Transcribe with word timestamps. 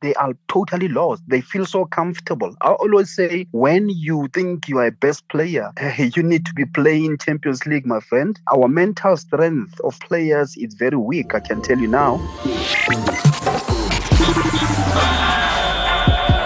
they 0.00 0.14
are 0.14 0.32
totally 0.48 0.88
lost. 0.88 1.22
They 1.28 1.40
feel 1.40 1.66
so 1.66 1.84
comfortable. 1.84 2.54
I 2.62 2.72
always 2.72 3.14
say, 3.14 3.46
when 3.52 3.88
you 3.90 4.28
think 4.32 4.68
you 4.68 4.78
are 4.78 4.86
a 4.86 4.92
best 4.92 5.28
player, 5.28 5.72
you 5.98 6.22
need 6.22 6.46
to 6.46 6.54
be 6.54 6.64
playing 6.64 7.18
Champions 7.18 7.66
League, 7.66 7.86
my 7.86 8.00
friend. 8.00 8.38
Our 8.52 8.68
mental 8.68 9.16
strength 9.16 9.78
of 9.80 9.98
players 10.00 10.56
is 10.56 10.74
very 10.74 10.96
weak, 10.96 11.34
I 11.34 11.40
can 11.40 11.62
tell 11.62 11.78
you 11.78 11.88
now. 11.88 12.16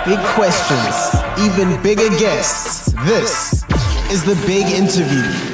Big 0.04 0.18
questions, 0.34 1.22
even 1.40 1.80
bigger 1.82 2.08
guests. 2.18 2.92
This 3.04 3.64
is 4.10 4.24
the 4.24 4.34
big 4.46 4.66
interview. 4.66 5.53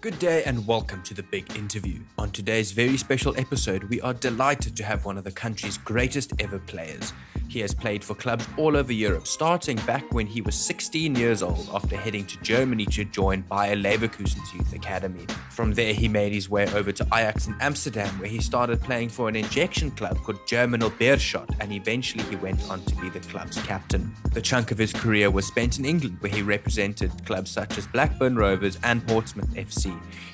Good 0.00 0.20
day 0.20 0.44
and 0.44 0.64
welcome 0.64 1.02
to 1.02 1.14
the 1.14 1.24
big 1.24 1.56
interview. 1.56 1.98
On 2.18 2.30
today's 2.30 2.70
very 2.70 2.96
special 2.96 3.36
episode, 3.36 3.82
we 3.82 4.00
are 4.00 4.14
delighted 4.14 4.76
to 4.76 4.84
have 4.84 5.04
one 5.04 5.18
of 5.18 5.24
the 5.24 5.32
country's 5.32 5.76
greatest 5.76 6.40
ever 6.40 6.60
players. 6.60 7.12
He 7.48 7.58
has 7.60 7.74
played 7.74 8.04
for 8.04 8.14
clubs 8.14 8.46
all 8.56 8.76
over 8.76 8.92
Europe, 8.92 9.26
starting 9.26 9.76
back 9.78 10.04
when 10.12 10.26
he 10.26 10.40
was 10.40 10.54
16 10.54 11.16
years 11.16 11.42
old 11.42 11.68
after 11.74 11.96
heading 11.96 12.26
to 12.26 12.40
Germany 12.42 12.84
to 12.86 13.06
join 13.06 13.40
Bayer 13.40 13.74
Leverkusen's 13.74 14.52
youth 14.54 14.72
academy. 14.72 15.26
From 15.50 15.72
there, 15.72 15.92
he 15.92 16.06
made 16.06 16.32
his 16.32 16.48
way 16.48 16.72
over 16.74 16.92
to 16.92 17.04
Ajax 17.06 17.48
in 17.48 17.56
Amsterdam, 17.60 18.20
where 18.20 18.28
he 18.28 18.40
started 18.40 18.80
playing 18.80 19.08
for 19.08 19.28
an 19.28 19.34
injection 19.34 19.90
club 19.92 20.18
called 20.18 20.38
Germinal 20.46 20.90
Beerschot, 20.90 21.48
and 21.58 21.72
eventually 21.72 22.22
he 22.24 22.36
went 22.36 22.62
on 22.70 22.84
to 22.84 22.94
be 22.96 23.08
the 23.08 23.20
club's 23.20 23.60
captain. 23.62 24.14
The 24.32 24.42
chunk 24.42 24.70
of 24.70 24.78
his 24.78 24.92
career 24.92 25.30
was 25.30 25.46
spent 25.46 25.78
in 25.78 25.86
England, 25.86 26.18
where 26.20 26.30
he 26.30 26.42
represented 26.42 27.10
clubs 27.24 27.50
such 27.50 27.78
as 27.78 27.86
Blackburn 27.88 28.36
Rovers 28.36 28.78
and 28.84 29.04
Portsmouth 29.08 29.52
FC. 29.54 29.87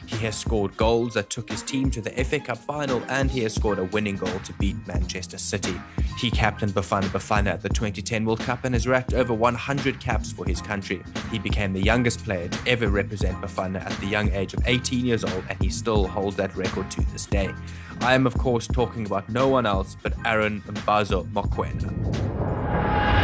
He 0.06 0.16
has 0.18 0.36
scored 0.36 0.76
goals 0.76 1.14
that 1.14 1.30
took 1.30 1.50
his 1.50 1.62
team 1.62 1.90
to 1.92 2.00
the 2.00 2.10
FA 2.24 2.38
Cup 2.38 2.58
final, 2.58 3.02
and 3.08 3.30
he 3.30 3.40
has 3.40 3.54
scored 3.54 3.78
a 3.78 3.84
winning 3.84 4.16
goal 4.16 4.38
to 4.40 4.52
beat 4.54 4.76
Manchester 4.86 5.38
City. 5.38 5.74
He 6.18 6.30
captained 6.30 6.72
Bafana 6.72 7.08
Bafana 7.08 7.48
at 7.48 7.62
the 7.62 7.68
2010 7.68 8.24
World 8.24 8.40
Cup 8.40 8.64
and 8.64 8.74
has 8.74 8.86
racked 8.86 9.14
over 9.14 9.32
100 9.32 10.00
caps 10.00 10.32
for 10.32 10.44
his 10.44 10.60
country. 10.60 11.02
He 11.30 11.38
became 11.38 11.72
the 11.72 11.82
youngest 11.82 12.24
player 12.24 12.48
to 12.48 12.58
ever 12.68 12.88
represent 12.88 13.40
Bafana 13.40 13.84
at 13.84 13.98
the 14.00 14.06
young 14.06 14.30
age 14.32 14.54
of 14.54 14.60
18 14.66 15.04
years 15.04 15.24
old, 15.24 15.44
and 15.48 15.60
he 15.62 15.70
still 15.70 16.06
holds 16.06 16.36
that 16.36 16.54
record 16.56 16.90
to 16.92 17.00
this 17.12 17.26
day. 17.26 17.52
I 18.00 18.14
am, 18.14 18.26
of 18.26 18.36
course, 18.36 18.66
talking 18.66 19.06
about 19.06 19.28
no 19.28 19.48
one 19.48 19.66
else 19.66 19.96
but 20.02 20.14
Aaron 20.26 20.62
Mbazo 20.62 21.26
Mokoena. 21.32 23.23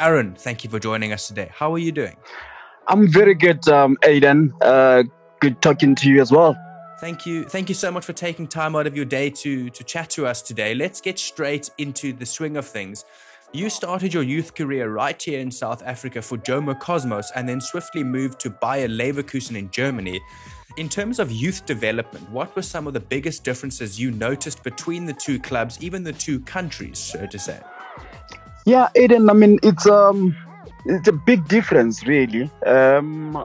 Aaron, 0.00 0.34
thank 0.34 0.64
you 0.64 0.70
for 0.70 0.78
joining 0.78 1.12
us 1.12 1.28
today. 1.28 1.50
How 1.52 1.72
are 1.74 1.78
you 1.78 1.92
doing? 1.92 2.16
I'm 2.88 3.06
very 3.06 3.34
good, 3.34 3.68
um, 3.68 3.98
Aiden. 4.02 4.50
Uh, 4.62 5.04
good 5.40 5.60
talking 5.60 5.94
to 5.96 6.08
you 6.08 6.22
as 6.22 6.32
well. 6.32 6.56
Thank 7.00 7.26
you. 7.26 7.44
Thank 7.44 7.68
you 7.68 7.74
so 7.74 7.90
much 7.90 8.04
for 8.06 8.14
taking 8.14 8.48
time 8.48 8.74
out 8.74 8.86
of 8.86 8.96
your 8.96 9.04
day 9.04 9.30
to 9.30 9.70
to 9.70 9.84
chat 9.84 10.08
to 10.10 10.26
us 10.26 10.40
today. 10.42 10.74
Let's 10.74 11.00
get 11.00 11.18
straight 11.18 11.70
into 11.76 12.12
the 12.14 12.26
swing 12.26 12.56
of 12.56 12.66
things. 12.66 13.04
You 13.52 13.68
started 13.68 14.14
your 14.14 14.22
youth 14.22 14.54
career 14.54 14.90
right 14.90 15.20
here 15.20 15.40
in 15.40 15.50
South 15.50 15.82
Africa 15.82 16.22
for 16.22 16.38
Jomo 16.38 16.78
Cosmos 16.78 17.32
and 17.34 17.48
then 17.48 17.60
swiftly 17.60 18.04
moved 18.04 18.38
to 18.40 18.50
Bayer 18.50 18.88
Leverkusen 18.88 19.56
in 19.56 19.70
Germany. 19.70 20.20
In 20.76 20.88
terms 20.88 21.18
of 21.18 21.32
youth 21.32 21.66
development, 21.66 22.30
what 22.30 22.54
were 22.54 22.62
some 22.62 22.86
of 22.86 22.94
the 22.94 23.00
biggest 23.00 23.42
differences 23.42 23.98
you 23.98 24.12
noticed 24.12 24.62
between 24.62 25.04
the 25.04 25.12
two 25.12 25.40
clubs, 25.40 25.82
even 25.82 26.04
the 26.04 26.12
two 26.12 26.38
countries, 26.40 26.98
so 26.98 27.26
to 27.26 27.38
say? 27.38 27.60
Yeah, 28.70 28.88
Aiden, 28.94 29.28
I 29.28 29.32
mean, 29.32 29.58
it's 29.64 29.84
um 29.88 30.36
it's 30.84 31.08
a 31.08 31.12
big 31.12 31.48
difference, 31.48 32.06
really. 32.06 32.48
Um, 32.64 33.44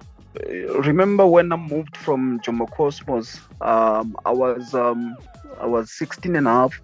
remember 0.85 1.25
when 1.25 1.51
I 1.51 1.55
moved 1.55 1.97
from 1.97 2.39
Jomo 2.41 2.69
Cosmos, 2.69 3.39
um, 3.59 4.15
I 4.23 4.31
was 4.31 4.75
um, 4.75 5.17
I 5.59 5.65
was 5.65 5.91
16 5.93 6.35
and 6.35 6.45
a 6.45 6.51
half, 6.51 6.79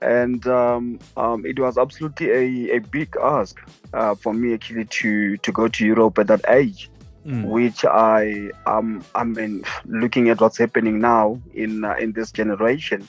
and 0.00 0.46
um, 0.46 1.00
um, 1.16 1.44
it 1.44 1.58
was 1.58 1.78
absolutely 1.78 2.30
a, 2.30 2.76
a 2.76 2.78
big 2.78 3.16
ask 3.20 3.58
uh, 3.92 4.14
for 4.14 4.32
me 4.32 4.54
actually 4.54 4.84
to 4.84 5.36
to 5.38 5.50
go 5.50 5.66
to 5.66 5.84
Europe 5.84 6.16
at 6.20 6.28
that 6.28 6.44
age. 6.46 6.88
Mm. 7.26 7.46
Which 7.46 7.84
I 7.84 8.52
um 8.66 9.04
I 9.16 9.24
mean, 9.24 9.64
looking 9.84 10.28
at 10.28 10.40
what's 10.40 10.58
happening 10.58 11.00
now 11.00 11.42
in 11.54 11.84
uh, 11.84 11.96
in 11.98 12.12
this 12.12 12.30
generation, 12.30 13.08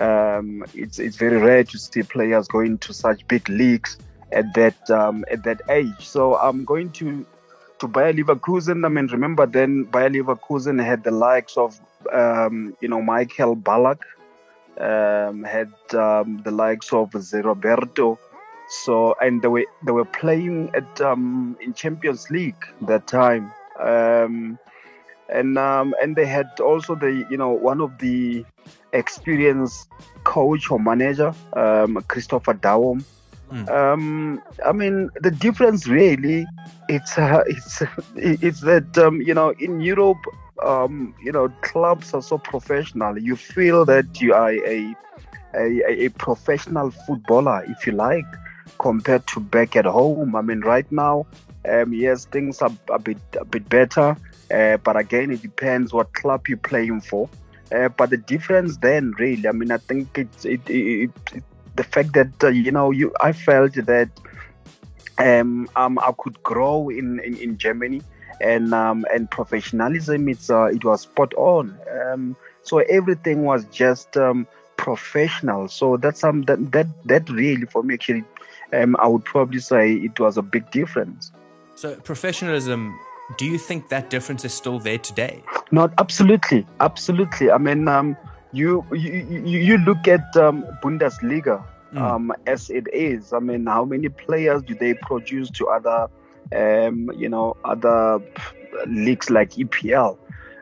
um, 0.00 0.64
it's 0.74 0.98
it's 0.98 1.16
very 1.16 1.36
rare 1.36 1.64
to 1.64 1.78
see 1.78 2.02
players 2.02 2.48
going 2.48 2.78
to 2.78 2.92
such 2.92 3.26
big 3.28 3.48
leagues 3.48 3.98
at 4.32 4.52
that 4.54 4.90
um, 4.90 5.24
at 5.30 5.44
that 5.44 5.60
age. 5.68 6.00
So 6.00 6.36
I'm 6.36 6.64
going 6.64 6.90
to 6.92 7.26
to 7.80 7.88
Bayer 7.88 8.12
Leverkusen. 8.12 8.84
I 8.84 8.88
mean, 8.88 9.06
remember 9.08 9.46
then 9.46 9.84
Bayer 9.84 10.10
Leverkusen 10.10 10.82
had 10.84 11.04
the 11.04 11.10
likes 11.10 11.56
of 11.56 11.78
um, 12.12 12.76
you 12.80 12.88
know 12.88 13.02
Michael 13.02 13.56
Ballack, 13.56 14.00
um, 14.78 15.44
had 15.44 15.72
um, 15.94 16.40
the 16.44 16.50
likes 16.50 16.92
of 16.92 17.14
Roberto. 17.14 18.18
So 18.84 19.16
and 19.20 19.42
they 19.42 19.48
were 19.48 19.66
they 19.84 19.92
were 19.92 20.04
playing 20.04 20.70
at 20.74 21.00
um, 21.00 21.56
in 21.60 21.74
Champions 21.74 22.30
League 22.30 22.64
that 22.82 23.06
time. 23.06 23.52
And 25.32 25.58
and 25.58 26.16
they 26.16 26.26
had 26.26 26.58
also 26.60 26.94
the 26.94 27.26
you 27.30 27.36
know 27.36 27.50
one 27.50 27.80
of 27.80 27.98
the 27.98 28.44
experienced 28.92 29.88
coach 30.24 30.70
or 30.70 30.78
manager, 30.78 31.34
um, 31.54 32.02
Christopher 32.08 32.54
Daum, 32.54 33.04
Mm. 33.50 33.68
Um, 33.68 34.42
I 34.64 34.72
mean, 34.72 35.10
the 35.20 35.30
difference 35.30 35.88
really, 35.88 36.46
it's 36.88 37.18
uh, 37.18 37.42
it's 37.46 37.82
it's 38.16 38.60
that 38.60 38.96
um, 38.98 39.20
you 39.20 39.34
know 39.34 39.50
in 39.58 39.80
Europe, 39.80 40.24
um, 40.64 41.14
you 41.22 41.32
know, 41.32 41.48
clubs 41.62 42.14
are 42.14 42.22
so 42.22 42.38
professional. 42.38 43.18
You 43.18 43.36
feel 43.36 43.84
that 43.86 44.20
you 44.20 44.34
are 44.34 44.52
a 44.52 44.94
a, 45.54 46.04
a 46.04 46.08
professional 46.10 46.92
footballer, 46.92 47.64
if 47.66 47.86
you 47.86 47.92
like, 47.92 48.26
compared 48.78 49.26
to 49.28 49.40
back 49.40 49.74
at 49.74 49.84
home. 49.84 50.36
I 50.36 50.42
mean, 50.42 50.60
right 50.60 50.90
now, 50.92 51.26
um, 51.68 51.92
yes, 51.92 52.26
things 52.26 52.62
are 52.62 52.70
a 52.88 53.00
bit 53.00 53.18
a 53.38 53.44
bit 53.44 53.68
better, 53.68 54.16
uh, 54.54 54.76
but 54.76 54.96
again, 54.96 55.32
it 55.32 55.42
depends 55.42 55.92
what 55.92 56.12
club 56.12 56.46
you're 56.46 56.58
playing 56.58 57.00
for. 57.00 57.28
Uh, 57.72 57.88
but 57.88 58.10
the 58.10 58.16
difference 58.16 58.78
then, 58.78 59.12
really, 59.18 59.46
I 59.46 59.52
mean, 59.52 59.70
I 59.70 59.78
think 59.78 60.18
it's 60.18 60.44
it, 60.44 60.68
it, 60.68 61.10
it, 61.32 61.44
the 61.76 61.84
fact 61.84 62.12
that 62.14 62.32
uh, 62.42 62.48
you 62.48 62.72
know 62.72 62.90
you 62.90 63.12
I 63.20 63.32
felt 63.32 63.74
that 63.74 64.10
um, 65.18 65.68
um 65.76 65.98
I 65.98 66.12
could 66.18 66.42
grow 66.42 66.88
in 66.88 67.20
in, 67.20 67.36
in 67.36 67.58
Germany 67.58 68.02
and 68.40 68.74
um, 68.74 69.04
and 69.14 69.30
professionalism 69.30 70.28
it's 70.28 70.50
uh, 70.50 70.64
it 70.64 70.84
was 70.84 71.02
spot 71.02 71.32
on. 71.34 71.78
Um, 72.02 72.36
so 72.62 72.78
everything 72.78 73.44
was 73.44 73.64
just 73.66 74.16
um, 74.16 74.46
professional. 74.76 75.68
So 75.68 75.96
that's 75.96 76.24
um 76.24 76.42
that 76.42 76.72
that 76.72 76.86
that 77.06 77.28
really 77.30 77.66
for 77.66 77.82
me 77.82 77.94
actually 77.94 78.24
um, 78.72 78.96
I 78.98 79.06
would 79.06 79.24
probably 79.24 79.60
say 79.60 79.94
it 79.94 80.18
was 80.18 80.36
a 80.36 80.42
big 80.42 80.70
difference. 80.70 81.32
So 81.76 81.94
professionalism 81.96 82.98
do 83.38 83.46
you 83.46 83.58
think 83.58 83.88
that 83.88 84.10
difference 84.10 84.44
is 84.44 84.52
still 84.52 84.78
there 84.78 84.98
today 84.98 85.42
not 85.70 85.92
absolutely 85.98 86.66
absolutely 86.80 87.50
I 87.50 87.58
mean 87.58 87.88
um 87.88 88.16
you 88.52 88.84
you 88.92 89.58
you 89.58 89.78
look 89.78 90.08
at 90.08 90.36
um, 90.36 90.64
Bundesliga 90.82 91.64
mm. 91.92 92.00
um, 92.00 92.32
as 92.46 92.70
it 92.70 92.86
is. 92.92 93.32
I 93.32 93.38
mean, 93.38 93.66
how 93.66 93.84
many 93.84 94.08
players 94.08 94.62
do 94.62 94.74
they 94.74 94.94
produce 94.94 95.50
to 95.50 95.68
other, 95.68 96.08
um, 96.54 97.10
you 97.16 97.28
know, 97.28 97.56
other 97.64 98.20
leagues 98.86 99.30
like 99.30 99.50
EPL, 99.50 100.18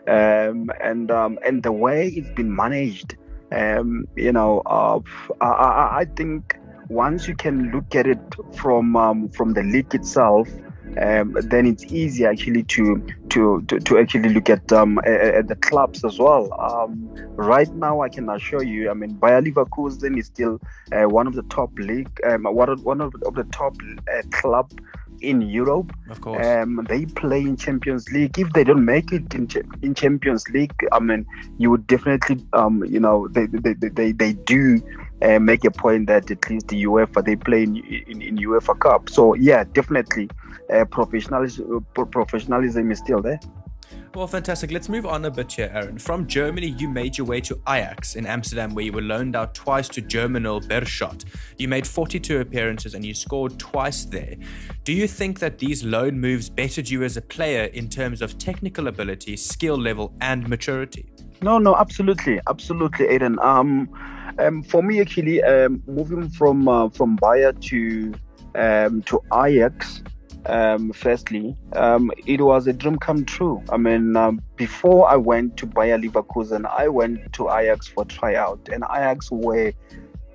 um, 0.06 0.70
and 0.80 1.10
um, 1.10 1.38
and 1.44 1.62
the 1.62 1.72
way 1.72 2.08
it's 2.08 2.30
been 2.30 2.54
managed. 2.54 3.16
Um, 3.50 4.06
you 4.14 4.32
know, 4.32 4.60
uh, 4.66 5.00
I, 5.40 6.00
I 6.00 6.06
think 6.16 6.58
once 6.90 7.26
you 7.26 7.34
can 7.34 7.70
look 7.70 7.94
at 7.94 8.06
it 8.06 8.20
from 8.54 9.30
from 9.30 9.54
the 9.54 9.62
league 9.62 9.94
itself 9.94 10.48
um, 10.96 11.36
then 11.42 11.66
it's 11.66 11.84
easy 11.84 12.24
actually 12.24 12.62
to 12.64 13.04
to 13.30 13.62
to, 13.68 13.78
to 13.80 13.98
actually 13.98 14.30
look 14.30 14.48
at 14.48 14.72
um, 14.72 14.98
at 15.04 15.48
the 15.48 15.56
clubs 15.56 16.04
as 16.04 16.18
well. 16.18 16.52
Um, 16.58 17.08
right 17.36 17.72
now, 17.74 18.00
I 18.00 18.08
can 18.08 18.28
assure 18.28 18.62
you, 18.62 18.90
I 18.90 18.94
mean, 18.94 19.14
Bayer 19.14 19.42
Leverkusen 19.42 20.18
is 20.18 20.26
still 20.26 20.60
uh, 20.92 21.08
one 21.08 21.26
of 21.26 21.34
the 21.34 21.42
top 21.44 21.70
league, 21.78 22.10
um, 22.24 22.44
one 22.44 22.68
of 22.68 22.84
one 22.84 23.00
of, 23.00 23.12
the 23.12 23.46
top 23.52 23.76
uh, 24.12 24.22
club 24.30 24.72
in 25.20 25.42
Europe. 25.42 25.92
Of 26.10 26.20
course. 26.20 26.46
Um, 26.46 26.86
they 26.88 27.04
play 27.06 27.40
in 27.40 27.56
Champions 27.56 28.10
League. 28.10 28.38
If 28.38 28.52
they 28.52 28.64
don't 28.64 28.84
make 28.84 29.12
it 29.12 29.34
in, 29.34 29.48
in 29.82 29.94
Champions 29.94 30.48
League, 30.50 30.74
I 30.92 31.00
mean, 31.00 31.26
you 31.58 31.70
would 31.70 31.86
definitely, 31.86 32.44
um, 32.52 32.84
you 32.84 33.00
know, 33.00 33.28
they 33.28 33.46
they, 33.46 33.74
they, 33.74 34.12
they 34.12 34.32
do 34.32 34.80
uh, 35.22 35.38
make 35.38 35.64
a 35.64 35.70
point 35.70 36.06
that 36.06 36.30
at 36.30 36.48
least 36.48 36.68
the 36.68 36.84
UEFA 36.84 37.24
they 37.24 37.36
play 37.36 37.62
in, 37.62 37.76
in, 37.76 38.22
in 38.22 38.36
UEFA 38.36 38.78
Cup. 38.78 39.08
So 39.08 39.34
yeah, 39.34 39.64
definitely, 39.72 40.30
uh, 40.72 40.84
professionalism 40.84 41.84
professionalism 41.94 42.90
is 42.90 42.98
still 42.98 43.22
there. 43.22 43.40
Well, 44.14 44.26
fantastic. 44.26 44.72
Let's 44.72 44.88
move 44.88 45.06
on 45.06 45.26
a 45.26 45.30
bit 45.30 45.52
here, 45.52 45.70
Aaron. 45.72 45.98
From 45.98 46.26
Germany, 46.26 46.68
you 46.68 46.88
made 46.88 47.16
your 47.16 47.26
way 47.26 47.40
to 47.42 47.60
Ajax 47.68 48.16
in 48.16 48.26
Amsterdam, 48.26 48.74
where 48.74 48.84
you 48.84 48.92
were 48.92 49.02
loaned 49.02 49.36
out 49.36 49.54
twice 49.54 49.88
to 49.90 50.00
Germinal 50.00 50.60
Beerschot. 50.60 51.24
You 51.58 51.68
made 51.68 51.86
42 51.86 52.40
appearances 52.40 52.94
and 52.94 53.04
you 53.04 53.14
scored 53.14 53.58
twice 53.58 54.06
there. 54.06 54.34
Do 54.84 54.92
you 54.92 55.06
think 55.06 55.38
that 55.40 55.58
these 55.58 55.84
loan 55.84 56.18
moves 56.18 56.48
bettered 56.48 56.88
you 56.88 57.04
as 57.04 57.16
a 57.16 57.22
player 57.22 57.64
in 57.64 57.88
terms 57.88 58.22
of 58.22 58.38
technical 58.38 58.88
ability, 58.88 59.36
skill 59.36 59.76
level, 59.76 60.14
and 60.20 60.48
maturity? 60.48 61.12
No, 61.42 61.58
no, 61.58 61.76
absolutely, 61.76 62.40
absolutely, 62.48 63.06
Aiden. 63.06 63.38
Um, 63.44 63.88
um, 64.38 64.62
for 64.62 64.82
me, 64.82 65.00
actually, 65.00 65.42
um, 65.42 65.82
moving 65.86 66.28
from 66.30 66.68
uh, 66.68 66.88
from 66.90 67.16
Bayer 67.16 67.52
to 67.52 68.14
um, 68.54 69.02
to 69.02 69.20
Ajax, 69.34 70.02
um, 70.46 70.92
firstly, 70.92 71.56
um, 71.74 72.10
it 72.26 72.40
was 72.40 72.66
a 72.66 72.72
dream 72.72 72.98
come 72.98 73.24
true. 73.24 73.62
I 73.70 73.76
mean, 73.76 74.16
um, 74.16 74.40
before 74.56 75.08
I 75.08 75.16
went 75.16 75.56
to 75.58 75.66
Bayer 75.66 75.98
Leverkusen, 75.98 76.64
I 76.66 76.88
went 76.88 77.32
to 77.34 77.50
Ajax 77.50 77.88
for 77.88 78.04
tryout, 78.04 78.68
and 78.72 78.84
Ajax 78.84 79.30
were, 79.30 79.72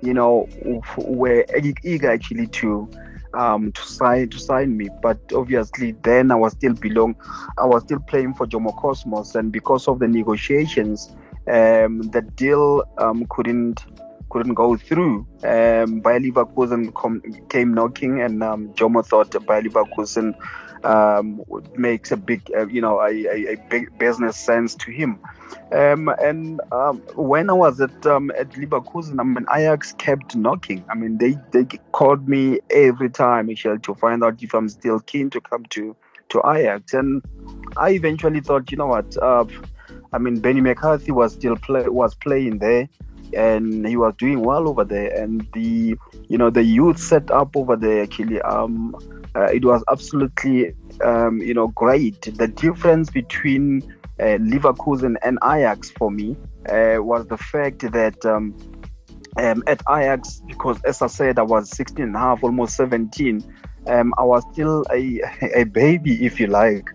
you 0.02 0.14
know, 0.14 0.48
were 0.96 1.44
eager 1.82 2.10
actually 2.10 2.46
to 2.48 2.88
um, 3.34 3.72
to 3.72 3.82
sign 3.82 4.28
to 4.28 4.38
sign 4.38 4.76
me. 4.76 4.88
But 5.02 5.18
obviously, 5.34 5.92
then 6.02 6.30
I 6.30 6.36
was 6.36 6.52
still 6.52 6.74
belong. 6.74 7.16
I 7.58 7.66
was 7.66 7.82
still 7.82 8.00
playing 8.00 8.34
for 8.34 8.46
Jomo 8.46 8.76
Cosmos, 8.76 9.34
and 9.34 9.50
because 9.50 9.88
of 9.88 9.98
the 9.98 10.08
negotiations, 10.08 11.14
um, 11.46 12.02
the 12.02 12.22
deal 12.36 12.84
um, 12.98 13.26
couldn't 13.28 13.84
couldn't 14.30 14.54
go 14.54 14.76
through. 14.76 15.26
Um, 15.44 16.00
Bayer 16.00 16.20
Leverkusen 16.20 16.92
com- 16.94 17.22
came 17.48 17.72
knocking, 17.72 18.20
and 18.20 18.42
um, 18.42 18.68
Jomo 18.74 19.06
thought 19.06 19.30
Bayer 19.46 19.62
Leverkusen 19.62 20.34
um, 20.84 21.40
makes 21.76 22.12
a 22.12 22.16
big, 22.16 22.50
uh, 22.56 22.66
you 22.66 22.80
know, 22.80 23.00
a, 23.00 23.10
a, 23.26 23.52
a, 23.52 23.56
big 23.70 23.96
business 23.98 24.36
sense 24.36 24.74
to 24.74 24.90
him. 24.90 25.18
Um, 25.72 26.08
and 26.20 26.60
um, 26.72 26.98
when 27.14 27.48
I 27.48 27.54
was 27.54 27.80
at 27.80 28.06
um, 28.06 28.30
at 28.38 28.50
Leverkusen, 28.50 29.20
I 29.20 29.22
mean, 29.22 29.46
Ajax 29.54 29.94
kept 29.98 30.36
knocking. 30.36 30.84
I 30.88 30.94
mean, 30.94 31.18
they 31.18 31.38
they 31.52 31.64
called 31.92 32.28
me 32.28 32.60
every 32.70 33.10
time, 33.10 33.46
Michelle, 33.46 33.78
to 33.78 33.94
find 33.94 34.22
out 34.22 34.42
if 34.42 34.54
I'm 34.54 34.68
still 34.68 35.00
keen 35.00 35.30
to 35.30 35.40
come 35.40 35.64
to 35.70 35.96
to 36.30 36.42
Ajax. 36.46 36.92
And 36.92 37.22
I 37.76 37.90
eventually 37.90 38.40
thought, 38.40 38.70
you 38.70 38.78
know 38.78 38.86
what? 38.86 39.16
Uh, 39.22 39.44
I 40.14 40.18
mean, 40.18 40.38
Benny 40.38 40.60
McCarthy 40.60 41.10
was 41.10 41.32
still 41.32 41.56
play, 41.56 41.88
was 41.88 42.14
playing 42.14 42.58
there 42.58 42.88
and 43.36 43.84
he 43.86 43.96
was 43.96 44.14
doing 44.16 44.42
well 44.42 44.68
over 44.68 44.84
there. 44.84 45.10
And 45.20 45.46
the 45.52 45.96
you 46.28 46.38
know 46.38 46.50
the 46.50 46.62
youth 46.62 46.98
set 46.98 47.30
up 47.32 47.56
over 47.56 47.74
there 47.74 48.04
actually, 48.04 48.40
um, 48.42 48.94
uh, 49.34 49.46
it 49.46 49.64
was 49.64 49.82
absolutely 49.90 50.72
um, 51.04 51.38
you 51.38 51.52
know 51.52 51.68
great. 51.68 52.22
The 52.22 52.46
difference 52.46 53.10
between 53.10 53.82
uh, 54.20 54.38
Leverkusen 54.38 55.16
and 55.22 55.38
Ajax 55.42 55.90
for 55.90 56.12
me 56.12 56.36
uh, 56.68 56.98
was 56.98 57.26
the 57.26 57.38
fact 57.38 57.80
that. 57.92 58.24
Um, 58.24 58.54
um, 59.36 59.64
at 59.66 59.82
Ajax, 59.90 60.40
because 60.46 60.80
as 60.82 61.02
I 61.02 61.08
said, 61.08 61.40
I 61.40 61.42
was 61.42 61.68
16 61.70 62.04
and 62.04 62.14
a 62.14 62.18
half, 62.20 62.44
almost 62.44 62.76
17. 62.76 63.42
Um, 63.88 64.14
I 64.16 64.22
was 64.22 64.44
still 64.52 64.84
a, 64.92 65.20
a 65.56 65.64
baby, 65.64 66.24
if 66.24 66.38
you 66.38 66.46
like. 66.46 66.88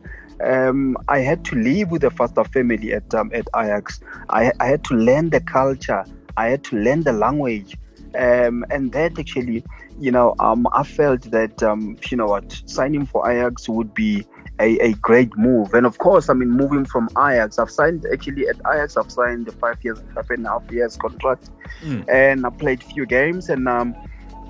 Um, 0.44 0.98
I 1.08 1.20
had 1.20 1.44
to 1.46 1.56
live 1.56 1.92
with 1.92 2.02
the 2.02 2.12
foster 2.12 2.44
family 2.44 2.94
at 2.94 3.14
um, 3.14 3.32
at 3.34 3.48
Ajax. 3.56 4.00
I, 4.30 4.52
I, 4.60 4.68
had 4.68 4.84
to 4.86 4.96
learn 4.96 5.32
the 5.32 5.42
culture. 5.42 6.06
I 6.38 6.48
had 6.48 6.64
to 6.66 6.78
learn 6.78 7.04
the 7.04 7.14
language. 7.14 7.76
Um, 8.16 8.66
and 8.72 8.92
that 8.94 9.20
actually, 9.20 9.64
you 10.00 10.12
know, 10.12 10.34
um, 10.40 10.68
I 10.74 10.84
felt 10.84 11.24
that, 11.30 11.62
um, 11.62 11.98
you 12.10 12.18
know 12.18 12.26
what, 12.26 12.62
signing 12.66 13.06
for 13.06 13.30
Ajax 13.30 13.70
would 13.70 13.94
be 13.94 14.26
a, 14.60 14.78
a 14.80 14.94
great 14.94 15.36
move. 15.38 15.74
And 15.74 15.86
of 15.86 15.98
course, 16.00 16.30
I 16.30 16.34
mean, 16.34 16.50
moving 16.50 16.86
from 16.86 17.10
Ajax, 17.12 17.60
I've 17.60 17.70
signed 17.70 18.06
actually 18.12 18.48
at 18.48 18.56
Ajax, 18.72 18.98
I've 18.98 19.12
signed 19.12 19.48
a 19.48 19.52
five 19.52 19.84
years, 19.84 20.00
five 20.16 20.30
and 20.30 20.46
a 20.46 20.50
half 20.50 20.72
years 20.72 20.98
contract, 20.98 21.50
mm. 21.82 22.04
and 22.10 22.46
I 22.46 22.50
played 22.50 22.84
few 22.84 23.06
games. 23.06 23.50
And 23.50 23.68
um, 23.68 23.96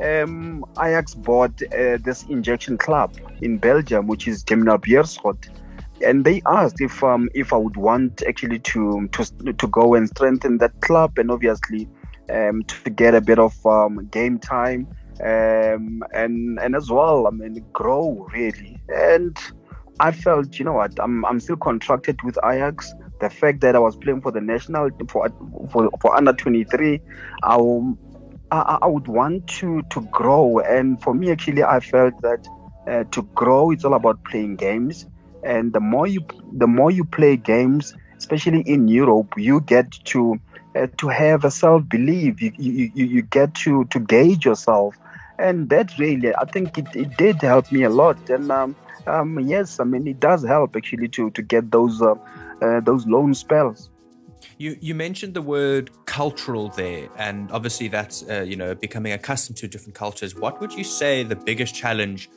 um, 0.02 0.66
Ajax 0.80 1.14
bought 1.16 1.62
uh, 1.74 1.98
this 1.98 2.24
injection 2.30 2.78
club 2.78 3.16
in 3.42 3.58
Belgium, 3.58 4.08
which 4.08 4.28
is 4.28 4.44
Germinal 4.44 4.78
Beerschot 4.78 5.50
and 6.06 6.26
they 6.26 6.42
asked 6.48 6.82
if 6.82 7.04
um 7.04 7.30
if 7.34 7.54
I 7.54 7.58
would 7.58 7.78
want 7.78 8.24
actually 8.28 8.60
to 8.60 9.08
to 9.12 9.26
to 9.54 9.68
go 9.68 9.96
and 9.96 10.08
strengthen 10.08 10.58
that 10.60 10.80
club 10.82 11.18
and 11.18 11.32
obviously 11.32 11.88
um 12.32 12.64
to 12.64 12.90
get 12.90 13.16
a 13.16 13.22
bit 13.22 13.40
of 13.40 13.54
um 13.66 14.08
game 14.12 14.40
time 14.40 14.88
um 15.24 16.04
and 16.14 16.60
and 16.60 16.76
as 16.76 16.90
well 16.90 17.28
I 17.28 17.32
mean 17.32 17.66
grow 17.74 18.28
really. 18.34 18.82
And 18.90 19.38
I 20.00 20.12
felt 20.12 20.58
you 20.60 20.66
know 20.66 20.74
what 20.74 20.94
I'm 21.00 21.26
I'm 21.26 21.40
still 21.40 21.58
contracted 21.58 22.22
with 22.24 22.38
Ajax. 22.44 22.94
The 23.20 23.30
fact 23.30 23.62
that 23.62 23.76
I 23.76 23.80
was 23.80 23.96
playing 23.98 24.22
for 24.22 24.32
the 24.32 24.42
national 24.42 24.90
for 25.10 25.30
for, 25.72 25.90
for 26.02 26.16
under 26.16 26.34
23 26.34 27.02
I, 27.44 27.58
I 28.52 28.78
I 28.84 28.88
would 28.88 29.08
want 29.08 29.48
to 29.60 29.82
to 29.90 30.02
grow. 30.12 30.60
And 30.60 31.02
for 31.02 31.14
me 31.14 31.32
actually 31.32 31.64
I 31.64 31.80
felt 31.80 32.14
that 32.22 32.48
uh, 32.88 33.04
to 33.12 33.24
grow 33.36 33.72
it's 33.72 33.84
all 33.86 33.94
about 33.94 34.24
playing 34.24 34.56
games 34.56 35.06
and 35.44 35.74
the 35.74 35.80
more 35.80 36.08
you 36.08 36.22
the 36.54 36.68
more 36.68 36.92
you 36.92 37.06
play 37.06 37.36
games 37.36 37.96
especially 38.18 38.62
in 38.62 38.88
europe 38.88 39.34
you 39.38 39.62
get 39.62 39.92
to 40.04 40.40
uh, 40.76 40.88
to 40.98 41.08
have 41.08 41.44
a 41.44 41.52
self 41.52 41.88
belief 41.90 42.42
you, 42.42 42.52
you, 42.58 42.92
you, 42.94 43.22
get 43.24 43.56
to 43.56 43.86
to 43.86 44.00
gauge 44.00 44.46
yourself. 44.46 44.96
And 45.40 45.70
that 45.70 45.98
really 45.98 46.36
i 46.36 46.46
think 46.46 46.78
it, 46.78 46.88
it 46.96 47.18
did 47.18 47.42
help 47.42 47.72
me 47.72 47.84
a 47.84 47.90
lot. 47.90 48.30
And 48.30 48.52
um, 48.52 48.76
um, 49.08 49.40
yes 49.40 49.80
i 49.80 49.84
mean 49.84 50.08
it 50.08 50.20
does 50.20 50.46
help 50.46 50.76
actually 50.76 51.08
to 51.10 51.32
to 51.32 51.42
get 51.42 51.72
those 51.72 52.02
uh, 52.02 52.14
uh, 52.62 52.82
those 52.82 53.08
loan 53.08 53.34
spells. 53.34 53.90
You 54.58 54.78
you 54.80 54.94
mentioned 54.94 55.34
the 55.34 55.42
word 55.42 55.90
cultural 56.06 56.70
there, 56.70 57.10
and 57.18 57.52
obviously 57.52 57.88
that's 57.88 58.24
uh, 58.30 58.46
you 58.48 58.56
know 58.56 58.76
becoming 58.76 59.14
accustomed 59.14 59.58
to 59.58 59.68
different 59.68 59.96
cultures. 59.96 60.36
What 60.36 60.60
would 60.62 60.74
you 60.74 60.84
say 60.84 61.24
the 61.24 61.36
biggest 61.36 61.74
challenge 61.74 62.30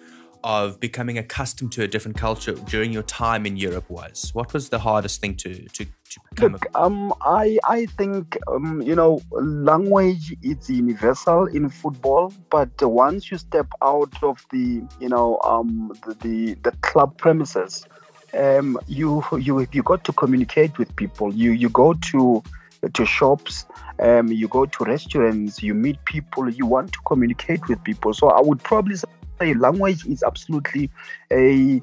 of 0.44 0.80
becoming 0.80 1.18
accustomed 1.18 1.72
to 1.72 1.82
a 1.82 1.88
different 1.88 2.16
culture 2.16 2.52
during 2.52 2.92
your 2.92 3.02
time 3.02 3.46
in 3.46 3.56
Europe 3.56 3.88
was? 3.88 4.30
What 4.32 4.52
was 4.52 4.68
the 4.68 4.78
hardest 4.78 5.20
thing 5.20 5.36
to 5.36 5.54
to, 5.68 5.84
to 5.84 6.20
become? 6.30 6.52
Look, 6.52 6.66
um, 6.74 7.14
I 7.22 7.58
I 7.64 7.86
think 7.86 8.38
um, 8.48 8.82
you 8.82 8.94
know 8.94 9.20
language 9.30 10.34
is 10.42 10.68
universal 10.68 11.46
in 11.46 11.68
football, 11.68 12.32
but 12.50 12.70
once 12.82 13.30
you 13.30 13.38
step 13.38 13.68
out 13.82 14.22
of 14.22 14.44
the 14.50 14.82
you 15.00 15.08
know 15.08 15.40
um, 15.44 15.92
the, 16.06 16.14
the, 16.14 16.54
the 16.62 16.72
club 16.82 17.16
premises, 17.18 17.86
um, 18.34 18.78
you 18.86 19.24
you 19.38 19.66
you 19.72 19.82
got 19.82 20.04
to 20.04 20.12
communicate 20.12 20.78
with 20.78 20.94
people. 20.96 21.34
You 21.34 21.52
you 21.52 21.68
go 21.68 21.94
to 21.94 22.42
to 22.94 23.06
shops, 23.06 23.64
um, 24.00 24.28
you 24.28 24.48
go 24.48 24.66
to 24.66 24.84
restaurants, 24.84 25.62
you 25.62 25.72
meet 25.72 26.04
people, 26.04 26.50
you 26.50 26.66
want 26.66 26.92
to 26.92 26.98
communicate 27.06 27.68
with 27.68 27.82
people. 27.84 28.12
So 28.12 28.28
I 28.28 28.40
would 28.40 28.62
probably 28.62 28.96
say 28.96 29.08
say 29.42 29.54
language 29.54 30.06
is 30.06 30.22
absolutely 30.22 30.90
a 31.30 31.80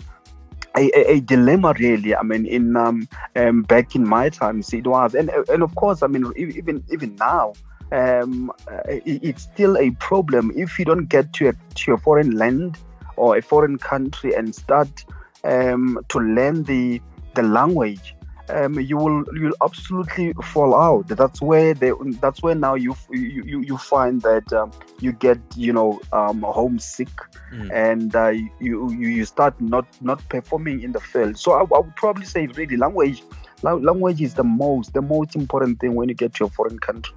a, 0.78 1.14
a, 1.14 1.20
dilemma 1.22 1.74
really. 1.80 2.16
I 2.16 2.22
mean 2.24 2.46
in 2.46 2.76
um, 2.78 3.08
um, 3.36 3.64
back 3.64 3.96
in 3.96 4.08
my 4.08 4.30
times 4.30 4.74
it 4.74 4.88
was 4.88 5.16
and 5.16 5.30
and 5.50 5.64
of 5.64 5.74
course 5.76 6.04
i 6.04 6.08
mean 6.08 6.32
even 6.38 6.84
even 6.92 7.16
now 7.16 7.54
um, 7.92 8.52
it, 8.88 9.24
it's 9.24 9.44
still 9.44 9.78
a 9.78 9.92
problem. 9.92 10.52
If 10.56 10.78
you 10.78 10.86
don't 10.86 11.08
get 11.08 11.34
to 11.34 11.50
a, 11.50 11.54
to 11.76 11.94
a 11.94 11.98
foreign 11.98 12.32
land 12.38 12.78
or 13.16 13.38
a 13.38 13.42
foreign 13.42 13.78
country 13.78 14.34
and 14.34 14.54
start 14.54 15.06
um, 15.44 16.00
to 16.10 16.20
learn 16.20 16.64
the 16.64 17.02
the 17.36 17.44
language 17.44 18.16
um, 18.50 18.80
you 18.80 18.98
will 18.98 19.24
you'll 19.34 19.56
absolutely 19.64 20.34
fall 20.44 20.76
out. 20.76 21.08
That's 21.08 21.42
where 21.42 21.74
they, 21.74 21.92
that's 22.22 22.42
where 22.42 22.56
now 22.56 22.76
you 22.76 22.96
you 23.12 23.62
you 23.62 23.78
find 23.78 24.22
that 24.22 24.52
um, 24.54 24.72
you 25.00 25.12
get 25.12 25.40
you 25.56 25.74
know 25.74 26.00
um, 26.12 26.42
homesick 26.42 27.10
mm. 27.52 27.72
and 27.72 28.16
uh, 28.16 28.34
you 28.60 28.92
you 28.92 29.26
start 29.26 29.60
not 29.62 29.86
not 30.02 30.28
performing 30.30 30.82
in 30.82 30.92
the 30.92 31.00
field. 31.00 31.38
So 31.38 31.54
I, 31.54 31.62
I 31.62 31.80
would 31.80 31.96
probably 31.96 32.26
say 32.26 32.48
really 32.48 32.78
language 32.78 33.24
language 33.64 34.22
is 34.22 34.34
the 34.36 34.44
most 34.44 34.94
the 34.94 35.02
most 35.02 35.36
important 35.36 35.80
thing 35.80 35.96
when 35.96 36.10
you 36.10 36.16
get 36.16 36.34
to 36.36 36.46
a 36.46 36.50
foreign 36.50 36.80
country. 36.80 37.14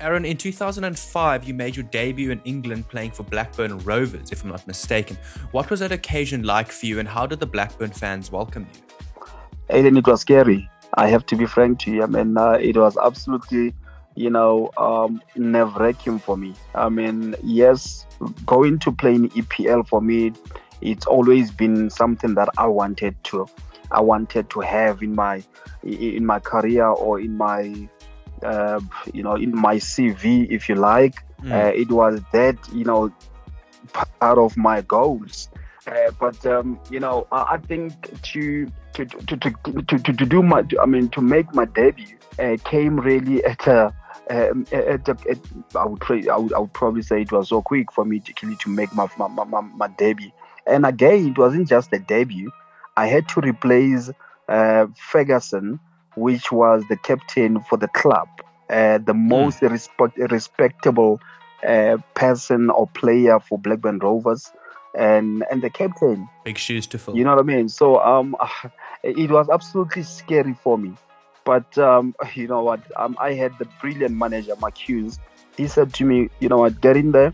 Aaron, 0.00 0.24
in 0.24 0.36
2005, 0.36 1.44
you 1.44 1.54
made 1.54 1.76
your 1.76 1.84
debut 1.84 2.30
in 2.30 2.40
England 2.44 2.88
playing 2.88 3.12
for 3.12 3.22
Blackburn 3.22 3.78
Rovers, 3.78 4.32
if 4.32 4.42
I'm 4.42 4.50
not 4.50 4.66
mistaken. 4.66 5.16
What 5.52 5.70
was 5.70 5.80
that 5.80 5.92
occasion 5.92 6.42
like 6.42 6.70
for 6.72 6.86
you, 6.86 6.98
and 6.98 7.08
how 7.08 7.26
did 7.26 7.40
the 7.40 7.46
Blackburn 7.46 7.90
fans 7.90 8.30
welcome 8.30 8.66
you? 8.74 8.93
Aiden, 9.70 9.98
it 9.98 10.06
was 10.06 10.20
scary. 10.20 10.68
I 10.94 11.08
have 11.08 11.26
to 11.26 11.36
be 11.36 11.46
frank 11.46 11.80
to 11.80 11.90
you. 11.90 12.02
I 12.02 12.06
mean, 12.06 12.36
uh, 12.36 12.52
it 12.52 12.76
was 12.76 12.96
absolutely, 12.96 13.74
you 14.14 14.30
know, 14.30 14.70
um, 14.76 15.22
nerve 15.36 15.74
wracking 15.76 16.18
for 16.18 16.36
me. 16.36 16.54
I 16.74 16.88
mean, 16.88 17.34
yes, 17.42 18.06
going 18.46 18.78
to 18.80 18.92
play 18.92 19.14
in 19.14 19.30
EPL 19.30 19.88
for 19.88 20.00
me, 20.00 20.32
it's 20.80 21.06
always 21.06 21.50
been 21.50 21.88
something 21.90 22.34
that 22.34 22.48
I 22.58 22.66
wanted 22.66 23.16
to, 23.24 23.46
I 23.90 24.00
wanted 24.00 24.50
to 24.50 24.60
have 24.60 25.02
in 25.02 25.14
my, 25.14 25.42
in 25.82 26.26
my 26.26 26.38
career 26.40 26.86
or 26.86 27.18
in 27.20 27.36
my, 27.36 27.88
uh, 28.42 28.80
you 29.12 29.22
know, 29.22 29.34
in 29.34 29.56
my 29.56 29.76
CV, 29.76 30.46
if 30.50 30.68
you 30.68 30.74
like. 30.74 31.24
Mm. 31.42 31.52
Uh, 31.52 31.72
it 31.74 31.90
was 31.90 32.20
that, 32.32 32.56
you 32.72 32.84
know, 32.84 33.12
part 33.92 34.38
of 34.38 34.56
my 34.56 34.82
goals. 34.82 35.48
Uh, 35.86 36.10
but 36.18 36.44
um, 36.46 36.80
you 36.90 37.00
know, 37.00 37.26
I, 37.32 37.54
I 37.54 37.58
think 37.58 38.22
to 38.22 38.70
to, 38.94 39.04
to 39.04 39.36
to, 39.36 39.98
to 39.98 39.98
to 39.98 40.26
do 40.26 40.42
my, 40.42 40.64
I 40.80 40.86
mean, 40.86 41.08
to 41.10 41.20
make 41.20 41.54
my 41.54 41.66
debut 41.66 42.16
uh, 42.38 42.56
came 42.64 42.98
really 42.98 43.44
at 43.44 43.66
a. 43.66 43.94
Um, 44.30 44.64
at, 44.72 45.06
at, 45.06 45.26
at, 45.26 45.38
I 45.76 45.84
would 45.84 46.02
I 46.30 46.36
would, 46.38 46.54
I 46.54 46.58
would 46.58 46.72
probably 46.72 47.02
say 47.02 47.20
it 47.20 47.30
was 47.30 47.50
so 47.50 47.60
quick 47.60 47.92
for 47.92 48.06
me 48.06 48.20
to 48.20 48.32
to 48.32 48.70
make 48.70 48.94
my 48.94 49.06
my, 49.18 49.28
my, 49.28 49.60
my 49.60 49.88
debut. 49.88 50.30
And 50.66 50.86
again, 50.86 51.28
it 51.28 51.36
wasn't 51.38 51.68
just 51.68 51.92
a 51.92 51.98
debut. 51.98 52.50
I 52.96 53.06
had 53.06 53.28
to 53.30 53.40
replace 53.40 54.10
uh, 54.48 54.86
Ferguson, 54.96 55.78
which 56.16 56.50
was 56.52 56.84
the 56.88 56.96
captain 56.96 57.60
for 57.60 57.76
the 57.76 57.88
club, 57.88 58.28
uh, 58.70 58.98
the 58.98 59.14
most 59.14 59.62
respect, 59.62 60.16
respectable 60.16 61.20
uh, 61.66 61.98
person 62.14 62.70
or 62.70 62.86
player 62.86 63.40
for 63.40 63.58
Blackburn 63.58 63.98
Rovers, 63.98 64.52
and 64.94 65.44
and 65.50 65.62
the 65.62 65.70
captain. 65.70 66.28
Big 66.44 66.58
shoes 66.58 66.86
to 66.88 66.98
fill. 66.98 67.16
You 67.16 67.24
know 67.24 67.30
what 67.30 67.40
I 67.40 67.42
mean? 67.42 67.68
So 67.68 68.00
um, 68.00 68.36
it 69.02 69.30
was 69.30 69.48
absolutely 69.48 70.02
scary 70.02 70.54
for 70.54 70.78
me. 70.78 70.94
But 71.44 71.76
um, 71.78 72.14
you 72.34 72.48
know 72.48 72.62
what? 72.62 72.80
Um, 72.96 73.16
I 73.20 73.34
had 73.34 73.58
the 73.58 73.66
brilliant 73.80 74.16
manager, 74.16 74.54
Mark 74.60 74.76
Hughes. 74.76 75.18
He 75.56 75.68
said 75.68 75.94
to 75.94 76.04
me, 76.04 76.30
you 76.40 76.48
know 76.48 76.58
what? 76.58 76.80
Get 76.80 76.96
in 76.96 77.12
there, 77.12 77.32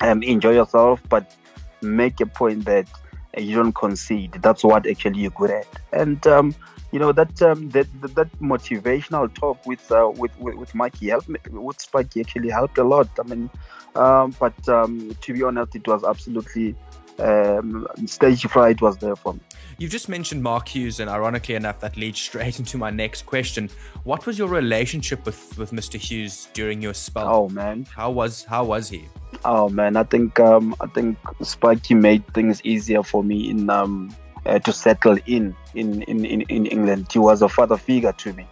um, 0.00 0.22
enjoy 0.22 0.52
yourself, 0.52 1.00
but 1.08 1.36
make 1.80 2.20
a 2.20 2.26
point 2.26 2.64
that 2.64 2.88
you 3.36 3.56
don't 3.56 3.74
concede. 3.74 4.32
That's 4.42 4.64
what 4.64 4.86
actually 4.86 5.20
you're 5.20 5.30
good 5.30 5.50
at. 5.50 5.66
And 5.92 6.26
um, 6.26 6.54
you 6.92 6.98
know 6.98 7.12
that 7.12 7.40
um, 7.42 7.68
that, 7.70 7.86
that, 8.00 8.14
that 8.14 8.40
motivational 8.40 9.32
talk 9.32 9.64
with 9.66 9.90
uh, 9.92 10.10
with 10.16 10.36
with, 10.40 10.56
with 10.56 10.74
Mikey 10.74 11.08
helped 11.08 11.28
me, 11.28 11.38
with 11.50 11.88
actually 11.94 12.50
helped 12.50 12.78
a 12.78 12.84
lot. 12.84 13.08
I 13.18 13.22
mean, 13.28 13.50
um, 13.94 14.34
but 14.40 14.68
um, 14.68 15.16
to 15.20 15.32
be 15.32 15.42
honest, 15.42 15.76
it 15.76 15.86
was 15.86 16.02
absolutely 16.04 16.74
um, 17.20 17.86
stage 18.06 18.46
fright 18.46 18.80
was 18.80 18.96
there 18.98 19.16
for 19.16 19.34
me. 19.34 19.40
You've 19.78 19.90
just 19.90 20.08
mentioned 20.08 20.42
Mark 20.42 20.68
Hughes, 20.68 21.00
and 21.00 21.08
ironically 21.08 21.54
enough, 21.54 21.80
that 21.80 21.96
leads 21.96 22.20
straight 22.20 22.58
into 22.58 22.76
my 22.76 22.90
next 22.90 23.26
question. 23.26 23.70
What 24.04 24.26
was 24.26 24.38
your 24.38 24.48
relationship 24.48 25.24
with, 25.24 25.56
with 25.58 25.70
Mr. 25.70 25.98
Hughes 25.98 26.48
during 26.52 26.82
your 26.82 26.94
spell? 26.94 27.28
Oh 27.28 27.48
man, 27.48 27.86
how 27.94 28.10
was 28.10 28.44
how 28.44 28.64
was 28.64 28.88
he? 28.88 29.08
Oh 29.44 29.68
man, 29.70 29.96
I 29.96 30.02
think 30.02 30.38
um, 30.38 30.74
I 30.80 30.86
think 30.86 31.16
Sparky 31.42 31.94
made 31.94 32.26
things 32.34 32.60
easier 32.62 33.02
for 33.02 33.24
me 33.24 33.50
in 33.50 33.70
um, 33.70 34.14
uh, 34.44 34.58
to 34.58 34.72
settle 34.72 35.16
in, 35.26 35.56
in 35.74 36.02
in, 36.02 36.24
in 36.24 36.42
in 36.42 36.66
England. 36.66 37.08
He 37.10 37.18
was 37.18 37.40
a 37.40 37.48
father 37.48 37.78
figure 37.78 38.12
to 38.12 38.32
me. 38.34 38.46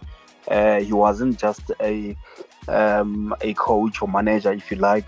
Uh, 0.47 0.79
he 0.79 0.91
wasn't 0.91 1.37
just 1.37 1.71
a 1.79 2.17
um, 2.67 3.35
a 3.41 3.53
coach 3.53 4.01
or 4.01 4.07
manager, 4.07 4.51
if 4.51 4.71
you 4.71 4.77
like. 4.77 5.05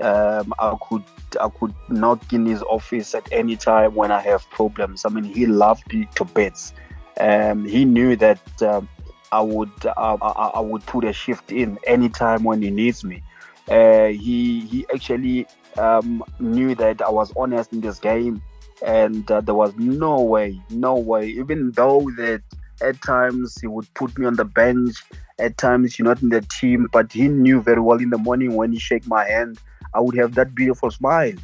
Um, 0.00 0.54
I 0.58 0.76
could 0.88 1.04
I 1.40 1.48
could 1.48 1.74
knock 1.88 2.32
in 2.32 2.46
his 2.46 2.62
office 2.62 3.14
at 3.14 3.28
any 3.30 3.56
time 3.56 3.94
when 3.94 4.10
I 4.10 4.20
have 4.20 4.48
problems. 4.50 5.04
I 5.04 5.10
mean, 5.10 5.24
he 5.24 5.46
loved 5.46 5.92
me 5.92 6.08
to 6.14 6.24
bits. 6.24 6.72
Um, 7.20 7.66
he 7.66 7.84
knew 7.84 8.16
that 8.16 8.62
um, 8.62 8.88
I 9.32 9.40
would 9.40 9.72
uh, 9.84 10.16
I, 10.22 10.50
I, 10.54 10.60
would 10.60 10.86
put 10.86 11.04
a 11.04 11.12
shift 11.12 11.50
in 11.50 11.78
anytime 11.84 12.44
when 12.44 12.62
he 12.62 12.70
needs 12.70 13.04
me. 13.04 13.22
Uh, 13.70 14.08
he 14.08 14.60
he 14.60 14.86
actually 14.92 15.46
um, 15.76 16.24
knew 16.38 16.74
that 16.74 17.02
I 17.02 17.10
was 17.10 17.32
honest 17.36 17.72
in 17.72 17.80
this 17.80 17.98
game, 17.98 18.42
and 18.84 19.30
uh, 19.30 19.40
there 19.40 19.54
was 19.54 19.74
no 19.76 20.20
way, 20.20 20.60
no 20.70 20.96
way. 20.96 21.28
Even 21.28 21.72
though 21.72 22.10
that 22.16 22.42
at 22.80 23.00
times 23.02 23.58
he 23.60 23.66
would 23.66 23.92
put 23.94 24.16
me 24.18 24.26
on 24.26 24.36
the 24.36 24.44
bench, 24.44 24.96
at 25.38 25.58
times 25.58 25.98
you're 25.98 26.08
not 26.08 26.22
in 26.22 26.30
the 26.30 26.40
team, 26.60 26.88
but 26.92 27.12
he 27.12 27.28
knew 27.28 27.60
very 27.60 27.80
well 27.80 27.98
in 27.98 28.10
the 28.10 28.18
morning 28.18 28.54
when 28.54 28.72
he 28.72 28.78
shake 28.78 29.06
my 29.06 29.24
hand 29.24 29.58
I 29.94 30.00
would 30.00 30.16
have 30.16 30.34
that 30.34 30.54
beautiful 30.54 30.90
smile. 30.90 31.34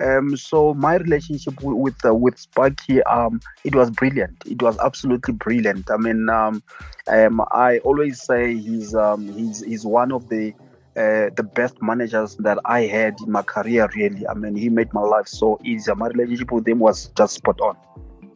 Um, 0.00 0.36
so 0.36 0.74
my 0.74 0.96
relationship 0.96 1.62
with 1.62 1.76
with, 1.76 2.04
uh, 2.04 2.14
with 2.14 2.38
Sparky, 2.38 3.02
um, 3.04 3.40
it 3.64 3.74
was 3.74 3.90
brilliant. 3.90 4.42
It 4.46 4.60
was 4.60 4.76
absolutely 4.78 5.34
brilliant. 5.34 5.90
I 5.90 5.96
mean, 5.96 6.28
um, 6.28 6.62
um 7.06 7.40
I 7.52 7.78
always 7.84 8.20
say 8.20 8.56
he's 8.56 8.94
um, 8.94 9.28
he's 9.32 9.62
he's 9.62 9.86
one 9.86 10.10
of 10.10 10.28
the 10.28 10.54
uh, 10.96 11.30
the 11.36 11.42
best 11.42 11.80
managers 11.80 12.36
that 12.36 12.58
I 12.64 12.80
had 12.82 13.20
in 13.20 13.32
my 13.32 13.42
career. 13.42 13.88
Really, 13.94 14.26
I 14.26 14.34
mean, 14.34 14.54
he 14.54 14.68
made 14.68 14.92
my 14.92 15.00
life 15.00 15.26
so 15.26 15.58
easy. 15.64 15.92
My 15.94 16.08
relationship 16.08 16.52
with 16.52 16.68
him 16.68 16.80
was 16.80 17.08
just 17.16 17.34
spot 17.34 17.60
on. 17.60 17.76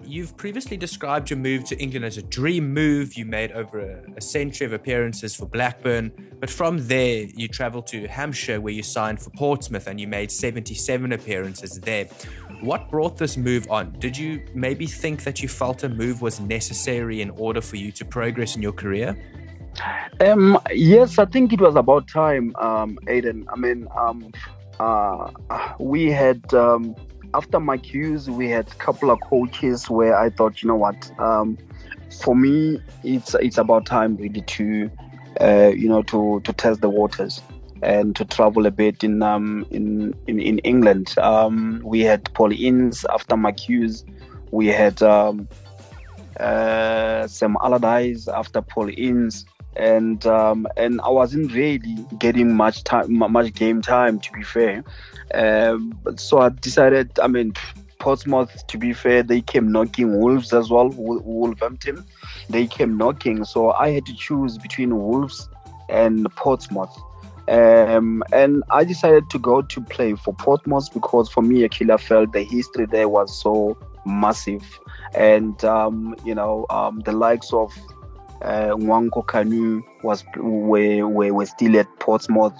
You've 0.09 0.37
previously 0.37 0.77
described 0.77 1.31
your 1.31 1.39
move 1.39 1.65
to 1.65 1.77
England 1.83 2.05
as 2.05 2.17
a 2.17 2.23
dream 2.23 2.73
move. 2.73 3.15
You 3.15 3.25
made 3.25 3.51
over 3.51 3.81
a, 3.81 4.05
a, 4.17 4.21
century 4.21 4.65
of 4.65 4.73
appearances 4.73 5.35
for 5.35 5.47
Blackburn, 5.47 6.13
but 6.39 6.49
from 6.49 6.87
there 6.87 7.25
you 7.35 7.49
travelled 7.49 7.89
to 7.89 8.07
Hampshire 8.07 8.61
where 8.61 8.73
you 8.73 8.85
signed 8.85 9.21
for 9.21 9.31
Portsmouth 9.31 9.89
and 9.89 10.01
you 10.01 10.07
made 10.07 10.31
77 10.31 11.11
appearances 11.11 11.81
there. 11.81 12.05
What 12.61 12.89
brought 12.89 13.19
this 13.19 13.37
move 13.37 13.69
on? 13.69 13.99
Did 13.99 14.17
you 14.17 14.47
maybe 14.55 14.87
think 14.87 15.25
that 15.25 15.43
you 15.43 15.49
felt 15.49 15.83
a 15.83 15.89
move 15.89 16.23
was 16.23 16.39
necessary 16.39 17.21
in 17.21 17.31
order 17.31 17.61
for 17.61 17.75
you 17.75 17.91
to 17.93 18.05
progress 18.05 18.55
in 18.55 18.63
your 18.63 18.73
career? 18.73 19.17
Um, 20.21 20.59
yes, 20.73 21.19
I 21.19 21.27
think 21.27 21.53
it 21.53 21.61
was 21.61 21.77
about 21.77 22.09
time, 22.09 22.55
um, 22.57 22.99
Aiden. 23.07 23.45
I 23.53 23.57
mean, 23.57 23.89
um, 23.97 24.33
uh, 24.81 25.31
we 25.79 26.11
had 26.11 26.53
um, 26.55 26.95
after 27.35 27.61
Mark 27.61 27.85
Hughes, 27.85 28.31
we 28.31 28.49
had 28.49 28.69
a 28.69 28.75
couple 28.77 29.11
of 29.11 29.21
coaches 29.21 29.91
where 29.91 30.19
I 30.19 30.31
thought, 30.31 30.63
you 30.63 30.69
know 30.69 30.77
what, 30.77 31.11
um, 31.21 31.59
for 32.23 32.35
me, 32.35 32.81
it's 33.03 33.35
it's 33.35 33.59
about 33.59 33.87
time 33.87 34.17
really 34.17 34.43
to, 34.43 34.91
uh, 35.41 35.73
you 35.75 35.89
know, 35.89 36.03
to 36.05 36.41
to 36.41 36.53
test 36.53 36.81
the 36.81 36.89
waters 36.89 37.43
and 37.83 38.17
to 38.17 38.25
travel 38.25 38.65
a 38.67 38.71
bit 38.71 39.05
in 39.05 39.23
um 39.23 39.67
in 39.71 40.15
in, 40.27 40.41
in 40.41 40.59
England. 40.61 41.19
Um, 41.19 41.83
we 41.85 42.01
had 42.01 42.33
Paul 42.33 42.53
Ince 42.53 43.05
after 43.13 43.37
Mark 43.37 43.59
Hughes. 43.61 44.05
We 44.51 44.69
had 44.69 45.03
um, 45.03 45.49
uh, 46.41 47.27
Sam 47.27 47.57
Allardyce 47.63 48.29
after 48.29 48.63
Paul 48.63 48.89
Ince 48.97 49.45
and 49.77 50.27
um, 50.27 50.67
and 50.77 51.01
I 51.03 51.09
wasn't 51.09 51.53
really 51.53 51.97
getting 52.19 52.55
much 52.55 52.85
time, 52.85 53.17
much 53.17 53.55
game 53.55 53.83
time. 53.83 54.21
To 54.21 54.33
be 54.33 54.43
fair, 54.43 54.85
um, 55.35 55.99
so 56.17 56.39
I 56.39 56.49
decided. 56.49 57.19
I 57.21 57.29
mean, 57.29 57.53
Portsmouth. 57.99 58.67
To 58.67 58.79
be 58.79 58.93
fair, 58.93 59.23
they 59.23 59.41
came 59.41 59.71
knocking. 59.71 60.19
Wolves 60.21 60.53
as 60.53 60.71
well. 60.71 60.89
Wolverhampton, 60.91 62.05
they 62.49 62.67
came 62.67 62.97
knocking. 62.97 63.45
So 63.45 63.73
I 63.73 63.91
had 63.91 64.07
to 64.07 64.15
choose 64.15 64.59
between 64.59 64.97
Wolves 64.97 65.49
and 65.89 66.27
Portsmouth. 66.37 66.97
Um, 67.49 68.25
and 68.33 68.65
I 68.71 68.85
decided 68.85 69.31
to 69.31 69.39
go 69.39 69.63
to 69.63 69.81
play 69.81 70.15
for 70.15 70.35
Portsmouth 70.35 70.93
because 70.93 71.29
for 71.31 71.43
me, 71.43 71.65
I 71.65 71.97
felt 71.97 72.33
the 72.33 72.43
history 72.43 72.87
there 72.87 73.09
was 73.09 73.41
so 73.41 73.79
massive, 74.05 74.65
and 75.15 75.65
um, 75.65 76.17
you 76.25 76.35
know, 76.35 76.67
um, 76.71 77.01
the 77.01 77.13
likes 77.13 77.53
of 77.53 77.73
uh, 78.43 78.75
Nwankwo 78.77 79.25
Kanu 79.27 79.83
was 80.03 80.25
were, 80.37 81.07
were, 81.07 81.33
were 81.33 81.47
still 81.47 81.77
at 81.79 81.87
Portsmouth. 81.99 82.55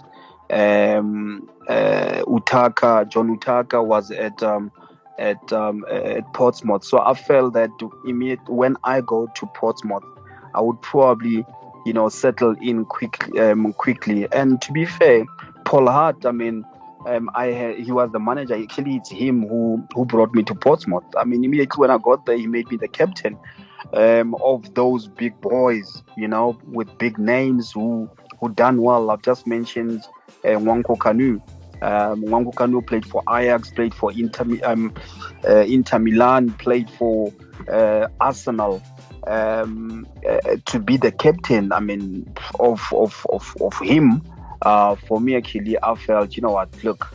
Um, 0.51 1.49
uh, 1.69 2.23
Utaka, 2.27 3.09
John 3.09 3.37
Utaka 3.37 3.85
was 3.85 4.11
at 4.11 4.43
um, 4.43 4.71
at 5.19 5.53
um, 5.53 5.85
at 5.91 6.33
Portsmouth. 6.33 6.85
So 6.85 7.01
I 7.01 7.15
felt 7.15 7.55
that 7.55 7.71
immediate 8.07 8.49
when 8.49 8.77
I 8.85 9.01
go 9.01 9.29
to 9.35 9.47
Portsmouth, 9.55 10.05
I 10.55 10.61
would 10.61 10.81
probably 10.83 11.45
you 11.85 11.93
know 11.93 12.09
settle 12.09 12.55
in 12.63 12.85
quick 12.85 13.29
um, 13.39 13.73
quickly. 13.75 14.29
And 14.33 14.61
to 14.63 14.73
be 14.73 14.87
fair, 14.87 15.25
Paul 15.65 15.89
Hart, 15.89 16.25
I 16.27 16.33
mean. 16.33 16.65
Um, 17.07 17.31
I 17.37 17.77
he 17.79 17.93
was 17.93 18.11
the 18.11 18.19
manager. 18.19 18.61
Actually, 18.61 18.97
it's 18.97 19.11
him 19.11 19.47
who 19.47 19.87
who 19.95 20.05
brought 20.05 20.35
me 20.35 20.43
to 20.43 20.57
Portsmouth. 20.57 21.05
I 21.17 21.25
mean, 21.25 21.45
immediately 21.45 21.79
when 21.79 21.89
I 21.89 21.99
got 21.99 22.27
there, 22.27 22.37
he 22.37 22.49
made 22.49 22.69
me 22.69 22.79
the 22.79 22.89
captain 22.89 23.39
um, 23.93 24.35
of 24.37 24.75
those 24.75 25.09
big 25.09 25.41
boys, 25.41 26.03
you 26.17 26.29
know, 26.29 26.59
with 26.67 26.89
big 26.99 27.19
names 27.19 27.73
who 27.73 28.09
who 28.41 28.51
done 28.51 28.83
well. 28.83 29.11
I've 29.11 29.23
just 29.23 29.47
mentioned 29.47 30.03
uh, 30.45 30.49
Nwankwo 30.49 30.99
Kanu. 30.99 31.41
Um, 31.83 32.25
Kanu 32.25 32.87
played 32.87 33.05
for 33.05 33.23
Ajax, 33.29 33.71
played 33.71 33.95
for 33.95 34.13
Inter, 34.13 34.47
um, 34.65 34.95
uh, 35.47 35.59
Inter 35.61 35.99
Milan, 35.99 36.51
played 36.55 36.91
for 36.91 37.33
uh, 37.71 38.09
Arsenal. 38.21 38.83
Um, 39.27 40.07
uh, 40.29 40.57
to 40.67 40.79
be 40.79 40.97
the 40.97 41.11
captain, 41.11 41.73
I 41.73 41.81
mean, 41.81 42.33
of 42.61 42.81
of 42.93 43.27
of, 43.31 43.57
of 43.61 43.75
him, 43.81 44.23
uh, 44.63 44.95
for 44.95 45.21
me 45.21 45.35
actually, 45.37 45.77
I 45.83 45.97
felt, 45.97 46.37
you 46.37 46.43
know 46.43 46.53
what, 46.53 46.69
look, 46.85 47.13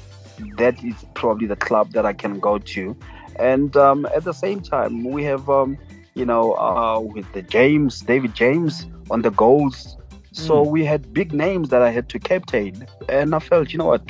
that 0.58 0.84
is 0.84 0.96
probably 1.14 1.48
the 1.48 1.56
club 1.56 1.92
that 1.92 2.06
I 2.06 2.12
can 2.12 2.42
go 2.42 2.58
to, 2.58 2.98
and 3.38 3.76
um, 3.78 4.06
at 4.08 4.26
the 4.26 4.34
same 4.34 4.60
time, 4.60 5.06
we 5.06 5.24
have 5.24 5.50
um, 5.50 5.78
you 6.14 6.26
know, 6.26 6.54
uh, 6.56 7.00
with 7.00 7.32
the 7.34 7.42
James, 7.42 8.02
David 8.02 8.34
James 8.34 8.86
on 9.10 9.22
the 9.22 9.32
goals. 9.32 9.98
So 10.34 10.64
mm. 10.64 10.72
we 10.72 10.86
had 10.86 11.14
big 11.14 11.34
names 11.34 11.70
that 11.70 11.82
I 11.82 11.90
had 11.90 12.10
to 12.10 12.20
captain, 12.20 12.88
and 13.10 13.36
I 13.36 13.40
felt, 13.40 13.72
you 13.72 13.80
know 13.80 13.86
what, 13.86 14.04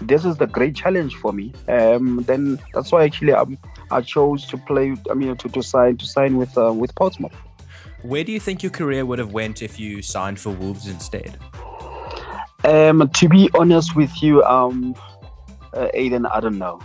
this 0.00 0.24
is 0.24 0.36
the 0.36 0.46
great 0.46 0.74
challenge 0.74 1.16
for 1.16 1.32
me. 1.32 1.52
Um, 1.68 2.24
then 2.26 2.58
that's 2.72 2.92
why 2.92 3.04
actually 3.04 3.32
um, 3.32 3.58
I 3.90 4.00
chose 4.00 4.46
to 4.46 4.56
play. 4.56 4.94
I 5.10 5.14
mean, 5.14 5.36
to, 5.36 5.48
to 5.48 5.62
sign 5.62 5.96
to 5.98 6.06
sign 6.06 6.36
with 6.36 6.56
uh, 6.56 6.72
with 6.72 6.94
Portsmouth. 6.94 7.34
Where 8.02 8.22
do 8.22 8.30
you 8.30 8.40
think 8.40 8.62
your 8.62 8.70
career 8.70 9.04
would 9.04 9.18
have 9.18 9.32
went 9.32 9.60
if 9.60 9.80
you 9.80 10.02
signed 10.02 10.38
for 10.38 10.50
Wolves 10.50 10.86
instead? 10.86 11.36
Um, 12.64 13.08
to 13.14 13.28
be 13.28 13.50
honest 13.54 13.96
with 13.96 14.22
you, 14.22 14.42
um, 14.44 14.94
uh, 15.74 15.88
Aiden, 15.94 16.30
I 16.30 16.40
don't 16.40 16.58
know. 16.58 16.80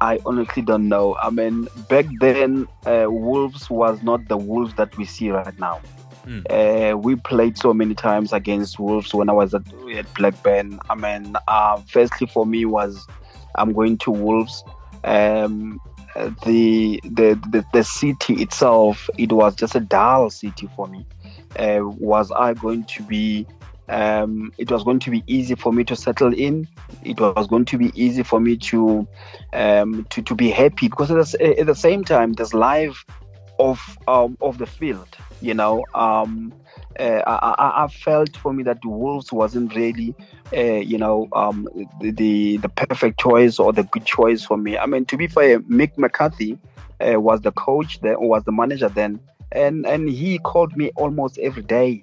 I 0.00 0.18
honestly 0.26 0.62
don't 0.62 0.88
know. 0.88 1.16
I 1.20 1.30
mean, 1.30 1.68
back 1.88 2.06
then, 2.20 2.68
uh, 2.86 3.06
Wolves 3.08 3.68
was 3.70 4.02
not 4.02 4.28
the 4.28 4.36
Wolves 4.36 4.74
that 4.74 4.96
we 4.96 5.04
see 5.04 5.30
right 5.30 5.58
now. 5.58 5.80
Mm. 6.26 6.44
Uh, 6.50 6.96
we 6.98 7.16
played 7.16 7.56
so 7.58 7.72
many 7.72 7.94
times 7.94 8.32
against 8.32 8.78
Wolves 8.78 9.14
when 9.14 9.28
I 9.28 9.32
was 9.32 9.54
at, 9.54 9.62
at 9.94 10.12
Blackburn. 10.14 10.78
I 10.90 10.94
mean, 10.94 11.36
uh, 11.48 11.80
firstly 11.88 12.26
for 12.26 12.44
me 12.46 12.64
was 12.64 13.06
I'm 13.54 13.72
going 13.72 13.98
to 13.98 14.10
Wolves. 14.10 14.62
Um, 15.04 15.80
the, 16.44 17.00
the 17.04 17.34
the 17.50 17.64
the 17.72 17.84
city 17.84 18.42
itself, 18.42 19.08
it 19.16 19.32
was 19.32 19.54
just 19.54 19.74
a 19.74 19.80
dull 19.80 20.30
city 20.30 20.68
for 20.74 20.86
me. 20.88 21.06
uh, 21.58 21.80
was 21.82 22.30
I 22.32 22.54
going 22.54 22.84
to 22.84 23.02
be 23.02 23.46
um, 23.88 24.52
it 24.58 24.70
was 24.70 24.84
going 24.84 24.98
to 25.00 25.10
be 25.10 25.24
easy 25.26 25.54
for 25.54 25.72
me 25.72 25.84
to 25.84 25.96
settle 25.96 26.32
in. 26.34 26.68
It 27.04 27.18
was 27.20 27.46
going 27.46 27.64
to 27.66 27.78
be 27.78 27.92
easy 27.94 28.22
for 28.22 28.40
me 28.40 28.56
to 28.56 29.06
um, 29.52 30.06
to, 30.10 30.22
to 30.22 30.34
be 30.34 30.50
happy 30.50 30.88
because 30.88 31.10
at 31.10 31.16
the, 31.16 31.58
at 31.58 31.66
the 31.66 31.74
same 31.74 32.04
time, 32.04 32.34
there's 32.34 32.54
life 32.54 33.04
of 33.58 33.98
um, 34.06 34.36
of 34.40 34.58
the 34.58 34.66
field. 34.66 35.08
You 35.40 35.54
know, 35.54 35.84
um, 35.94 36.52
uh, 36.98 37.22
I, 37.26 37.84
I, 37.84 37.88
felt 37.88 38.36
for 38.36 38.52
me 38.52 38.64
that 38.64 38.82
the 38.82 38.88
Wolves 38.88 39.32
wasn't 39.32 39.72
really, 39.76 40.16
uh, 40.52 40.80
you 40.80 40.98
know, 40.98 41.28
um, 41.32 41.68
the, 42.00 42.10
the, 42.10 42.56
the 42.56 42.68
perfect 42.68 43.20
choice 43.20 43.60
or 43.60 43.72
the 43.72 43.84
good 43.84 44.04
choice 44.04 44.44
for 44.44 44.56
me. 44.56 44.76
I 44.76 44.86
mean, 44.86 45.04
to 45.04 45.16
be 45.16 45.28
fair, 45.28 45.60
Mick 45.60 45.96
McCarthy 45.96 46.58
uh, 47.00 47.20
was 47.20 47.42
the 47.42 47.52
coach 47.52 48.00
then, 48.00 48.16
was 48.18 48.42
the 48.42 48.52
manager 48.52 48.88
then, 48.88 49.20
and 49.52 49.86
and 49.86 50.08
he 50.08 50.38
called 50.38 50.76
me 50.76 50.90
almost 50.96 51.38
every 51.38 51.62
day 51.62 52.02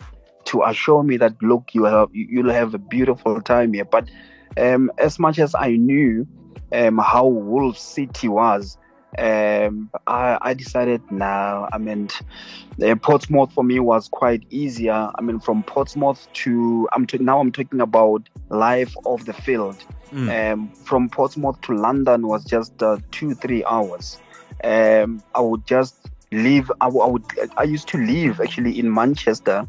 to 0.55 0.63
assure 0.63 1.03
me 1.03 1.17
that 1.17 1.41
look, 1.41 1.75
you 1.75 1.83
have 1.83 2.09
you'll 2.13 2.51
have 2.51 2.73
a 2.73 2.77
beautiful 2.77 3.41
time 3.41 3.73
here. 3.73 3.85
But 3.85 4.09
um, 4.57 4.91
as 4.97 5.19
much 5.19 5.37
as 5.39 5.53
I 5.53 5.71
knew 5.71 6.25
um, 6.71 6.97
how 6.97 7.27
Wolves 7.27 7.81
City 7.81 8.29
was, 8.29 8.77
um, 9.17 9.89
I, 10.07 10.37
I, 10.41 10.53
decided 10.53 11.01
now. 11.11 11.69
I 11.71 11.77
mean, 11.77 12.09
uh, 12.81 12.95
Portsmouth 12.95 13.51
for 13.53 13.63
me 13.63 13.79
was 13.79 14.07
quite 14.09 14.43
easier. 14.49 15.09
I 15.15 15.21
mean, 15.21 15.39
from 15.39 15.63
Portsmouth 15.63 16.27
to 16.33 16.87
I'm 16.93 17.05
t- 17.05 17.17
now 17.17 17.39
I'm 17.39 17.51
talking 17.51 17.81
about 17.81 18.27
life 18.49 18.93
off 19.05 19.25
the 19.25 19.33
field. 19.33 19.77
Mm. 20.11 20.53
Um, 20.53 20.71
from 20.83 21.09
Portsmouth 21.09 21.59
to 21.61 21.73
London 21.73 22.27
was 22.27 22.45
just 22.45 22.81
uh, 22.81 22.97
two 23.11 23.35
three 23.35 23.63
hours. 23.65 24.19
Um, 24.63 25.21
I 25.33 25.41
would 25.41 25.65
just 25.65 25.95
leave. 26.31 26.71
I, 26.81 26.85
w- 26.85 27.01
I 27.01 27.07
would. 27.07 27.25
I 27.57 27.63
used 27.63 27.87
to 27.89 27.97
live 27.97 28.41
actually 28.41 28.77
in 28.79 28.93
Manchester, 28.93 29.67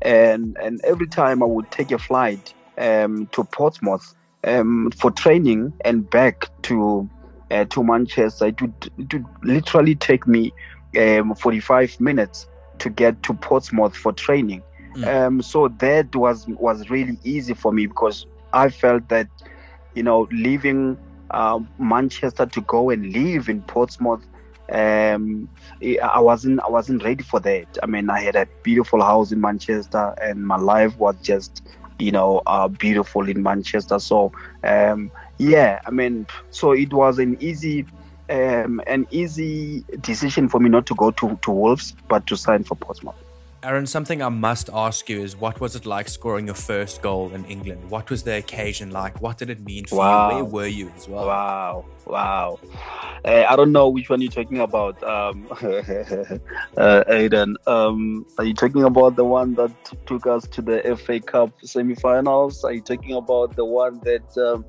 and 0.00 0.56
and 0.62 0.80
every 0.84 1.06
time 1.06 1.42
I 1.42 1.46
would 1.46 1.70
take 1.70 1.92
a 1.92 1.98
flight 1.98 2.54
um, 2.78 3.26
to 3.32 3.44
Portsmouth 3.44 4.14
um, 4.44 4.90
for 4.96 5.10
training 5.10 5.72
and 5.84 6.08
back 6.08 6.48
to 6.62 7.08
uh, 7.50 7.64
to 7.66 7.84
Manchester. 7.84 8.46
It 8.46 8.60
would, 8.62 8.90
it 8.98 9.12
would 9.12 9.26
literally 9.42 9.94
take 9.94 10.26
me 10.26 10.52
um, 10.98 11.34
45 11.34 12.00
minutes 12.00 12.48
to 12.78 12.90
get 12.90 13.22
to 13.24 13.34
Portsmouth 13.34 13.96
for 13.96 14.12
training. 14.12 14.62
Mm. 14.96 15.06
Um, 15.06 15.42
so 15.42 15.68
that 15.68 16.14
was 16.16 16.46
was 16.48 16.90
really 16.90 17.18
easy 17.24 17.54
for 17.54 17.72
me 17.72 17.86
because 17.86 18.26
I 18.52 18.68
felt 18.68 19.08
that, 19.08 19.28
you 19.94 20.02
know, 20.02 20.28
leaving 20.30 20.98
uh, 21.30 21.60
Manchester 21.78 22.46
to 22.46 22.60
go 22.62 22.90
and 22.90 23.12
live 23.12 23.48
in 23.48 23.62
Portsmouth, 23.62 24.26
um, 24.72 25.48
I 26.02 26.20
wasn't 26.20 26.60
I 26.60 26.68
wasn't 26.70 27.04
ready 27.04 27.22
for 27.22 27.40
that. 27.40 27.78
I 27.82 27.86
mean, 27.86 28.10
I 28.10 28.20
had 28.20 28.36
a 28.36 28.46
beautiful 28.62 29.02
house 29.02 29.32
in 29.32 29.40
Manchester, 29.40 30.14
and 30.20 30.46
my 30.46 30.56
life 30.56 30.96
was 30.98 31.16
just 31.22 31.62
you 31.98 32.10
know 32.12 32.42
uh, 32.46 32.68
beautiful 32.68 33.28
in 33.28 33.42
Manchester. 33.42 33.98
So 33.98 34.32
um, 34.64 35.10
yeah, 35.38 35.80
I 35.86 35.90
mean, 35.90 36.26
so 36.50 36.72
it 36.72 36.92
was 36.92 37.18
an 37.18 37.36
easy, 37.40 37.86
um, 38.28 38.80
an 38.86 39.06
easy 39.10 39.84
decision 40.00 40.48
for 40.48 40.60
me 40.60 40.68
not 40.68 40.86
to 40.86 40.94
go 40.94 41.10
to, 41.12 41.38
to 41.42 41.50
Wolves, 41.50 41.94
but 42.08 42.26
to 42.28 42.36
sign 42.36 42.64
for 42.64 42.76
Portsmouth. 42.76 43.21
Aaron, 43.64 43.86
something 43.86 44.20
I 44.20 44.28
must 44.28 44.70
ask 44.72 45.08
you 45.08 45.22
is 45.22 45.36
what 45.36 45.60
was 45.60 45.76
it 45.76 45.86
like 45.86 46.08
scoring 46.08 46.46
your 46.46 46.56
first 46.56 47.00
goal 47.00 47.32
in 47.32 47.44
England? 47.44 47.88
What 47.90 48.10
was 48.10 48.24
the 48.24 48.36
occasion 48.36 48.90
like? 48.90 49.22
What 49.22 49.38
did 49.38 49.50
it 49.50 49.60
mean 49.60 49.84
for 49.86 49.98
wow. 49.98 50.30
you? 50.30 50.44
Where 50.44 50.52
were 50.52 50.66
you 50.66 50.92
as 50.96 51.06
well? 51.06 51.26
Wow, 51.26 51.84
wow. 52.04 52.58
Uh, 53.24 53.44
I 53.48 53.54
don't 53.54 53.70
know 53.70 53.88
which 53.88 54.10
one 54.10 54.20
you're 54.20 54.32
talking 54.32 54.58
about, 54.58 55.00
um, 55.04 55.46
uh, 55.52 57.04
Aiden. 57.08 57.54
Um, 57.68 58.26
are 58.36 58.44
you 58.44 58.54
talking 58.54 58.82
about 58.82 59.14
the 59.14 59.24
one 59.24 59.54
that 59.54 59.70
took 60.06 60.26
us 60.26 60.48
to 60.48 60.60
the 60.60 60.96
FA 61.06 61.20
Cup 61.20 61.52
semi-finals? 61.62 62.64
Are 62.64 62.72
you 62.72 62.80
talking 62.80 63.14
about 63.14 63.54
the 63.54 63.64
one 63.64 64.00
that 64.00 64.36
um, 64.38 64.64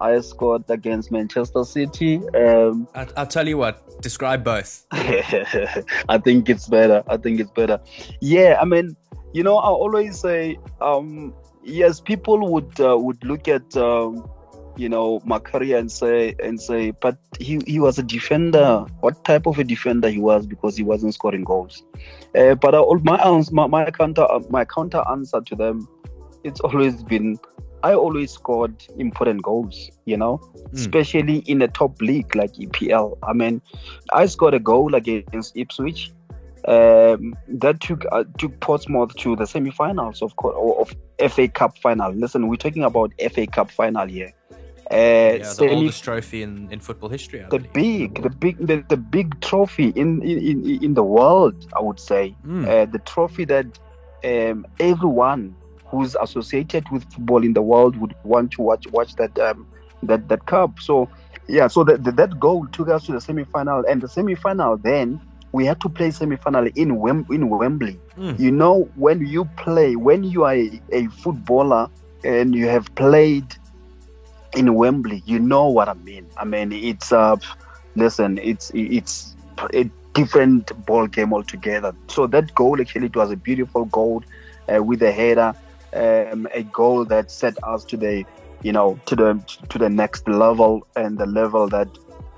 I 0.00 0.20
scored 0.20 0.64
against 0.68 1.10
Manchester 1.10 1.64
City. 1.64 2.16
Um, 2.34 2.88
I, 2.94 3.04
will 3.16 3.26
tell 3.26 3.46
you 3.48 3.58
what, 3.58 4.00
describe 4.02 4.44
both. 4.44 4.86
I 4.92 6.18
think 6.22 6.48
it's 6.48 6.68
better. 6.68 7.02
I 7.08 7.16
think 7.16 7.40
it's 7.40 7.50
better. 7.50 7.80
Yeah, 8.20 8.58
I 8.60 8.64
mean, 8.64 8.96
you 9.32 9.42
know, 9.42 9.56
I 9.56 9.68
always 9.68 10.18
say, 10.18 10.58
um, 10.80 11.34
yes, 11.62 12.00
people 12.00 12.52
would 12.52 12.80
uh, 12.80 12.96
would 12.96 13.22
look 13.24 13.48
at, 13.48 13.76
um, 13.76 14.28
you 14.76 14.88
know, 14.88 15.20
my 15.24 15.38
career 15.38 15.78
and 15.78 15.90
say 15.90 16.34
and 16.42 16.60
say, 16.60 16.90
but 16.90 17.18
he, 17.40 17.60
he 17.66 17.80
was 17.80 17.98
a 17.98 18.02
defender. 18.02 18.84
What 19.00 19.24
type 19.24 19.46
of 19.46 19.58
a 19.58 19.64
defender 19.64 20.08
he 20.08 20.18
was 20.18 20.46
because 20.46 20.76
he 20.76 20.82
wasn't 20.82 21.14
scoring 21.14 21.44
goals. 21.44 21.82
Uh, 22.34 22.54
but 22.54 22.74
I, 22.74 22.82
my, 23.02 23.42
my 23.50 23.66
my 23.66 23.90
counter 23.90 24.26
my 24.50 24.64
counter 24.64 25.02
answer 25.10 25.40
to 25.40 25.56
them, 25.56 25.88
it's 26.44 26.60
always 26.60 27.02
been 27.02 27.38
I 27.82 27.94
always 27.94 28.32
scored 28.32 28.74
important 28.98 29.42
goals, 29.42 29.90
you 30.06 30.16
know, 30.16 30.38
mm. 30.38 30.74
especially 30.74 31.38
in 31.46 31.62
a 31.62 31.68
top 31.68 32.00
league 32.00 32.34
like 32.34 32.52
EPL. 32.54 33.18
I 33.22 33.32
mean, 33.32 33.60
I 34.12 34.26
scored 34.26 34.54
a 34.54 34.58
goal 34.58 34.94
against 34.94 35.56
Ipswich 35.56 36.10
um, 36.66 37.36
that 37.48 37.80
took 37.80 38.04
uh, 38.10 38.24
took 38.38 38.58
Portsmouth 38.60 39.14
to 39.16 39.36
the 39.36 39.46
semi-finals 39.46 40.22
of 40.22 40.34
of 40.44 40.94
FA 41.32 41.48
Cup 41.48 41.78
final. 41.78 42.12
Listen, 42.12 42.48
we're 42.48 42.56
talking 42.56 42.82
about 42.82 43.12
FA 43.32 43.46
Cup 43.46 43.70
final 43.70 44.06
here. 44.06 44.32
Uh, 44.90 44.94
yeah, 44.94 45.38
the 45.38 45.44
semi- 45.44 45.74
oldest 45.74 46.04
trophy 46.04 46.42
in, 46.42 46.68
in 46.70 46.78
football 46.80 47.08
history. 47.08 47.42
I 47.42 47.48
the 47.48 47.58
believe. 47.58 48.14
big, 48.14 48.22
the 48.22 48.30
big, 48.30 48.66
the, 48.66 48.84
the 48.88 48.96
big 48.96 49.40
trophy 49.40 49.88
in, 49.96 50.22
in 50.22 50.82
in 50.82 50.94
the 50.94 51.02
world. 51.02 51.66
I 51.76 51.80
would 51.80 52.00
say 52.00 52.34
mm. 52.44 52.66
uh, 52.66 52.86
the 52.86 52.98
trophy 53.00 53.44
that 53.46 53.66
um, 54.24 54.66
everyone 54.80 55.54
who's 55.88 56.16
associated 56.20 56.88
with 56.90 57.04
football 57.12 57.44
in 57.44 57.52
the 57.52 57.62
world 57.62 57.96
would 57.96 58.14
want 58.24 58.50
to 58.52 58.62
watch 58.62 58.86
watch 58.88 59.14
that 59.16 59.38
um, 59.38 59.66
that 60.02 60.28
that 60.28 60.46
cup. 60.46 60.80
So 60.80 61.08
yeah, 61.48 61.68
so 61.68 61.84
that 61.84 62.04
that 62.04 62.40
goal 62.40 62.66
took 62.68 62.88
us 62.88 63.06
to 63.06 63.12
the 63.12 63.20
semi-final, 63.20 63.84
and 63.88 64.00
the 64.00 64.08
semi-final 64.08 64.78
then 64.78 65.20
we 65.52 65.64
had 65.64 65.80
to 65.80 65.88
play 65.88 66.10
semi-final 66.10 66.68
in 66.74 66.96
Wem- 66.96 67.26
in 67.30 67.48
Wembley. 67.48 67.98
Mm. 68.18 68.38
You 68.38 68.50
know, 68.50 68.88
when 68.96 69.26
you 69.26 69.44
play, 69.56 69.96
when 69.96 70.24
you 70.24 70.44
are 70.44 70.54
a, 70.54 70.80
a, 70.92 71.06
footballer 71.08 71.88
and 72.24 72.54
you 72.54 72.66
have 72.68 72.92
played 72.94 73.46
in 74.54 74.74
Wembley, 74.74 75.22
you 75.24 75.38
know 75.38 75.68
what 75.68 75.88
I 75.88 75.94
mean. 75.94 76.26
I 76.36 76.44
mean, 76.44 76.72
it's 76.72 77.12
uh, 77.12 77.36
listen, 77.94 78.38
it's 78.38 78.70
it's 78.74 79.36
a 79.72 79.88
different 80.14 80.72
ball 80.84 81.06
game 81.06 81.32
altogether. 81.32 81.94
So 82.08 82.26
that 82.26 82.54
goal 82.54 82.80
actually 82.80 83.06
it 83.06 83.16
was 83.16 83.30
a 83.30 83.36
beautiful 83.36 83.84
goal 83.84 84.24
uh, 84.74 84.82
with 84.82 85.02
a 85.02 85.12
header 85.12 85.54
um, 85.96 86.46
a 86.52 86.62
goal 86.62 87.04
that 87.06 87.30
set 87.30 87.56
us 87.64 87.84
to 87.84 87.96
the 87.96 88.24
you 88.62 88.72
know 88.72 88.98
to 89.06 89.16
the 89.16 89.58
to 89.68 89.78
the 89.78 89.88
next 89.88 90.28
level 90.28 90.86
and 90.96 91.18
the 91.18 91.26
level 91.26 91.68
that 91.68 91.88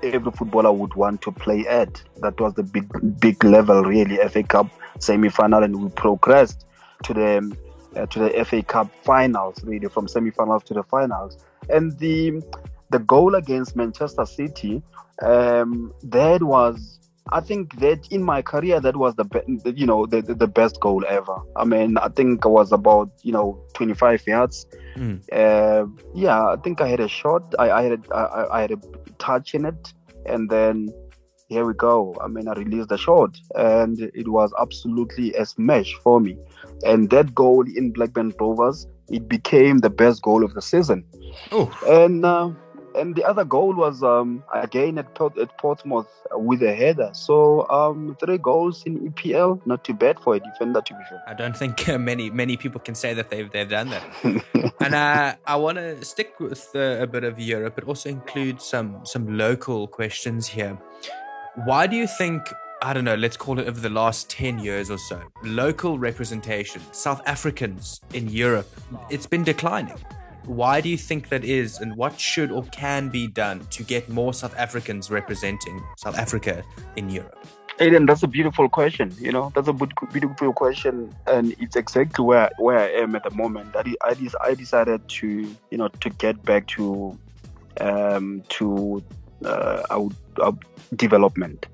every 0.03 0.31
footballer 0.31 0.71
would 0.71 0.93
want 0.95 1.21
to 1.21 1.31
play 1.31 1.67
at. 1.67 2.01
That 2.17 2.39
was 2.39 2.53
the 2.53 2.63
big 2.63 3.19
big 3.19 3.43
level 3.43 3.83
really 3.83 4.17
FA 4.29 4.43
Cup 4.43 4.69
semi-final, 4.99 5.63
and 5.63 5.83
we 5.83 5.89
progressed 5.89 6.65
to 7.03 7.13
the 7.13 7.57
uh, 7.95 8.05
to 8.07 8.19
the 8.19 8.45
FA 8.45 8.61
Cup 8.63 8.89
finals 9.03 9.63
really 9.63 9.87
from 9.87 10.07
semi-finals 10.07 10.63
to 10.63 10.73
the 10.73 10.83
finals. 10.83 11.37
And 11.69 11.97
the 11.99 12.41
the 12.89 12.99
goal 12.99 13.35
against 13.35 13.75
Manchester 13.75 14.25
City, 14.25 14.81
um, 15.21 15.93
that 16.03 16.41
was 16.41 16.98
I 17.31 17.41
think 17.41 17.79
that 17.79 18.07
in 18.11 18.23
my 18.23 18.41
career, 18.41 18.79
that 18.79 18.95
was 18.95 19.15
the 19.15 19.23
be- 19.23 19.73
you 19.75 19.85
know 19.85 20.05
the, 20.05 20.21
the, 20.21 20.47
best 20.47 20.79
goal 20.79 21.03
ever. 21.07 21.37
I 21.55 21.65
mean, 21.65 21.97
I 21.97 22.09
think 22.09 22.45
I 22.45 22.49
was 22.49 22.71
about 22.71 23.09
you 23.23 23.31
know 23.31 23.59
25 23.73 24.27
yards. 24.27 24.65
Mm. 24.95 25.21
Uh, 25.31 25.85
yeah, 26.15 26.47
I 26.47 26.55
think 26.57 26.81
I 26.81 26.87
had 26.87 26.99
a 26.99 27.07
shot. 27.07 27.53
I, 27.59 27.71
I 27.71 27.81
had 27.83 27.93
a, 27.93 28.15
I, 28.15 28.57
I 28.57 28.61
had 28.61 28.71
a 28.71 28.77
touch 29.19 29.53
in 29.53 29.65
it, 29.65 29.93
and 30.25 30.49
then 30.49 30.89
here 31.49 31.65
we 31.65 31.73
go. 31.73 32.15
I 32.21 32.27
mean, 32.27 32.47
I 32.47 32.53
released 32.53 32.89
the 32.89 32.97
shot, 32.97 33.37
and 33.55 33.99
it 33.99 34.27
was 34.27 34.53
absolutely 34.59 35.33
a 35.33 35.45
smash 35.45 35.93
for 36.03 36.19
me. 36.21 36.37
And 36.85 37.09
that 37.09 37.33
goal 37.33 37.65
in 37.75 37.91
Blackburn 37.91 38.33
Rovers, 38.39 38.87
it 39.09 39.27
became 39.27 39.79
the 39.79 39.89
best 39.89 40.21
goal 40.21 40.43
of 40.43 40.53
the 40.53 40.61
season. 40.61 41.03
Oh. 41.51 41.71
And 41.87 42.23
uh, 42.23 42.51
and 42.99 43.15
the 43.15 43.23
other 43.23 43.45
goal 43.45 43.73
was 43.73 44.03
um, 44.03 44.43
again 44.53 44.97
at, 44.97 45.15
Port- 45.15 45.37
at 45.37 45.57
Portsmouth 45.57 46.07
with 46.33 46.61
a 46.61 46.73
header. 46.73 47.09
So 47.13 47.67
um, 47.69 48.17
three 48.19 48.37
goals 48.37 48.83
in 48.85 49.11
EPL, 49.11 49.65
not 49.65 49.83
too 49.83 49.93
bad 49.93 50.19
for 50.19 50.35
a 50.35 50.39
defender 50.39 50.81
to 50.81 50.93
be 50.93 51.03
fair. 51.09 51.23
I 51.27 51.33
don't 51.33 51.55
think 51.55 51.87
uh, 51.89 51.97
many 51.97 52.29
many 52.29 52.57
people 52.57 52.79
can 52.79 52.95
say 52.95 53.13
that 53.13 53.29
they've 53.29 53.49
they've 53.51 53.69
done 53.69 53.89
that. 53.89 54.03
and 54.79 54.95
uh, 54.95 55.35
I 55.45 55.55
want 55.55 55.77
to 55.77 56.03
stick 56.03 56.39
with 56.39 56.69
uh, 56.75 57.01
a 57.01 57.07
bit 57.07 57.23
of 57.23 57.39
Europe, 57.39 57.75
but 57.75 57.85
also 57.85 58.09
include 58.09 58.61
some 58.61 59.01
some 59.05 59.37
local 59.37 59.87
questions 59.87 60.47
here. 60.47 60.77
Why 61.65 61.87
do 61.87 61.95
you 61.95 62.07
think? 62.07 62.41
I 62.81 62.93
don't 62.93 63.03
know, 63.03 63.15
let's 63.15 63.35
call 63.35 63.59
it 63.59 63.67
over 63.67 63.81
the 63.81 63.89
last 63.89 64.29
10 64.29 64.59
years 64.59 64.89
or 64.89 64.97
so. 64.97 65.21
Local 65.43 65.99
representation, 65.99 66.81
South 66.93 67.21
Africans 67.25 67.99
in 68.13 68.29
Europe, 68.29 68.69
it's 69.09 69.27
been 69.27 69.43
declining. 69.43 69.97
Why 70.45 70.81
do 70.81 70.89
you 70.89 70.97
think 70.97 71.29
that 71.29 71.43
is, 71.43 71.79
and 71.79 71.95
what 71.95 72.19
should 72.19 72.51
or 72.51 72.63
can 72.71 73.09
be 73.09 73.27
done 73.27 73.67
to 73.71 73.83
get 73.83 74.09
more 74.09 74.33
South 74.33 74.57
Africans 74.57 75.11
representing 75.11 75.83
South 75.97 76.17
Africa 76.17 76.63
in 76.95 77.09
Europe? 77.09 77.45
Aiden, 77.79 78.07
that's 78.07 78.23
a 78.23 78.27
beautiful 78.27 78.67
question. 78.67 79.15
You 79.19 79.31
know, 79.31 79.51
that's 79.55 79.69
a 79.69 79.73
beautiful 79.73 80.51
question, 80.51 81.15
and 81.27 81.55
it's 81.59 81.77
exactly 81.77 82.25
where 82.25 82.49
where 82.57 82.79
I 82.79 82.89
am 83.03 83.15
at 83.15 83.23
the 83.23 83.31
moment. 83.31 83.75
I 83.75 83.95
I, 84.03 84.15
I 84.41 84.53
decided 84.53 85.07
to 85.07 85.27
you 85.71 85.77
know 85.77 85.87
to 85.87 86.09
get 86.09 86.43
back 86.43 86.67
to 86.75 87.17
um, 87.79 88.43
to 88.49 89.01
uh, 89.45 89.83
our, 89.89 90.09
our 90.41 90.53
development. 90.95 91.67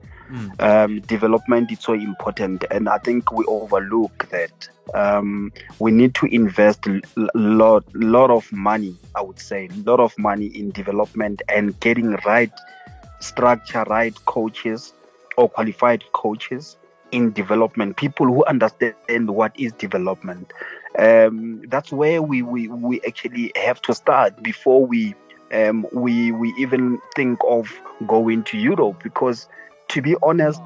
Um, 0.59 1.01
development 1.01 1.71
is 1.71 1.79
so 1.79 1.93
important, 1.93 2.63
and 2.71 2.89
I 2.89 2.97
think 2.99 3.31
we 3.31 3.45
overlook 3.45 4.27
that. 4.29 4.69
Um, 4.93 5.51
we 5.79 5.91
need 5.91 6.15
to 6.15 6.27
invest 6.27 6.87
a 6.87 7.01
lot, 7.33 7.83
lot 7.93 8.29
of 8.29 8.51
money. 8.51 8.95
I 9.15 9.21
would 9.21 9.39
say, 9.39 9.67
a 9.67 9.89
lot 9.89 9.99
of 9.99 10.17
money 10.17 10.47
in 10.47 10.71
development 10.71 11.41
and 11.49 11.79
getting 11.79 12.11
right 12.25 12.51
structure, 13.19 13.83
right 13.89 14.15
coaches 14.25 14.93
or 15.37 15.49
qualified 15.49 16.03
coaches 16.13 16.77
in 17.11 17.31
development. 17.31 17.97
People 17.97 18.27
who 18.27 18.45
understand 18.45 19.29
what 19.29 19.57
is 19.59 19.71
development. 19.73 20.51
Um, 20.97 21.61
that's 21.67 21.91
where 21.91 22.21
we, 22.21 22.41
we 22.41 22.67
we 22.67 23.01
actually 23.01 23.51
have 23.55 23.81
to 23.83 23.93
start 23.93 24.41
before 24.41 24.85
we 24.85 25.13
um, 25.51 25.85
we 25.91 26.31
we 26.31 26.53
even 26.57 26.99
think 27.15 27.39
of 27.47 27.69
going 28.07 28.43
to 28.43 28.57
Europe 28.57 29.03
because 29.03 29.47
to 29.89 30.01
be 30.01 30.15
honest, 30.23 30.61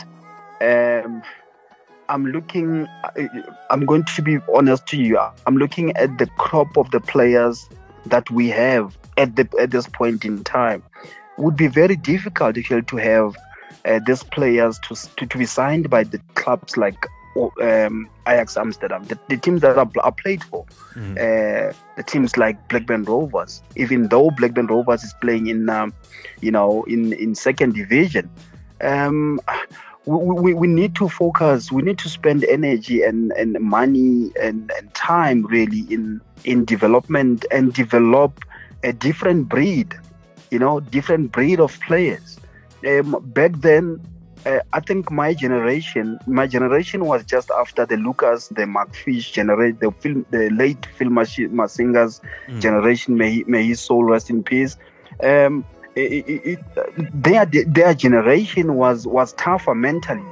um, 0.62 1.22
I'm 2.10 2.26
looking. 2.26 2.88
I'm 3.70 3.86
going 3.86 4.04
to 4.04 4.22
be 4.22 4.40
honest 4.54 4.88
to 4.88 4.98
you. 4.98 5.20
I'm 5.46 5.58
looking 5.58 5.96
at 5.96 6.18
the 6.18 6.26
crop 6.38 6.76
of 6.78 6.90
the 6.92 7.00
players 7.00 7.70
that 8.08 8.30
we 8.32 8.50
have 8.50 8.98
at 9.18 9.36
the 9.36 9.48
at 9.60 9.72
this 9.72 9.88
point 9.88 10.26
in 10.26 10.44
time. 10.44 10.84
It 11.38 11.42
would 11.42 11.56
be 11.56 11.68
very 11.68 11.96
difficult 11.96 12.58
actually 12.58 12.82
to 12.84 12.98
have 12.98 13.38
uh, 13.86 14.00
these 14.06 14.24
players 14.24 14.80
to, 14.80 14.96
to 15.18 15.26
to 15.26 15.38
be 15.38 15.46
signed 15.46 15.90
by 15.90 16.04
the 16.04 16.20
clubs 16.34 16.78
like 16.78 17.06
um, 17.62 18.10
Ajax 18.28 18.58
Amsterdam, 18.58 19.04
the, 19.06 19.18
the 19.30 19.38
teams 19.38 19.62
that 19.62 19.78
are, 19.78 19.90
are 20.02 20.12
played 20.12 20.44
for, 20.44 20.66
mm-hmm. 20.96 21.14
uh, 21.14 21.74
the 21.96 22.04
teams 22.06 22.38
like 22.38 22.68
Blackburn 22.70 23.04
Rovers. 23.04 23.62
Even 23.76 24.08
though 24.08 24.32
Blackburn 24.32 24.68
Rovers 24.68 25.04
is 25.04 25.14
playing 25.22 25.48
in, 25.48 25.70
um, 25.70 25.94
you 26.42 26.52
know, 26.52 26.84
in 26.84 27.14
in 27.14 27.36
second 27.36 27.76
division, 27.76 28.30
um, 28.82 29.40
we, 30.06 30.42
we, 30.42 30.54
we 30.54 30.68
need 30.68 30.96
to 30.96 31.10
focus. 31.10 31.72
We 31.72 31.82
need 31.82 32.00
to 32.00 32.10
spend 32.10 32.44
energy 32.46 33.04
and, 33.04 33.32
and 33.34 33.60
money 33.60 34.32
and, 34.42 34.72
and 34.78 34.94
time 34.94 35.46
really 35.46 35.82
in 35.94 36.22
in 36.46 36.66
development 36.66 37.46
and 37.52 37.74
develop 37.74 38.40
a 38.84 38.94
different 38.94 39.50
breed, 39.50 39.94
you 40.52 40.60
know, 40.60 40.80
different 40.80 41.32
breed 41.32 41.60
of 41.60 41.78
players. 41.82 42.40
Um, 42.88 43.18
back 43.34 43.52
then, 43.58 44.00
uh, 44.46 44.60
I 44.72 44.80
think 44.80 45.12
my 45.12 45.34
generation, 45.34 46.18
my 46.26 46.48
generation 46.48 47.06
was 47.06 47.26
just 47.26 47.52
after 47.52 47.86
the 47.86 47.98
Lucas, 47.98 48.48
the 48.48 48.66
Mark 48.66 48.96
Fish 48.96 49.32
generation, 49.32 49.78
the 49.82 49.92
film, 49.92 50.26
the 50.30 50.50
late 50.52 50.88
Phil 50.98 51.10
Masinga's 51.10 52.22
mm. 52.48 52.62
generation. 52.62 53.18
May 53.18 53.32
he, 53.32 53.44
may 53.46 53.66
his 53.66 53.82
soul 53.82 54.06
rest 54.06 54.30
in 54.30 54.44
peace. 54.44 54.78
Um, 55.22 55.66
it, 56.00 56.60
their 57.14 57.46
their 57.46 57.94
generation 57.94 58.76
was 58.76 59.08
was 59.08 59.34
tougher 59.34 59.76
mentally 59.76 60.24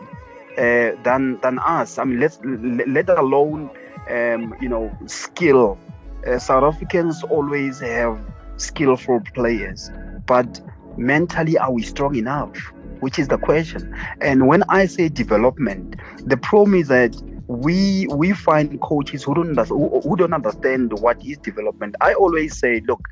uh, 0.58 0.92
than 1.04 1.40
than 1.42 1.60
us. 1.60 1.98
I 1.98 2.06
mean, 2.06 2.20
let's 2.20 2.40
let 2.44 3.10
alone 3.10 3.70
um, 4.10 4.56
you 4.60 4.70
know 4.70 4.92
skill. 5.06 5.80
Uh, 6.26 6.40
South 6.40 6.64
Africans 6.64 7.24
always 7.24 7.80
have 7.80 8.20
skillful 8.58 9.22
players, 9.34 9.90
but 10.26 10.60
mentally, 10.98 11.58
are 11.58 11.72
we 11.72 11.84
strong 11.84 12.16
enough? 12.16 12.56
Which 13.00 13.20
is 13.20 13.28
the 13.28 13.38
question. 13.38 13.94
And 14.22 14.48
when 14.48 14.64
I 14.70 14.86
say 14.88 15.10
development, 15.10 15.96
the 16.26 16.38
problem 16.38 16.76
is 16.76 16.88
that 16.88 17.16
we 17.48 18.08
we 18.10 18.34
find 18.34 18.80
coaches 18.82 19.24
who 19.24 19.36
don't 19.36 19.58
who, 19.68 20.02
who 20.02 20.16
don't 20.16 20.34
understand 20.34 20.92
what 21.00 21.18
is 21.24 21.38
development. 21.38 21.96
I 22.02 22.14
always 22.14 22.58
say, 22.58 22.82
look, 22.88 23.08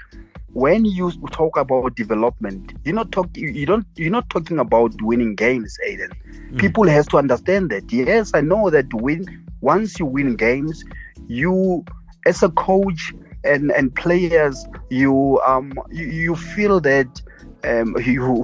when 0.56 0.86
you 0.86 1.12
talk 1.32 1.58
about 1.58 1.96
development, 1.98 2.74
you're 2.86 2.96
not 2.96 3.12
talking 3.12 3.54
you 3.54 3.66
don't 3.66 3.86
you're 3.98 4.10
not 4.10 4.30
talking 4.30 4.58
about 4.58 4.94
winning 5.02 5.36
games, 5.36 5.78
Aiden. 5.86 6.12
Mm. 6.54 6.60
People 6.60 6.88
has 6.88 7.06
to 7.08 7.18
understand 7.18 7.70
that. 7.72 7.92
Yes, 7.92 8.32
I 8.34 8.40
know 8.40 8.70
that 8.70 8.94
win 8.94 9.26
once 9.60 10.00
you 10.00 10.06
win 10.06 10.38
games, 10.38 10.86
you 11.28 11.84
as 12.26 12.42
a 12.42 12.50
coach 12.50 13.14
and 13.44 13.70
and 13.74 13.94
players, 13.96 14.66
you 14.90 15.42
um 15.46 15.74
you, 15.92 16.06
you 16.06 16.36
feel 16.36 16.80
that 16.80 17.22
um, 17.66 17.94
you 18.02 18.44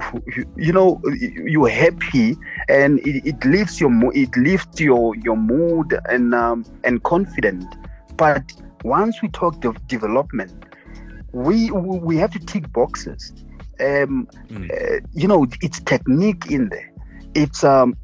you 0.56 0.72
know 0.72 1.00
you're 1.16 1.68
happy 1.68 2.36
and 2.68 2.98
it, 3.00 3.24
it 3.26 3.44
lifts 3.46 3.80
your 3.80 3.90
it 4.14 4.36
lifts 4.36 4.80
your 4.80 5.16
your 5.16 5.36
mood 5.36 5.98
and 6.10 6.34
um, 6.34 6.64
and 6.84 7.02
confident 7.04 7.64
but 8.16 8.52
once 8.84 9.22
we 9.22 9.28
talk 9.28 9.64
of 9.64 9.86
development 9.86 10.66
we 11.32 11.70
we 11.70 12.16
have 12.16 12.32
to 12.32 12.38
tick 12.38 12.72
boxes. 12.72 13.32
Um, 13.80 14.28
mm. 14.48 14.70
uh, 14.70 15.00
you 15.12 15.26
know, 15.26 15.46
it's 15.60 15.80
technique 15.80 16.50
in 16.50 16.68
there. 16.68 16.92
It's 17.34 17.64
um, 17.64 17.96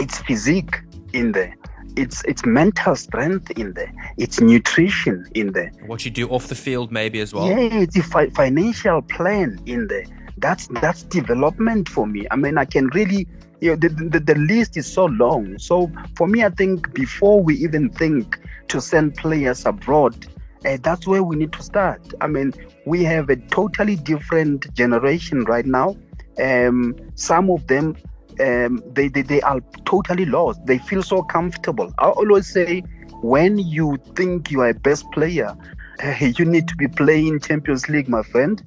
it's 0.00 0.18
physique 0.22 0.80
in 1.12 1.32
there. 1.32 1.54
It's 1.96 2.24
it's 2.24 2.44
mental 2.44 2.96
strength 2.96 3.50
in 3.52 3.74
there. 3.74 3.92
It's 4.16 4.40
nutrition 4.40 5.26
in 5.34 5.52
there. 5.52 5.70
What 5.86 6.04
you 6.04 6.10
do 6.10 6.28
off 6.28 6.48
the 6.48 6.54
field, 6.54 6.90
maybe 6.90 7.20
as 7.20 7.32
well. 7.32 7.46
Yeah, 7.46 7.80
it's 7.82 7.96
a 7.96 8.02
fi- 8.02 8.30
financial 8.30 9.02
plan 9.02 9.60
in 9.66 9.86
there. 9.86 10.04
That's 10.38 10.66
that's 10.80 11.04
development 11.04 11.88
for 11.88 12.06
me. 12.06 12.26
I 12.30 12.36
mean, 12.36 12.58
I 12.58 12.64
can 12.64 12.88
really 12.88 13.28
you 13.60 13.70
know, 13.70 13.76
the, 13.76 13.88
the, 13.88 14.20
the 14.20 14.34
list 14.34 14.76
is 14.76 14.86
so 14.86 15.06
long. 15.06 15.58
So 15.58 15.90
for 16.16 16.26
me, 16.26 16.44
I 16.44 16.50
think 16.50 16.92
before 16.92 17.40
we 17.42 17.54
even 17.56 17.88
think 17.88 18.38
to 18.68 18.80
send 18.80 19.14
players 19.14 19.64
abroad, 19.64 20.26
uh, 20.64 20.78
that's 20.82 21.06
where 21.06 21.22
we 21.22 21.36
need 21.36 21.52
to 21.52 21.62
start. 21.62 22.00
I 22.20 22.26
mean, 22.26 22.52
we 22.86 23.04
have 23.04 23.28
a 23.28 23.36
totally 23.36 23.96
different 23.96 24.72
generation 24.74 25.44
right 25.44 25.66
now. 25.66 25.96
Um, 26.42 26.96
some 27.14 27.50
of 27.50 27.66
them, 27.66 27.96
um, 28.40 28.82
they, 28.92 29.08
they, 29.08 29.22
they 29.22 29.40
are 29.42 29.60
totally 29.84 30.24
lost. 30.26 30.64
They 30.66 30.78
feel 30.78 31.02
so 31.02 31.22
comfortable. 31.22 31.92
I 31.98 32.08
always 32.08 32.46
say, 32.46 32.80
when 33.22 33.58
you 33.58 33.98
think 34.14 34.50
you 34.50 34.60
are 34.60 34.70
a 34.70 34.74
best 34.74 35.10
player, 35.12 35.54
you 36.20 36.44
need 36.44 36.68
to 36.68 36.76
be 36.76 36.88
playing 36.88 37.40
Champions 37.40 37.88
League, 37.88 38.08
my 38.08 38.22
friend. 38.22 38.62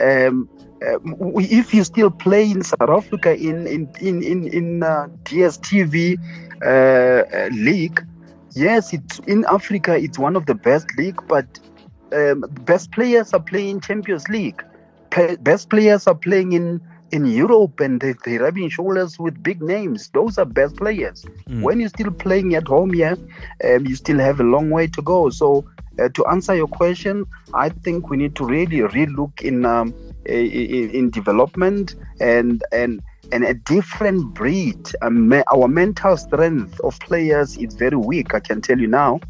Um, 0.00 0.48
uh, 0.82 0.98
if 1.36 1.72
you 1.72 1.84
still 1.84 2.10
play 2.10 2.50
in 2.50 2.62
South 2.62 2.88
Africa 2.88 3.36
in 3.36 3.66
in 3.66 3.88
in 4.00 4.22
in, 4.22 4.48
in 4.48 4.82
uh, 4.82 5.06
DSTV 5.24 6.18
uh, 6.62 6.66
uh, 6.66 7.48
league, 7.52 8.04
yes, 8.54 8.92
it's 8.92 9.18
in 9.20 9.44
Africa. 9.48 9.96
It's 9.96 10.18
one 10.18 10.36
of 10.36 10.46
the 10.46 10.54
best 10.54 10.86
league, 10.98 11.20
but 11.28 11.46
um, 12.12 12.44
best 12.62 12.92
players 12.92 13.32
are 13.32 13.40
playing 13.40 13.80
Champions 13.80 14.28
League. 14.28 14.62
best 15.40 15.70
players 15.70 16.06
are 16.06 16.14
playing 16.14 16.52
in 16.52 16.80
in 17.12 17.26
Europe, 17.26 17.78
and 17.80 18.00
they, 18.00 18.14
they're 18.24 18.40
rubbing 18.40 18.70
shoulders 18.70 19.18
with 19.18 19.42
big 19.42 19.62
names. 19.62 20.08
Those 20.14 20.38
are 20.38 20.46
best 20.46 20.76
players. 20.76 21.24
Mm. 21.48 21.62
When 21.62 21.80
you're 21.80 21.90
still 21.90 22.10
playing 22.10 22.54
at 22.54 22.66
home, 22.66 22.94
yeah, 22.94 23.16
um, 23.64 23.86
you 23.86 23.94
still 23.96 24.18
have 24.18 24.40
a 24.40 24.44
long 24.44 24.70
way 24.70 24.86
to 24.86 25.02
go. 25.02 25.28
So, 25.28 25.66
uh, 25.98 26.08
to 26.08 26.26
answer 26.26 26.54
your 26.54 26.68
question, 26.68 27.26
I 27.52 27.68
think 27.68 28.08
we 28.08 28.16
need 28.16 28.34
to 28.36 28.46
really 28.46 28.78
relook 28.78 29.42
in 29.42 29.66
um, 29.66 29.94
in, 30.24 30.90
in 30.90 31.10
development 31.10 31.94
and 32.20 32.62
and 32.72 33.02
and 33.32 33.44
a 33.44 33.54
different 33.54 34.34
breed. 34.34 34.88
Our 35.02 35.68
mental 35.68 36.16
strength 36.16 36.78
of 36.80 36.98
players 37.00 37.56
is 37.56 37.74
very 37.74 37.96
weak. 37.96 38.34
I 38.34 38.40
can 38.40 38.60
tell 38.60 38.78
you 38.78 38.86
now. 38.88 39.20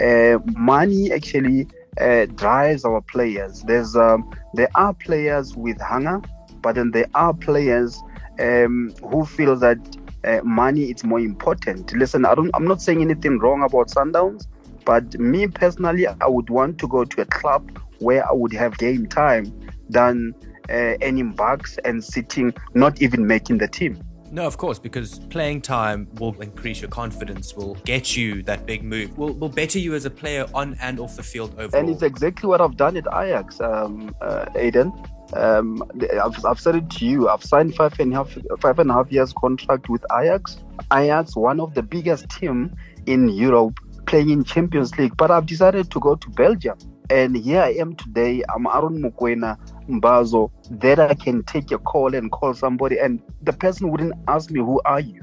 Uh, 0.00 0.38
money 0.56 1.12
actually 1.12 1.68
uh, 2.00 2.26
drives 2.26 2.84
our 2.84 3.00
players. 3.02 3.62
There's 3.62 3.96
um, 3.96 4.30
there 4.54 4.68
are 4.74 4.92
players 4.94 5.56
with 5.56 5.80
hunger, 5.80 6.20
but 6.60 6.74
then 6.74 6.90
there 6.90 7.06
are 7.14 7.32
players 7.34 8.02
um, 8.40 8.92
who 9.10 9.24
feel 9.24 9.56
that 9.56 9.78
uh, 10.24 10.40
money 10.42 10.90
is 10.90 11.04
more 11.04 11.20
important. 11.20 11.92
Listen, 11.92 12.24
I 12.24 12.34
don't. 12.34 12.50
I'm 12.54 12.66
not 12.66 12.82
saying 12.82 13.00
anything 13.02 13.38
wrong 13.38 13.62
about 13.62 13.88
Sundowns, 13.88 14.46
but 14.84 15.18
me 15.18 15.46
personally, 15.46 16.06
I 16.06 16.26
would 16.26 16.50
want 16.50 16.78
to 16.78 16.88
go 16.88 17.04
to 17.04 17.20
a 17.20 17.26
club 17.26 17.78
where 17.98 18.28
I 18.28 18.32
would 18.32 18.52
have 18.52 18.76
game 18.78 19.06
time 19.06 19.52
than 19.88 20.34
uh, 20.68 20.94
earning 21.02 21.32
bucks 21.32 21.78
and 21.84 22.02
sitting, 22.02 22.54
not 22.74 23.00
even 23.02 23.26
making 23.26 23.58
the 23.58 23.68
team. 23.68 24.02
No, 24.32 24.46
of 24.46 24.56
course, 24.56 24.78
because 24.78 25.18
playing 25.28 25.60
time 25.60 26.08
will 26.14 26.32
increase 26.40 26.80
your 26.80 26.88
confidence, 26.88 27.54
will 27.54 27.74
get 27.84 28.16
you 28.16 28.42
that 28.44 28.64
big 28.64 28.82
move, 28.82 29.18
will, 29.18 29.34
will 29.34 29.50
better 29.50 29.78
you 29.78 29.94
as 29.94 30.06
a 30.06 30.10
player 30.10 30.46
on 30.54 30.74
and 30.80 30.98
off 30.98 31.16
the 31.16 31.22
field 31.22 31.52
overall. 31.58 31.78
And 31.78 31.90
it's 31.90 32.02
exactly 32.02 32.48
what 32.48 32.62
I've 32.62 32.78
done 32.78 32.96
at 32.96 33.06
Ajax, 33.08 33.60
um, 33.60 34.16
uh, 34.22 34.46
Aiden. 34.54 34.90
Um, 35.36 35.82
I've, 36.24 36.42
I've 36.46 36.58
said 36.58 36.76
it 36.76 36.88
to 36.92 37.04
you. 37.04 37.28
I've 37.28 37.44
signed 37.44 37.74
five 37.74 37.98
and 38.00 38.12
a 38.14 38.16
half 38.16 38.38
five 38.60 38.78
and 38.78 38.90
a 38.90 38.94
half 38.94 39.12
years 39.12 39.34
contract 39.34 39.90
with 39.90 40.02
Ajax. 40.10 40.58
Ajax, 40.90 41.36
one 41.36 41.60
of 41.60 41.74
the 41.74 41.82
biggest 41.82 42.30
team 42.30 42.74
in 43.04 43.28
Europe, 43.28 43.78
playing 44.06 44.30
in 44.30 44.44
Champions 44.44 44.96
League. 44.96 45.14
But 45.18 45.30
I've 45.30 45.44
decided 45.44 45.90
to 45.90 46.00
go 46.00 46.14
to 46.14 46.30
Belgium. 46.30 46.78
And 47.10 47.36
here 47.36 47.60
I 47.60 47.72
am 47.72 47.96
today. 47.96 48.42
I'm 48.54 48.66
Aaron 48.66 49.02
Mokoena 49.02 49.58
Mbazo. 49.88 50.50
That 50.70 50.98
I 51.00 51.14
can 51.14 51.42
take 51.44 51.70
a 51.70 51.78
call 51.78 52.14
and 52.14 52.30
call 52.30 52.54
somebody, 52.54 52.98
and 52.98 53.20
the 53.40 53.52
person 53.52 53.90
wouldn't 53.90 54.14
ask 54.28 54.50
me, 54.50 54.60
Who 54.60 54.80
are 54.84 55.00
you? 55.00 55.20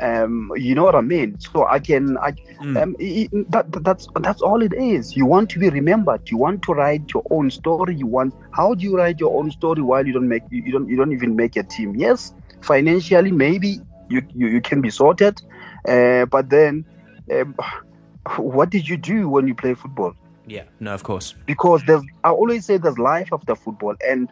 Um, 0.00 0.50
you 0.56 0.74
know 0.74 0.84
what 0.84 0.94
I 0.96 1.00
mean? 1.02 1.38
So 1.38 1.66
I 1.66 1.78
can, 1.78 2.16
I 2.22 2.32
Mm. 2.60 2.82
um, 2.82 2.94
i- 3.00 3.28
i- 3.32 3.44
that, 3.50 3.66
that's 3.84 4.06
that's 4.20 4.40
all 4.42 4.62
it 4.62 4.72
is. 4.74 5.16
You 5.16 5.26
want 5.26 5.50
to 5.50 5.58
be 5.58 5.68
remembered. 5.70 6.22
You 6.30 6.38
want 6.38 6.62
to 6.62 6.72
write 6.72 7.04
your 7.14 7.24
own 7.30 7.50
story. 7.50 7.94
You 7.96 8.06
want. 8.06 8.34
How 8.52 8.74
do 8.74 8.84
you 8.84 8.96
write 8.96 9.20
your 9.20 9.36
own 9.38 9.50
story 9.50 9.82
while 9.82 10.06
you 10.06 10.12
don't 10.12 10.28
make 10.28 10.44
you, 10.50 10.62
you 10.64 10.72
don't 10.72 10.88
you 10.88 10.96
don't 10.96 11.12
even 11.12 11.36
make 11.36 11.56
a 11.56 11.64
team? 11.64 11.94
Yes, 11.96 12.32
financially 12.62 13.32
maybe 13.32 13.80
you 14.08 14.22
you, 14.34 14.48
you 14.48 14.60
can 14.60 14.80
be 14.80 14.90
sorted, 14.90 15.40
uh, 15.88 16.26
but 16.26 16.48
then, 16.50 16.84
um, 17.32 17.54
what 18.38 18.70
did 18.70 18.88
you 18.88 18.96
do 18.96 19.28
when 19.28 19.46
you 19.46 19.54
play 19.54 19.74
football? 19.74 20.14
Yeah, 20.46 20.64
no, 20.80 20.92
of 20.94 21.02
course. 21.02 21.34
because 21.46 21.82
there's 21.86 22.02
I 22.22 22.30
always 22.30 22.66
say 22.66 22.76
there's 22.76 22.98
life 22.98 23.28
after 23.32 23.54
football, 23.54 23.94
and 24.06 24.30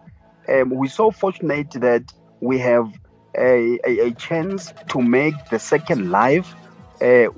um, 0.48 0.70
we're 0.70 0.90
so 0.90 1.10
fortunate 1.10 1.70
that 1.72 2.04
we 2.40 2.58
have 2.58 2.92
a, 3.38 3.78
a, 3.86 4.08
a 4.08 4.10
chance 4.12 4.72
to 4.88 5.00
make 5.00 5.34
the 5.50 5.58
second 5.58 6.10
life 6.10 6.54
uh, 7.00 7.28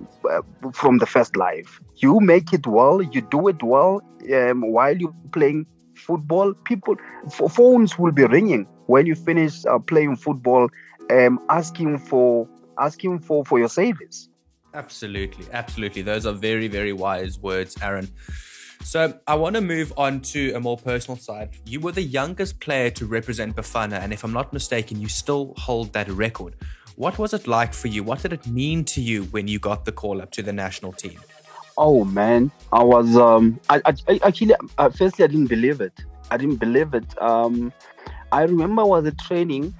from 0.72 0.98
the 0.98 1.06
first 1.06 1.36
life. 1.36 1.80
You 1.96 2.20
make 2.20 2.52
it 2.52 2.66
well, 2.66 3.00
you 3.02 3.20
do 3.20 3.48
it 3.48 3.62
well 3.62 4.00
um, 4.32 4.60
while 4.72 4.96
you're 4.96 5.14
playing 5.32 5.66
football. 5.94 6.54
People, 6.64 6.96
f- 7.26 7.52
phones 7.52 7.98
will 7.98 8.12
be 8.12 8.24
ringing 8.24 8.66
when 8.86 9.06
you 9.06 9.14
finish 9.14 9.64
uh, 9.66 9.78
playing 9.78 10.16
football, 10.16 10.68
um, 11.10 11.38
asking 11.48 11.98
for 11.98 12.48
asking 12.78 13.20
for 13.20 13.44
for 13.44 13.58
your 13.58 13.68
service. 13.68 14.28
Absolutely, 14.74 15.46
absolutely. 15.52 16.02
Those 16.02 16.26
are 16.26 16.32
very, 16.32 16.66
very 16.66 16.92
wise 16.92 17.38
words, 17.38 17.76
Aaron. 17.80 18.08
So 18.82 19.18
I 19.26 19.34
want 19.34 19.54
to 19.56 19.60
move 19.60 19.92
on 19.96 20.20
to 20.32 20.52
a 20.54 20.60
more 20.60 20.76
personal 20.76 21.16
side. 21.16 21.50
You 21.64 21.80
were 21.80 21.92
the 21.92 22.02
youngest 22.02 22.60
player 22.60 22.90
to 22.90 23.06
represent 23.06 23.56
Bafana, 23.56 24.00
and 24.00 24.12
if 24.12 24.24
I'm 24.24 24.32
not 24.32 24.52
mistaken, 24.52 25.00
you 25.00 25.08
still 25.08 25.54
hold 25.56 25.92
that 25.94 26.08
record. 26.08 26.56
What 26.96 27.18
was 27.18 27.34
it 27.34 27.46
like 27.46 27.74
for 27.74 27.88
you? 27.88 28.04
What 28.04 28.22
did 28.22 28.32
it 28.32 28.46
mean 28.46 28.84
to 28.86 29.00
you 29.00 29.24
when 29.24 29.48
you 29.48 29.58
got 29.58 29.84
the 29.84 29.92
call 29.92 30.20
up 30.22 30.30
to 30.32 30.42
the 30.42 30.52
national 30.52 30.92
team? 30.92 31.18
Oh 31.76 32.04
man, 32.04 32.52
I 32.72 32.84
was 32.84 33.16
um 33.16 33.58
I, 33.68 33.80
I, 33.84 33.94
I 34.08 34.20
actually 34.22 34.54
uh, 34.78 34.90
firstly 34.90 35.24
I 35.24 35.28
didn't 35.28 35.48
believe 35.48 35.80
it. 35.80 36.04
I 36.30 36.36
didn't 36.36 36.56
believe 36.56 36.94
it. 36.94 37.20
Um, 37.20 37.72
I 38.30 38.42
remember 38.42 38.82
I 38.82 38.84
was 38.84 39.06
at 39.06 39.18
training, 39.18 39.74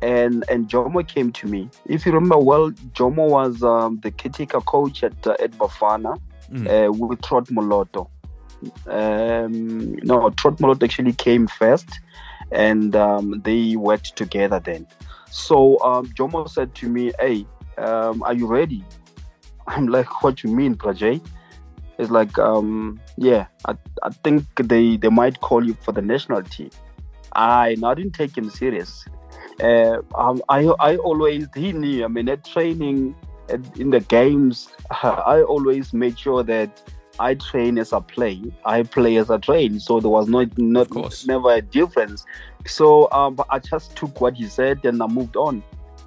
and 0.00 0.44
and 0.48 0.68
Jomo 0.68 1.06
came 1.06 1.32
to 1.32 1.48
me. 1.48 1.68
If 1.86 2.06
you 2.06 2.12
remember 2.12 2.38
well, 2.38 2.70
Jomo 2.94 3.28
was 3.28 3.62
um, 3.64 3.98
the 4.02 4.12
caretaker 4.12 4.60
coach 4.60 5.02
at 5.02 5.26
uh, 5.26 5.36
at 5.40 5.52
Bafana 5.52 6.20
Mm. 6.52 6.66
uh, 6.66 6.90
with 6.92 7.22
Trott 7.22 7.46
Moloto. 7.46 8.08
Um, 8.86 9.94
no, 9.96 10.30
Trott 10.30 10.58
Moloto 10.58 10.84
actually 10.84 11.12
came 11.12 11.46
first, 11.46 12.00
and 12.52 12.94
um, 12.96 13.40
they 13.44 13.76
worked 13.76 14.16
together 14.16 14.60
then. 14.60 14.86
So 15.30 15.80
um, 15.82 16.06
Jomo 16.08 16.48
said 16.48 16.74
to 16.76 16.88
me, 16.88 17.12
"Hey, 17.18 17.46
um, 17.78 18.22
are 18.22 18.34
you 18.34 18.46
ready?" 18.46 18.84
I'm 19.66 19.86
like, 19.86 20.22
"What 20.22 20.42
you 20.42 20.54
mean, 20.54 20.74
Prajay?" 20.74 21.20
It's 22.00 22.10
like, 22.10 22.38
um, 22.38 22.98
yeah, 23.18 23.44
I, 23.66 23.74
I 24.02 24.08
think 24.08 24.46
they, 24.56 24.96
they 24.96 25.10
might 25.10 25.42
call 25.42 25.62
you 25.62 25.74
for 25.82 25.92
the 25.92 26.00
national 26.00 26.42
team. 26.44 26.70
I, 27.34 27.76
I 27.84 27.94
didn't 27.94 28.14
take 28.14 28.38
him 28.38 28.48
serious. 28.48 29.04
Uh, 29.62 29.98
um, 30.14 30.42
I, 30.48 30.64
I 30.80 30.96
always, 30.96 31.46
he 31.54 31.72
knew, 31.74 32.02
I 32.02 32.08
mean, 32.08 32.26
at 32.30 32.42
training, 32.42 33.14
at, 33.50 33.60
in 33.78 33.90
the 33.90 34.00
games, 34.00 34.70
I 35.02 35.42
always 35.42 35.92
made 35.92 36.18
sure 36.18 36.42
that 36.42 36.82
I 37.20 37.34
train 37.34 37.78
as 37.78 37.92
a 37.92 38.00
play. 38.00 38.42
I 38.64 38.82
play 38.82 39.16
as 39.16 39.30
a 39.30 39.38
train. 39.38 39.78
So 39.78 40.00
there 40.00 40.10
was 40.10 40.28
not, 40.28 40.56
not 40.58 40.88
never 41.26 41.52
a 41.52 41.60
difference. 41.60 42.24
So 42.66 43.10
um, 43.12 43.34
but 43.34 43.46
I 43.50 43.58
just 43.58 43.94
took 43.96 44.20
what 44.20 44.34
he 44.36 44.46
said 44.46 44.84
and 44.84 45.02
I 45.02 45.06
moved 45.06 45.36
on. 45.36 45.62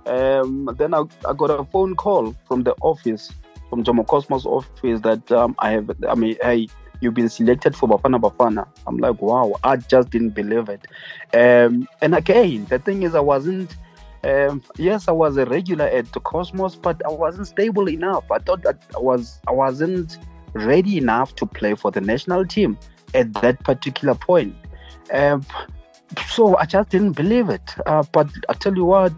Um, 0.05 0.69
then 0.77 0.93
I, 0.93 1.03
I 1.27 1.33
got 1.33 1.51
a 1.51 1.63
phone 1.65 1.95
call 1.95 2.35
from 2.47 2.63
the 2.63 2.75
office 2.81 3.31
from 3.69 3.83
Jomo 3.83 4.05
Cosmos 4.05 4.45
office 4.45 5.01
that 5.01 5.31
um, 5.31 5.55
I 5.59 5.71
have, 5.71 5.89
I 6.07 6.13
mean, 6.13 6.35
hey, 6.41 6.67
you've 7.01 7.13
been 7.13 7.29
selected 7.29 7.75
for 7.75 7.89
Bafana 7.89 8.19
Bafana. 8.19 8.67
I'm 8.85 8.97
like, 8.97 9.21
wow, 9.21 9.55
I 9.63 9.77
just 9.77 10.09
didn't 10.11 10.31
believe 10.31 10.69
it. 10.69 10.85
Um, 11.33 11.87
and 12.01 12.13
again, 12.13 12.65
the 12.69 12.79
thing 12.79 13.03
is, 13.03 13.15
I 13.15 13.19
wasn't, 13.19 13.75
um, 14.23 14.61
yes, 14.77 15.07
I 15.07 15.11
was 15.11 15.37
a 15.37 15.45
regular 15.45 15.85
at 15.85 16.11
the 16.13 16.19
Cosmos, 16.19 16.75
but 16.75 17.01
I 17.05 17.09
wasn't 17.09 17.47
stable 17.47 17.89
enough. 17.89 18.29
I 18.31 18.39
thought 18.39 18.61
that 18.63 18.77
I 18.95 18.99
was, 18.99 19.39
I 19.47 19.51
wasn't 19.51 20.17
ready 20.53 20.97
enough 20.97 21.35
to 21.35 21.45
play 21.45 21.75
for 21.75 21.91
the 21.91 22.01
national 22.01 22.45
team 22.45 22.77
at 23.13 23.33
that 23.41 23.63
particular 23.63 24.15
point. 24.15 24.55
Um, 25.11 25.45
so 26.27 26.57
I 26.57 26.65
just 26.65 26.89
didn't 26.89 27.13
believe 27.13 27.49
it. 27.49 27.75
Uh, 27.85 28.03
but 28.11 28.29
I 28.49 28.53
tell 28.53 28.75
you 28.75 28.85
what, 28.85 29.13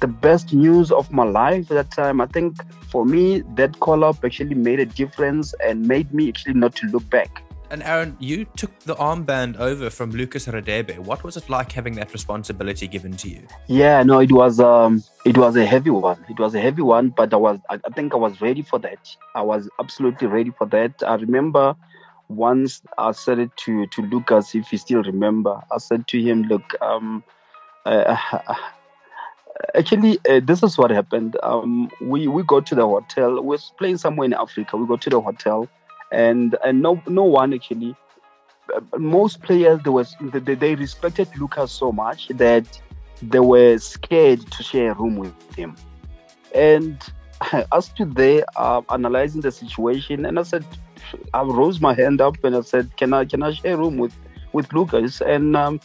the 0.00 0.06
best 0.06 0.52
news 0.52 0.90
of 0.90 1.10
my 1.12 1.24
life 1.24 1.70
at 1.70 1.74
that 1.74 1.90
time, 1.90 2.20
I 2.20 2.26
think 2.26 2.56
for 2.88 3.04
me, 3.04 3.42
that 3.54 3.78
call 3.80 4.02
up 4.04 4.24
actually 4.24 4.54
made 4.54 4.80
a 4.80 4.86
difference 4.86 5.54
and 5.64 5.86
made 5.86 6.12
me 6.12 6.28
actually 6.28 6.54
not 6.54 6.74
to 6.76 6.86
look 6.86 7.08
back. 7.10 7.42
And 7.70 7.84
Aaron, 7.84 8.16
you 8.18 8.46
took 8.56 8.76
the 8.80 8.96
armband 8.96 9.56
over 9.58 9.90
from 9.90 10.10
Lucas 10.10 10.46
Radebe. 10.46 10.98
What 10.98 11.22
was 11.22 11.36
it 11.36 11.48
like 11.48 11.70
having 11.70 11.94
that 11.94 12.12
responsibility 12.12 12.88
given 12.88 13.16
to 13.18 13.28
you? 13.28 13.46
Yeah, 13.68 14.02
no, 14.02 14.18
it 14.18 14.32
was 14.32 14.58
um, 14.58 15.04
it 15.24 15.38
was 15.38 15.54
a 15.54 15.64
heavy 15.64 15.90
one. 15.90 16.24
It 16.28 16.40
was 16.40 16.56
a 16.56 16.60
heavy 16.60 16.82
one, 16.82 17.10
but 17.10 17.32
I 17.32 17.36
was, 17.36 17.60
I, 17.70 17.78
think 17.94 18.12
I 18.12 18.16
was 18.16 18.40
ready 18.40 18.62
for 18.62 18.80
that. 18.80 18.98
I 19.36 19.42
was 19.42 19.68
absolutely 19.78 20.26
ready 20.26 20.50
for 20.50 20.66
that. 20.66 20.94
I 21.06 21.14
remember 21.14 21.76
once 22.28 22.82
I 22.98 23.12
said 23.12 23.38
it 23.38 23.56
to 23.58 23.86
to 23.86 24.02
Lucas, 24.02 24.52
if 24.54 24.72
you 24.72 24.78
still 24.78 25.04
remember, 25.04 25.60
I 25.70 25.78
said 25.78 26.08
to 26.08 26.20
him, 26.20 26.42
"Look, 26.42 26.74
um, 26.80 27.22
uh, 27.86 28.16
actually, 29.76 30.18
uh, 30.28 30.40
this 30.42 30.64
is 30.64 30.76
what 30.76 30.90
happened. 30.90 31.36
Um, 31.44 31.88
we 32.00 32.26
we 32.26 32.42
go 32.42 32.60
to 32.60 32.74
the 32.74 32.86
hotel. 32.86 33.34
We 33.34 33.40
We're 33.42 33.58
playing 33.78 33.98
somewhere 33.98 34.26
in 34.26 34.34
Africa. 34.34 34.76
We 34.76 34.86
go 34.86 34.96
to 34.96 35.10
the 35.10 35.20
hotel, 35.20 35.68
and 36.10 36.56
and 36.64 36.82
no 36.82 37.02
no 37.06 37.24
one 37.24 37.54
actually. 37.54 37.94
Most 38.96 39.42
players 39.42 39.80
they 39.82 39.90
was 39.90 40.14
they, 40.20 40.54
they 40.54 40.74
respected 40.74 41.28
Lucas 41.36 41.72
so 41.72 41.90
much 41.90 42.28
that 42.28 42.64
they 43.22 43.40
were 43.40 43.78
scared 43.78 44.40
to 44.52 44.62
share 44.62 44.92
a 44.92 44.94
room 44.94 45.16
with 45.16 45.34
him. 45.56 45.76
And 46.54 47.02
I 47.72 47.80
stood 47.80 48.14
there 48.14 48.44
uh, 48.56 48.82
analyzing 48.90 49.40
the 49.40 49.50
situation, 49.50 50.24
and 50.24 50.38
I 50.38 50.42
said, 50.42 50.64
I 51.34 51.42
rose 51.42 51.80
my 51.80 51.94
hand 51.94 52.20
up 52.20 52.42
and 52.44 52.54
I 52.56 52.60
said, 52.60 52.96
"Can 52.96 53.12
I 53.12 53.24
can 53.24 53.42
I 53.42 53.52
share 53.52 53.74
a 53.74 53.78
room 53.78 53.98
with 53.98 54.14
with 54.52 54.72
Lucas?" 54.72 55.20
And 55.20 55.56
um, 55.56 55.80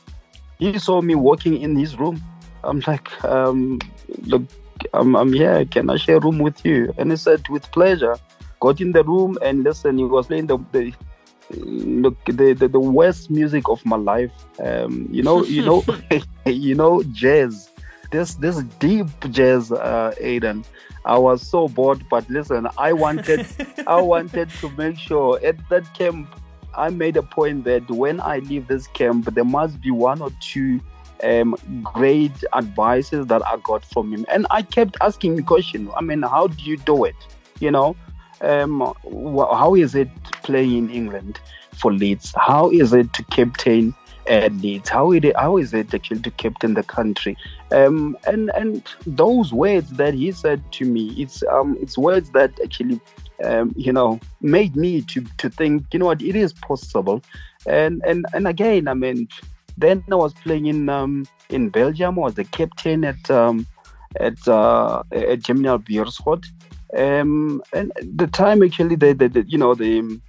he 0.60 0.78
saw 0.80 1.02
me 1.02 1.16
walking 1.16 1.62
in 1.62 1.76
his 1.76 1.98
room. 1.98 2.22
I'm 2.64 2.82
like, 2.88 3.24
um, 3.24 3.80
"Look, 4.24 4.44
I'm, 4.94 5.16
I'm 5.16 5.34
here. 5.34 5.66
Can 5.66 5.90
I 5.90 5.98
share 5.98 6.18
a 6.18 6.20
room 6.20 6.40
with 6.40 6.66
you?" 6.66 6.94
And 6.98 7.12
he 7.12 7.18
said, 7.18 7.48
"With 7.50 7.70
pleasure." 7.72 8.18
Got 8.60 8.82
in 8.82 8.92
the 8.92 9.04
room 9.04 9.38
and 9.42 9.64
listen. 9.64 9.98
He 9.98 10.06
was 10.06 10.28
playing 10.28 10.48
the, 10.48 10.58
the 10.72 10.94
look 11.52 12.24
the, 12.26 12.54
the 12.54 12.68
the 12.68 12.80
worst 12.80 13.30
music 13.30 13.70
of 13.70 13.86
my 13.86 13.98
life. 13.98 14.32
Um, 14.60 15.08
you 15.12 15.24
know, 15.24 15.44
you 15.44 15.64
know, 15.64 15.84
you 16.46 16.76
know, 16.76 17.04
jazz. 17.12 17.72
This 18.12 18.36
this 18.36 18.62
deep 18.80 19.08
jazz, 19.32 19.72
uh, 19.72 20.14
Aiden. 20.22 20.64
I 21.06 21.18
was 21.18 21.48
so 21.48 21.68
bored, 21.68 22.04
but 22.10 22.28
listen, 22.30 22.68
I 22.78 22.94
wanted 22.94 23.46
I 23.88 24.02
wanted 24.02 24.50
to 24.62 24.70
make 24.72 24.98
sure 24.98 25.40
at 25.46 25.58
that 25.70 25.94
camp 25.94 26.28
I 26.76 26.90
made 26.90 27.18
a 27.18 27.24
point 27.24 27.64
that 27.66 27.90
when 27.90 28.20
I 28.20 28.40
leave 28.40 28.68
this 28.68 28.88
camp, 28.88 29.34
there 29.34 29.46
must 29.46 29.82
be 29.82 29.92
one 29.92 30.22
or 30.22 30.32
two 30.40 30.82
um, 31.24 31.56
great 31.84 32.44
advices 32.54 33.28
that 33.28 33.46
I 33.46 33.58
got 33.64 33.86
from 33.86 34.12
him. 34.12 34.26
And 34.30 34.46
I 34.50 34.62
kept 34.62 34.98
asking 35.02 35.36
the 35.36 35.44
question. 35.44 35.90
I 35.96 36.02
mean, 36.02 36.22
how 36.24 36.48
do 36.48 36.64
you 36.64 36.78
do 36.78 37.06
it? 37.06 37.16
You 37.60 37.72
know, 37.72 37.96
um, 38.42 38.94
how 39.36 39.76
is 39.76 39.96
it 39.96 40.10
playing 40.44 40.78
in 40.78 40.90
England 40.90 41.40
for 41.74 41.94
Leeds? 41.94 42.34
How 42.38 42.70
is 42.70 42.94
it 42.94 43.14
to 43.14 43.24
captain 43.26 43.94
at 44.28 44.54
Leeds? 44.56 44.90
How 44.90 45.12
is 45.12 45.24
it, 45.24 45.36
how 45.36 45.58
is 45.58 45.74
it 45.74 45.94
actually 45.94 46.22
to 46.22 46.32
captain 46.32 46.74
the 46.74 46.84
country? 46.84 47.38
Um, 47.72 48.18
and 48.28 48.52
and 48.56 48.84
those 49.06 49.54
words 49.54 49.92
that 49.92 50.14
he 50.14 50.32
said 50.32 50.62
to 50.74 50.86
me, 50.86 51.10
it's 51.18 51.44
um, 51.52 51.78
it's 51.82 51.98
words 51.98 52.32
that 52.32 52.60
actually 52.64 53.00
um, 53.44 53.74
you 53.76 53.92
know 53.92 54.20
made 54.42 54.76
me 54.76 55.02
to 55.02 55.22
to 55.38 55.50
think, 55.50 55.86
you 55.94 56.00
know 56.00 56.08
what, 56.08 56.22
it 56.22 56.36
is 56.36 56.54
possible. 56.54 57.22
And 57.68 58.02
and 58.06 58.26
and 58.34 58.48
again, 58.48 58.88
I 58.88 58.94
mean, 58.94 59.28
then 59.78 60.04
I 60.12 60.16
was 60.16 60.34
playing 60.34 60.68
in 60.68 60.90
um, 60.90 61.26
in 61.50 61.70
Belgium. 61.70 62.20
I 62.20 62.22
was 62.22 62.36
the 62.36 62.46
captain 62.46 63.04
at 63.04 63.30
um, 63.30 63.66
at 64.20 64.48
uh, 64.48 65.04
at 65.12 65.40
Germinal 65.40 65.80
Beerschot. 65.80 66.46
Um, 66.96 67.62
and 67.74 67.92
the 68.02 68.28
time 68.28 68.64
actually, 68.64 68.96
the, 68.96 69.14
the, 69.14 69.28
the 69.28 69.44
you 69.48 69.58
know 69.58 69.76
the 69.76 70.20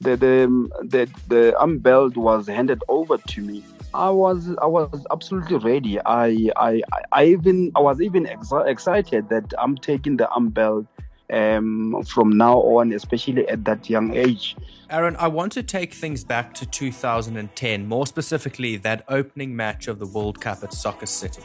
the 0.00 0.16
the 0.16 0.70
the, 0.82 1.08
the 1.28 2.12
was 2.16 2.46
handed 2.46 2.82
over 2.88 3.16
to 3.18 3.40
me. 3.40 3.64
I 3.92 4.10
was 4.10 4.50
I 4.62 4.66
was 4.66 5.06
absolutely 5.10 5.56
ready. 5.56 5.98
I 6.00 6.50
I 6.56 6.82
I 7.12 7.24
even 7.26 7.72
I 7.74 7.80
was 7.80 8.00
even 8.00 8.26
exi- 8.26 8.66
excited 8.68 9.28
that 9.30 9.52
I'm 9.58 9.76
taking 9.76 10.16
the 10.16 10.26
umbelt 10.26 10.86
um, 11.32 12.02
from 12.04 12.36
now 12.36 12.58
on, 12.58 12.92
especially 12.92 13.48
at 13.48 13.64
that 13.64 13.88
young 13.88 14.14
age. 14.14 14.56
Aaron, 14.90 15.16
I 15.18 15.28
want 15.28 15.52
to 15.52 15.62
take 15.62 15.94
things 15.94 16.24
back 16.24 16.52
to 16.54 16.66
2010, 16.66 17.86
more 17.86 18.06
specifically 18.06 18.76
that 18.78 19.04
opening 19.08 19.54
match 19.54 19.86
of 19.86 19.98
the 19.98 20.06
World 20.06 20.40
Cup 20.40 20.64
at 20.64 20.74
Soccer 20.74 21.06
City. 21.06 21.44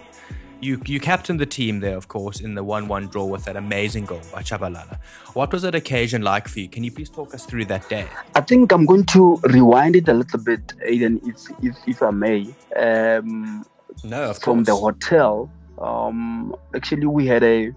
You 0.61 0.81
you 0.85 0.99
captained 0.99 1.39
the 1.39 1.45
team 1.45 1.79
there, 1.81 1.97
of 1.97 2.07
course, 2.07 2.39
in 2.39 2.55
the 2.55 2.63
one-one 2.63 3.07
draw 3.07 3.25
with 3.25 3.45
that 3.45 3.55
amazing 3.55 4.05
goal 4.05 4.21
by 4.33 4.41
Tshabalala. 4.41 4.99
What 5.33 5.51
was 5.51 5.61
that 5.63 5.75
occasion 5.75 6.21
like 6.21 6.47
for 6.47 6.59
you? 6.59 6.69
Can 6.69 6.83
you 6.83 6.91
please 6.91 7.09
talk 7.09 7.33
us 7.33 7.45
through 7.45 7.65
that 7.65 7.87
day? 7.89 8.07
I 8.35 8.41
think 8.41 8.71
I'm 8.71 8.85
going 8.85 9.05
to 9.07 9.35
rewind 9.43 9.95
it 9.95 10.07
a 10.07 10.13
little 10.13 10.39
bit, 10.39 10.73
Aiden, 10.87 11.19
if 11.27 11.37
if, 11.61 11.75
if 11.87 12.01
I 12.01 12.11
may. 12.11 12.47
Um, 12.75 13.65
no, 14.03 14.29
of 14.31 14.39
from 14.39 14.57
course. 14.63 14.67
the 14.67 14.75
hotel. 14.75 15.51
Um, 15.79 16.55
actually, 16.73 17.05
we 17.05 17.27
had 17.27 17.43
a 17.43 17.71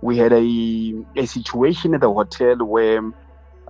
we 0.00 0.16
had 0.16 0.32
a 0.32 0.94
a 1.16 1.26
situation 1.26 1.94
at 1.94 2.00
the 2.00 2.12
hotel 2.12 2.56
where 2.64 3.00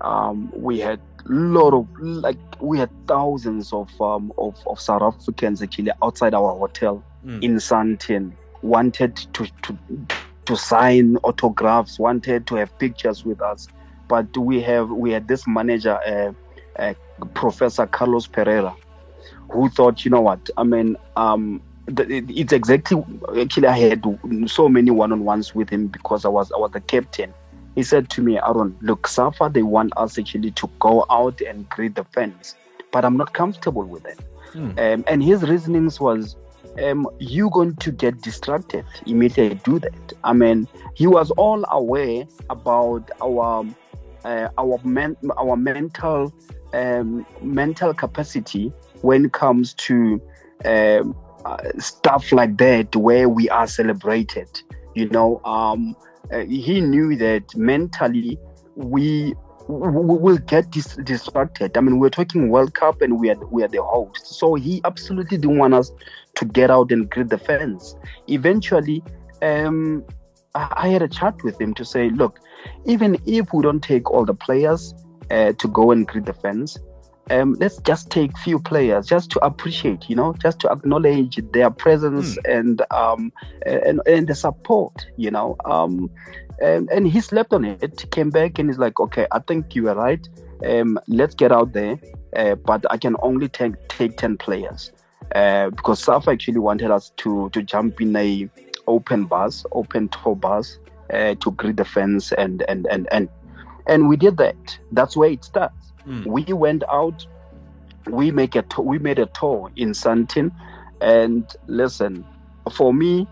um, 0.01 0.53
we 0.55 0.79
had 0.79 1.01
lot 1.27 1.75
of 1.75 1.89
like 2.01 2.39
we 2.61 2.79
had 2.79 2.91
thousands 3.09 3.73
of 3.73 3.89
um, 4.01 4.33
of, 4.39 4.57
of 4.67 4.81
South 4.81 5.03
Africans 5.03 5.61
actually 5.61 5.91
outside 6.03 6.35
our 6.35 6.57
hotel 6.57 7.03
Mm. 7.25 7.43
in 7.43 7.55
Sandton 7.57 8.33
wanted 8.65 9.15
to, 9.17 9.47
to 9.63 9.79
to 10.47 10.57
sign 10.57 11.17
autographs, 11.19 11.99
wanted 11.99 12.47
to 12.47 12.55
have 12.57 12.77
pictures 12.79 13.25
with 13.25 13.41
us, 13.41 13.69
but 14.09 14.37
we 14.37 14.61
have 14.63 14.91
we 14.91 15.13
had 15.13 15.29
this 15.29 15.47
manager, 15.47 15.99
uh, 16.07 16.33
uh, 16.83 16.95
Professor 17.35 17.87
Carlos 17.87 18.27
Parreira, 18.27 18.75
who 19.51 19.69
thought, 19.69 20.05
you 20.05 20.11
know 20.11 20.21
what? 20.21 20.51
I 20.57 20.65
mean, 20.65 20.97
um, 21.17 21.63
it's 21.87 22.53
exactly 22.53 23.03
actually 23.39 23.69
I 23.69 23.79
had 23.79 24.05
so 24.47 24.69
many 24.69 24.91
one-on-ones 24.91 25.55
with 25.55 25.69
him 25.69 25.87
because 25.87 26.25
I 26.25 26.29
was 26.29 26.51
I 26.53 26.59
was 26.59 26.73
the 26.73 26.81
captain. 26.81 27.33
He 27.75 27.83
said 27.83 28.09
to 28.11 28.23
me, 28.23 28.39
Aaron, 28.39 28.77
look, 28.83 29.09
Safa, 29.09 29.51
they 29.53 29.63
want 29.63 29.93
us 29.97 30.19
actually 30.19 30.53
to 30.53 30.71
go 30.79 31.05
out 31.11 31.41
and 31.41 31.69
greet 31.69 31.97
the 31.97 32.05
fans, 32.05 32.55
but 32.93 33.05
I'm 33.05 33.17
not 33.17 33.35
comfortable 33.35 33.83
with 33.83 34.07
it. 34.07 34.19
Hmm. 34.53 34.79
Um, 34.79 35.05
and 35.09 35.23
his 35.23 35.43
reasonings 35.43 35.99
was, 35.99 36.37
um, 36.83 37.07
you 37.19 37.51
going 37.51 37.77
to 37.77 37.93
get 37.93 38.21
distracted 38.21 38.85
immediately 39.07 39.61
do 39.65 39.79
that. 39.79 40.13
I 40.25 40.33
mean, 40.33 40.67
he 40.95 41.07
was 41.07 41.31
all 41.33 41.65
aware 41.71 42.25
about 42.51 43.11
our 43.23 43.65
uh, 44.25 44.49
our 44.59 44.81
men- 44.85 45.17
our 45.37 45.57
mental 45.57 46.33
um, 46.73 47.27
mental 47.41 47.95
capacity 47.95 48.73
when 49.03 49.27
it 49.27 49.33
comes 49.33 49.75
to 49.75 50.21
um, 50.65 51.15
uh, 51.45 51.59
stuff 51.79 52.33
like 52.33 52.57
that 52.57 52.95
where 52.97 53.29
we 53.29 53.49
are 53.51 53.67
celebrated. 53.67 54.49
You 54.95 55.09
know, 55.11 55.41
um, 55.45 55.95
uh, 56.33 56.41
he 56.41 56.81
knew 56.81 57.17
that 57.17 57.55
mentally 57.57 58.39
we 58.77 59.35
will 59.69 60.39
get 60.39 60.71
dis- 60.71 60.97
distracted. 61.05 61.77
I 61.77 61.81
mean, 61.81 61.99
we're 61.99 62.11
talking 62.11 62.51
World 62.51 62.75
Cup 62.75 63.01
and 63.03 63.19
we 63.19 63.31
are 63.31 63.47
we 63.47 63.63
are 63.63 63.69
the 63.69 63.83
host, 63.83 64.27
so 64.27 64.55
he 64.55 64.81
absolutely 64.85 65.39
didn't 65.39 65.59
want 65.59 65.75
us 65.75 65.91
to 66.37 66.45
get 66.45 66.71
out 66.71 66.93
and 66.93 67.11
greet 67.11 67.29
the 67.29 67.39
fans. 67.39 67.97
Eventually, 68.29 69.03
um, 69.43 70.05
I 70.55 70.73
I 70.77 70.89
had 70.89 71.03
a 71.03 71.09
chat 71.09 71.43
with 71.43 71.61
him 71.61 71.75
to 71.75 71.85
say, 71.85 72.11
look, 72.11 72.41
even 72.85 73.19
if 73.27 73.53
we 73.53 73.63
don't 73.63 73.83
take 73.83 74.11
all 74.11 74.25
the 74.25 74.35
players 74.35 74.95
uh, 75.31 75.53
to 75.53 75.69
go 75.69 75.91
and 75.91 76.07
greet 76.07 76.27
the 76.27 76.35
fans, 76.35 76.79
um, 77.31 77.55
let's 77.59 77.79
just 77.79 78.11
take 78.11 78.37
few 78.39 78.59
players 78.59 79.07
just 79.07 79.31
to 79.31 79.45
appreciate, 79.45 80.09
you 80.09 80.17
know, 80.17 80.35
just 80.43 80.61
to 80.61 80.71
acknowledge 80.71 81.41
their 81.53 81.71
presence 81.71 82.37
and 82.45 82.83
um 82.91 83.33
and 83.65 84.01
and 84.07 84.29
the 84.29 84.35
support, 84.35 85.07
you 85.17 85.31
know. 85.31 85.57
Um, 85.65 86.11
and, 86.63 86.89
and 86.91 87.09
he 87.09 87.21
slept 87.21 87.53
on 87.53 87.65
it, 87.65 88.05
came 88.11 88.31
back 88.31 88.59
and 88.59 88.69
he's 88.69 88.79
like, 88.79 89.01
okay, 89.01 89.27
I 89.33 89.41
think 89.41 89.75
you 89.75 89.89
are 89.89 89.97
right. 89.97 90.27
Um, 90.65 90.99
let's 91.09 91.35
get 91.35 91.51
out 91.51 91.73
there, 91.73 91.99
uh, 92.37 92.55
but 92.55 92.85
I 92.91 92.97
can 92.97 93.17
only 93.23 93.49
take 93.49 93.75
take 93.89 94.17
ten 94.17 94.37
players 94.37 94.93
uh, 95.35 95.71
because 95.71 96.01
Safa 96.01 96.31
actually 96.31 96.61
wanted 96.61 96.91
us 96.91 97.11
to 97.19 97.51
to 97.51 97.63
jump 97.63 98.01
in 98.01 98.15
a 98.17 98.49
open 98.87 99.25
bus, 99.25 99.65
open 99.73 100.09
tour 100.09 100.37
bus, 100.37 100.79
uh, 101.13 101.35
to 101.37 101.51
greet 101.53 101.77
the 101.77 101.85
fans 101.85 102.33
and 102.33 102.63
and 102.69 102.87
and 102.87 103.09
and 103.11 103.29
and 103.87 104.09
we 104.09 104.17
did 104.17 104.37
that. 104.39 104.79
That's 104.93 105.17
where 105.17 105.31
it 105.31 105.45
starts. 105.45 105.94
Mm. 106.07 106.27
We 106.27 106.45
went 106.53 106.85
out. 106.91 107.27
We 108.07 108.31
make 108.31 108.55
a 108.55 108.63
to- 108.63 108.83
we 108.83 108.99
made 108.99 109.19
a 109.19 109.27
tour 109.27 109.71
in 109.77 109.91
Sandton, 109.91 110.51
and 111.01 111.51
listen, 111.67 112.25
for 112.71 112.93
me, 112.93 113.27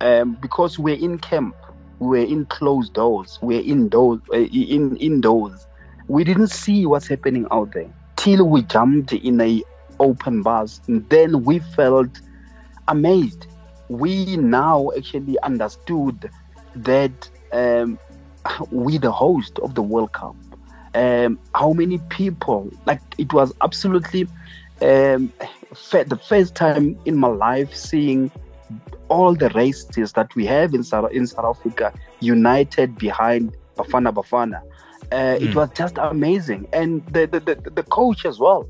um, 0.00 0.36
because 0.40 0.78
we're 0.78 0.96
in 0.98 1.18
camp, 1.18 1.54
we're 1.98 2.26
in 2.26 2.46
closed 2.46 2.94
doors, 2.94 3.38
we're 3.42 3.60
indoors, 3.60 4.20
uh, 4.32 4.38
in 4.38 4.96
indoors. 4.96 5.66
We 6.08 6.24
didn't 6.24 6.48
see 6.48 6.86
what's 6.86 7.08
happening 7.08 7.46
out 7.50 7.72
there 7.72 7.90
till 8.16 8.48
we 8.48 8.62
jumped 8.62 9.12
in 9.12 9.40
a 9.40 9.62
open 9.98 10.42
bus. 10.42 10.80
And 10.88 11.08
then 11.10 11.44
we 11.44 11.58
felt 11.58 12.20
amazed. 12.88 13.46
We 13.88 14.36
now 14.36 14.90
actually 14.96 15.38
understood 15.40 16.30
that 16.74 17.30
um, 17.52 17.98
we 18.70 18.98
the 18.98 19.12
host 19.12 19.58
of 19.60 19.74
the 19.74 19.82
World 19.82 20.12
Cup. 20.12 20.36
Um, 20.94 21.38
how 21.54 21.72
many 21.72 21.98
people? 22.10 22.70
Like 22.86 23.00
it 23.18 23.32
was 23.32 23.52
absolutely 23.62 24.28
um, 24.82 25.32
the 25.90 26.20
first 26.28 26.54
time 26.54 26.98
in 27.04 27.16
my 27.16 27.28
life 27.28 27.74
seeing 27.74 28.30
all 29.08 29.34
the 29.34 29.48
races 29.50 30.12
that 30.12 30.34
we 30.34 30.46
have 30.46 30.74
in 30.74 30.82
South, 30.82 31.10
in 31.12 31.26
South 31.26 31.56
Africa 31.58 31.92
united 32.20 32.96
behind 32.96 33.56
Bafana 33.76 34.12
Bafana. 34.12 34.60
Uh, 35.12 35.36
It 35.40 35.50
Mm. 35.50 35.54
was 35.56 35.70
just 35.74 35.98
amazing, 35.98 36.66
and 36.72 37.02
the, 37.12 37.26
the 37.26 37.40
the 37.40 37.70
the 37.70 37.82
coach 37.82 38.24
as 38.24 38.38
well. 38.38 38.68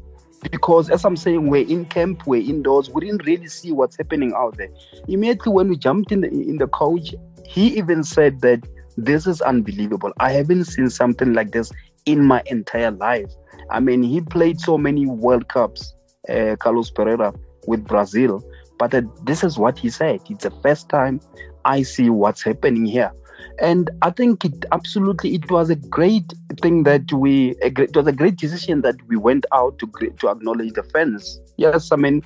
Because 0.51 0.89
as 0.89 1.05
I'm 1.05 1.17
saying, 1.17 1.51
we're 1.51 1.67
in 1.67 1.85
camp, 1.85 2.27
we're 2.27 2.43
indoors. 2.43 2.89
We 2.91 3.03
didn't 3.03 3.27
really 3.27 3.49
see 3.49 3.73
what's 3.73 3.97
happening 3.99 4.33
out 4.35 4.57
there. 4.57 4.69
Immediately 5.07 5.53
when 5.53 5.69
we 5.69 5.77
jumped 5.77 6.13
in 6.13 6.23
the 6.23 6.29
in 6.29 6.57
the 6.57 6.67
coach, 6.69 7.15
he 7.45 7.77
even 7.77 8.03
said 8.05 8.41
that 8.41 8.61
this 8.97 9.27
is 9.27 9.43
unbelievable. 9.43 10.13
I 10.19 10.33
haven't 10.33 10.65
seen 10.65 10.89
something 10.89 11.35
like 11.35 11.53
this 11.53 11.71
in 12.07 12.25
my 12.25 12.43
entire 12.47 12.91
life. 12.91 13.31
I 13.71 13.81
mean, 13.81 14.03
he 14.03 14.21
played 14.21 14.61
so 14.61 14.79
many 14.79 15.07
World 15.07 15.49
Cups, 15.49 15.95
uh, 16.29 16.57
Carlos 16.59 16.91
Parreira 16.91 17.35
with 17.67 17.85
Brazil, 17.85 18.43
but 18.79 18.95
uh, 18.95 19.03
this 19.25 19.45
is 19.45 19.59
what 19.59 19.79
he 19.79 19.91
said. 19.91 20.21
It's 20.29 20.45
the 20.45 20.51
first 20.63 20.89
time 20.89 21.21
I 21.65 21.83
see 21.83 22.11
what's 22.11 22.43
happening 22.43 22.87
here, 22.87 23.13
and 23.61 23.91
I 24.03 24.11
think 24.11 24.45
it 24.45 24.65
absolutely 24.73 25.35
it 25.35 25.51
was 25.51 25.71
a 25.71 25.77
great 25.77 26.33
thing 26.61 26.85
that 26.85 27.13
we 27.13 27.55
it 27.61 27.95
was 27.95 28.07
a 28.07 28.13
great 28.13 28.37
decision 28.37 28.81
that 28.83 28.97
we 29.09 29.17
went 29.17 29.47
out 29.53 29.79
to 29.79 29.87
to 30.19 30.29
acknowledge 30.29 30.73
the 30.73 30.83
fans. 30.83 31.41
Yes, 31.57 31.93
I 31.93 31.97
mean, 31.97 32.23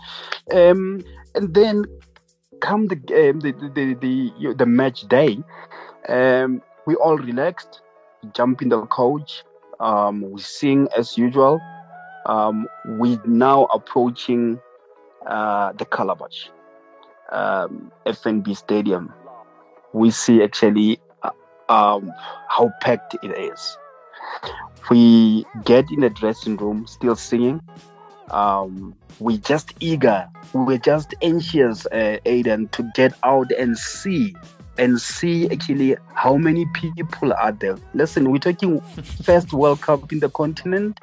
um, 0.52 1.04
and 1.34 1.52
then 1.52 1.84
come 2.60 2.86
the 2.86 2.96
um, 3.28 3.40
the, 3.40 3.52
the 3.52 3.94
the 4.00 4.30
the 4.40 4.54
the 4.54 4.66
match 4.66 5.02
day, 5.08 5.38
um, 6.08 6.62
we 6.86 6.94
all 6.96 7.18
relaxed, 7.18 7.82
jump 8.32 8.62
in 8.62 8.68
the 8.68 8.80
coach, 8.86 9.42
um, 9.80 10.30
we 10.30 10.40
sing 10.40 10.88
as 10.96 11.16
usual. 11.18 11.60
Um, 12.26 12.66
we 12.98 13.18
now 13.26 13.64
approaching 13.66 14.58
uh, 15.26 15.72
the 15.72 15.84
Calabash 15.84 16.50
um, 17.30 17.90
FNB 18.06 18.56
Stadium. 18.56 19.12
We 19.92 20.10
see 20.10 20.42
actually 20.42 21.00
uh, 21.22 21.30
um, 21.68 22.12
how 22.48 22.72
packed 22.80 23.16
it 23.22 23.30
is. 23.30 23.78
We 24.90 25.46
get 25.64 25.86
in 25.90 26.00
the 26.00 26.10
dressing 26.10 26.56
room, 26.56 26.86
still 26.86 27.16
singing. 27.16 27.60
Um, 28.30 28.94
we 29.18 29.38
just 29.38 29.72
eager, 29.80 30.28
we're 30.52 30.78
just 30.78 31.14
anxious, 31.22 31.86
uh, 31.86 32.18
Aiden, 32.26 32.70
to 32.72 32.90
get 32.94 33.14
out 33.22 33.50
and 33.52 33.78
see 33.78 34.34
and 34.78 35.00
see 35.00 35.48
actually 35.50 35.96
how 36.14 36.36
many 36.36 36.66
people 36.74 37.32
are 37.34 37.52
there. 37.52 37.76
Listen, 37.94 38.30
we're 38.30 38.38
talking 38.38 38.80
first 39.22 39.52
World 39.52 39.80
Cup 39.80 40.12
in 40.12 40.20
the 40.20 40.28
continent, 40.30 41.00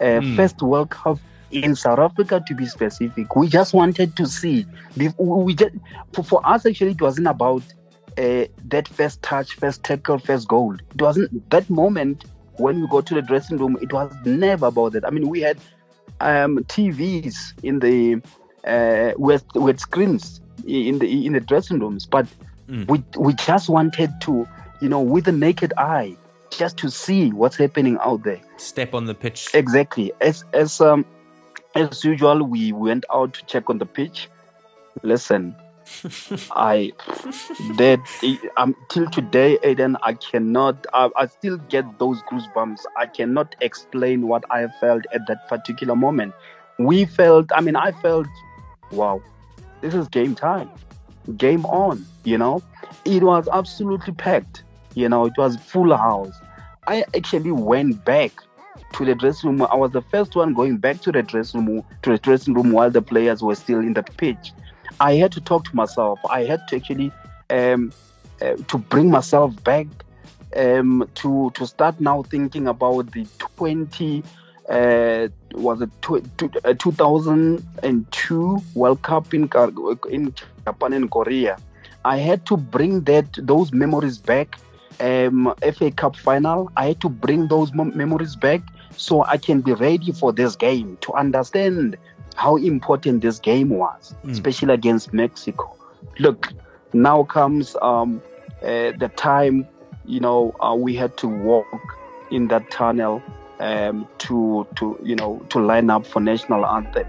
uh, 0.00 0.20
Hmm. 0.20 0.36
first 0.36 0.60
World 0.62 0.90
Cup 0.90 1.18
in 1.50 1.76
South 1.76 1.98
Africa 1.98 2.42
to 2.46 2.54
be 2.54 2.66
specific. 2.66 3.36
We 3.36 3.46
just 3.48 3.74
wanted 3.74 4.16
to 4.16 4.26
see. 4.26 4.66
We 4.96 5.54
just 5.54 5.74
for, 6.12 6.22
for 6.24 6.40
us 6.46 6.64
actually 6.66 6.92
it 6.92 7.00
wasn't 7.00 7.26
about 7.28 7.62
uh, 8.18 8.44
that 8.68 8.88
first 8.88 9.22
touch, 9.22 9.54
first 9.56 9.84
tackle, 9.84 10.18
first 10.18 10.48
goal. 10.48 10.74
It 10.94 11.00
wasn't 11.00 11.48
that 11.50 11.68
moment 11.70 12.24
when 12.56 12.80
we 12.80 12.88
go 12.88 13.00
to 13.00 13.14
the 13.14 13.22
dressing 13.22 13.56
room. 13.58 13.76
It 13.80 13.92
was 13.92 14.12
never 14.24 14.66
about 14.66 14.92
that. 14.92 15.06
I 15.06 15.10
mean, 15.10 15.28
we 15.28 15.40
had 15.40 15.58
um, 16.20 16.58
TVs 16.64 17.36
in 17.62 17.78
the 17.78 18.20
uh, 18.66 19.12
with 19.16 19.44
with 19.54 19.78
screens 19.80 20.40
in 20.66 20.98
the 20.98 21.26
in 21.26 21.32
the 21.32 21.40
dressing 21.40 21.78
rooms, 21.78 22.06
but 22.06 22.26
Mm. 22.72 22.88
we 22.88 23.04
we 23.18 23.34
just 23.34 23.68
wanted 23.68 24.18
to, 24.22 24.48
you 24.80 24.88
know, 24.88 25.00
with 25.00 25.26
the 25.26 25.32
naked 25.32 25.74
eye, 25.76 26.16
just 26.50 26.78
to 26.78 26.90
see 26.90 27.30
what's 27.30 27.56
happening 27.56 27.98
out 28.00 28.22
there. 28.22 28.40
Step 28.56 28.94
on 28.94 29.04
the 29.04 29.14
pitch. 29.14 29.48
Exactly. 29.52 30.10
As 30.22 30.42
as 30.54 30.80
um 30.80 31.04
as 31.74 32.02
usual, 32.02 32.42
we 32.44 32.72
went 32.72 33.04
out 33.12 33.34
to 33.34 33.44
check 33.44 33.68
on 33.68 33.76
the 33.76 33.84
pitch. 33.84 34.30
Listen, 35.02 35.54
I 36.52 36.92
that 37.76 38.00
um 38.56 38.74
till 38.88 39.06
today, 39.10 39.58
Aiden, 39.62 39.96
I 40.02 40.14
cannot. 40.14 40.86
I, 40.94 41.10
I 41.14 41.26
still 41.26 41.58
get 41.58 41.98
those 41.98 42.22
goosebumps. 42.22 42.86
I 42.96 43.04
cannot 43.04 43.54
explain 43.60 44.28
what 44.28 44.44
I 44.50 44.68
felt 44.80 45.04
at 45.12 45.26
that 45.28 45.46
particular 45.46 45.94
moment. 45.94 46.32
We 46.78 47.04
felt. 47.04 47.50
I 47.54 47.60
mean, 47.60 47.76
I 47.76 47.92
felt, 47.92 48.28
wow, 48.90 49.20
this 49.82 49.92
is 49.92 50.08
game 50.08 50.34
time. 50.34 50.70
Game 51.36 51.64
on. 51.66 52.04
You 52.24 52.38
know, 52.38 52.62
it 53.04 53.22
was 53.22 53.48
absolutely 53.52 54.12
packed. 54.12 54.64
You 54.94 55.08
know, 55.08 55.26
it 55.26 55.36
was 55.36 55.56
full 55.56 55.96
house. 55.96 56.34
I 56.86 57.04
actually 57.14 57.52
went 57.52 58.04
back 58.04 58.32
to 58.94 59.04
the 59.04 59.14
dressing 59.14 59.50
room. 59.50 59.62
I 59.70 59.76
was 59.76 59.92
the 59.92 60.02
first 60.02 60.36
one 60.36 60.54
going 60.54 60.76
back 60.76 61.00
to 61.02 61.12
the 61.12 61.22
dressing 61.22 61.64
room 61.64 61.84
to 62.02 62.10
the 62.10 62.18
dressing 62.18 62.54
room 62.54 62.72
while 62.72 62.90
the 62.90 63.02
players 63.02 63.42
were 63.42 63.54
still 63.54 63.78
in 63.78 63.94
the 63.94 64.02
pitch. 64.02 64.52
I 65.00 65.14
had 65.14 65.32
to 65.32 65.40
talk 65.40 65.64
to 65.64 65.76
myself. 65.76 66.18
I 66.28 66.44
had 66.44 66.66
to 66.68 66.76
actually 66.76 67.12
um, 67.50 67.92
uh, 68.40 68.56
to 68.68 68.78
bring 68.78 69.10
myself 69.10 69.62
back 69.64 69.86
um, 70.56 71.08
to 71.14 71.50
to 71.54 71.66
start 71.66 72.00
now 72.00 72.22
thinking 72.22 72.66
about 72.68 73.12
the 73.12 73.26
20 73.38 74.22
uh, 74.68 75.28
was 75.54 75.80
it 75.82 75.90
tw- 76.02 76.56
uh, 76.64 76.74
2002 76.74 78.58
World 78.74 79.02
Cup 79.02 79.34
in 79.34 79.50
in 80.10 80.34
Japan 80.64 80.92
and 80.92 81.10
Korea. 81.10 81.56
I 82.04 82.18
had 82.18 82.46
to 82.46 82.56
bring 82.56 83.02
that 83.02 83.26
those 83.34 83.72
memories 83.72 84.18
back. 84.18 84.58
Um, 85.00 85.52
FA 85.74 85.90
Cup 85.90 86.16
final. 86.16 86.70
I 86.76 86.88
had 86.88 87.00
to 87.00 87.08
bring 87.08 87.48
those 87.48 87.72
memories 87.72 88.36
back 88.36 88.60
so 88.96 89.24
I 89.24 89.36
can 89.36 89.60
be 89.60 89.72
ready 89.72 90.12
for 90.12 90.32
this 90.32 90.54
game 90.54 90.98
to 91.00 91.12
understand 91.14 91.96
how 92.36 92.56
important 92.56 93.22
this 93.22 93.38
game 93.38 93.70
was, 93.70 94.14
mm. 94.24 94.30
especially 94.30 94.74
against 94.74 95.12
Mexico. 95.12 95.74
Look, 96.18 96.52
now 96.92 97.24
comes 97.24 97.76
um, 97.82 98.22
uh, 98.62 98.92
the 98.98 99.10
time, 99.16 99.66
you 100.04 100.20
know, 100.20 100.54
uh, 100.60 100.74
we 100.74 100.94
had 100.94 101.16
to 101.18 101.28
walk 101.28 101.66
in 102.30 102.48
that 102.48 102.70
tunnel 102.70 103.22
um, 103.62 104.08
to, 104.18 104.66
to, 104.76 104.98
you 105.02 105.16
know, 105.16 105.38
to 105.50 105.60
line 105.60 105.88
up 105.88 106.06
for 106.06 106.20
national 106.20 106.66
anthem. 106.66 107.06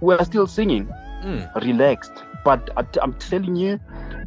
We're 0.00 0.22
still 0.24 0.46
singing, 0.46 0.86
mm. 1.24 1.62
relaxed, 1.62 2.12
but 2.44 2.70
I, 2.76 2.84
am 3.02 3.14
telling 3.14 3.56
you, 3.56 3.80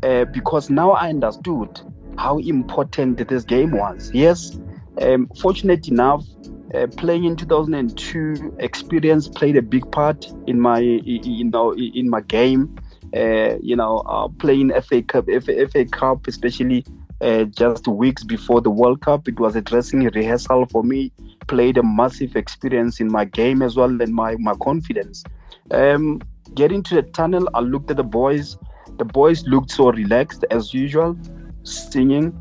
uh, 0.03 0.25
because 0.25 0.69
now 0.69 0.91
I 0.91 1.09
understood 1.09 1.79
how 2.17 2.39
important 2.39 3.25
this 3.27 3.43
game 3.43 3.71
was. 3.71 4.11
Yes, 4.13 4.59
um, 4.99 5.29
fortunate 5.39 5.87
enough, 5.87 6.25
uh, 6.73 6.87
playing 6.97 7.25
in 7.25 7.35
2002 7.35 8.55
experience 8.59 9.27
played 9.27 9.55
a 9.57 9.61
big 9.61 9.89
part 9.91 10.31
in 10.47 10.59
my 10.59 10.79
you 10.79 11.43
know 11.45 11.73
in 11.73 12.09
my 12.09 12.21
game 12.21 12.79
uh, 13.15 13.55
you 13.59 13.75
know 13.75 13.99
uh, 14.05 14.27
playing 14.37 14.71
FA 14.81 15.01
Cup 15.01 15.25
FA, 15.25 15.67
FA 15.67 15.85
Cup 15.85 16.27
especially 16.27 16.85
uh, 17.21 17.43
just 17.45 17.87
weeks 17.87 18.23
before 18.23 18.61
the 18.61 18.69
World 18.69 19.01
Cup 19.01 19.27
it 19.27 19.39
was 19.39 19.55
a 19.55 19.61
dressing 19.61 20.03
rehearsal 20.03 20.65
for 20.67 20.83
me. 20.83 21.11
Played 21.47 21.77
a 21.77 21.83
massive 21.83 22.35
experience 22.35 22.99
in 22.99 23.11
my 23.11 23.25
game 23.25 23.61
as 23.61 23.75
well 23.75 24.01
and 24.01 24.13
my 24.13 24.35
my 24.37 24.53
confidence. 24.61 25.23
Um, 25.71 26.21
getting 26.55 26.83
to 26.83 26.95
the 26.95 27.03
tunnel 27.03 27.49
I 27.53 27.59
looked 27.59 27.91
at 27.91 27.97
the 27.97 28.03
boys. 28.03 28.57
The 28.97 29.05
boys 29.05 29.45
looked 29.45 29.71
so 29.71 29.91
relaxed 29.91 30.45
as 30.51 30.73
usual 30.73 31.17
singing. 31.63 32.37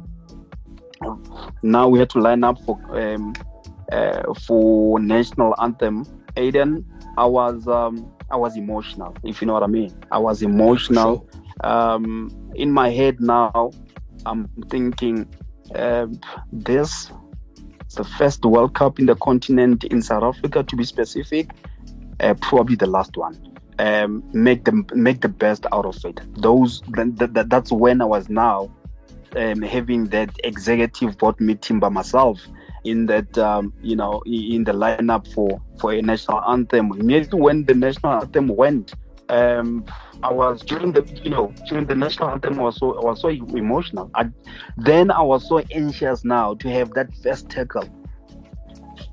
Now 1.63 1.89
we 1.89 1.99
had 1.99 2.11
to 2.11 2.21
line 2.21 2.43
up 2.45 2.61
for 2.65 2.79
um, 2.99 3.35
uh, 3.93 4.35
for 4.35 5.01
national 5.01 5.55
anthem, 5.61 6.05
Aiden, 6.37 6.85
I 7.17 7.25
was 7.25 7.67
um, 7.67 8.13
I 8.31 8.37
was 8.37 8.57
emotional, 8.57 9.17
if 9.25 9.41
you 9.41 9.47
know 9.47 9.55
what 9.55 9.63
I 9.63 9.67
mean. 9.67 9.95
I 10.13 10.19
was 10.19 10.43
emotional. 10.43 11.29
Um, 11.65 12.31
in 12.55 12.71
my 12.71 12.91
head 12.91 13.21
now, 13.21 13.73
I'm 14.27 14.49
thinking 14.69 15.27
uh, 15.75 16.07
this 16.53 17.11
is 17.89 17.95
the 17.95 18.05
first 18.05 18.45
World 18.45 18.75
Cup 18.75 18.99
in 18.99 19.07
the 19.07 19.17
continent 19.17 19.85
in 19.85 20.03
South 20.03 20.23
Africa, 20.23 20.63
to 20.63 20.77
be 20.77 20.85
specific. 20.85 21.51
Uh, 22.21 22.35
probably 22.35 22.77
the 22.77 22.87
last 22.87 23.17
one. 23.17 23.39
Um, 23.79 24.25
make 24.33 24.65
them 24.65 24.85
make 24.93 25.21
the 25.21 25.29
best 25.29 25.65
out 25.73 25.87
of 25.87 26.05
it. 26.05 26.21
Those 26.35 26.83
th- 26.97 27.17
th- 27.17 27.47
that's 27.47 27.71
when 27.71 28.03
I 28.03 28.07
was 28.07 28.29
now 28.29 28.71
um, 29.37 29.63
having 29.63 30.07
that 30.07 30.37
executive 30.43 31.17
board 31.17 31.41
meeting 31.41 31.79
by 31.79 31.89
myself 31.89 32.41
in 32.85 33.07
that 33.07 33.39
um, 33.39 33.73
you 33.81 33.95
know 33.95 34.21
in 34.27 34.65
the 34.65 34.73
lineup 34.73 35.33
for 35.33 35.63
for 35.79 35.93
a 35.93 36.03
national 36.03 36.43
anthem. 36.49 36.91
Immediately 36.93 37.41
when 37.41 37.65
the 37.67 37.75
national 37.75 38.15
anthem 38.15 38.49
went, 38.49 38.95
um, 39.29 39.85
I 40.23 40.33
was 40.33 40.63
during 40.63 40.93
the 40.93 41.05
you 41.23 41.31
know 41.31 41.53
during 41.69 41.87
the 41.87 41.95
national 41.95 42.31
anthem 42.31 42.57
was 42.57 42.77
so 42.79 43.01
was 43.01 43.21
so 43.21 43.29
emotional. 43.29 44.11
I, 44.15 44.31
then 44.77 45.11
I 45.11 45.23
was 45.23 45.49
so 45.49 45.59
anxious 45.73 46.25
now 46.25 46.55
to 46.55 46.71
have 46.71 46.93
that 46.95 47.15
first 47.23 47.49
tackle, 47.49 47.89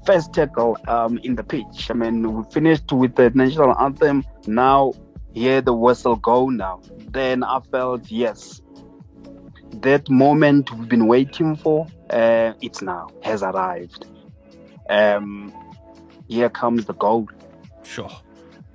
first 0.05 0.33
tackle 0.33 0.77
um, 0.87 1.17
in 1.19 1.35
the 1.35 1.43
pitch. 1.43 1.89
I 1.89 1.93
mean 1.93 2.33
we 2.33 2.43
finished 2.51 2.91
with 2.91 3.15
the 3.15 3.29
national 3.31 3.77
anthem. 3.77 4.23
Now 4.47 4.93
hear 5.33 5.61
the 5.61 5.73
whistle 5.73 6.15
go 6.15 6.49
now. 6.49 6.81
Then 7.09 7.43
I 7.43 7.59
felt 7.71 8.09
yes, 8.09 8.61
that 9.81 10.09
moment 10.09 10.71
we've 10.71 10.89
been 10.89 11.07
waiting 11.07 11.55
for 11.55 11.87
uh, 12.09 12.53
it's 12.61 12.81
now 12.81 13.09
has 13.23 13.43
arrived. 13.43 14.05
Um, 14.89 15.53
here 16.27 16.49
comes 16.49 16.85
the 16.85 16.93
goal. 16.93 17.27
Sure. 17.83 18.09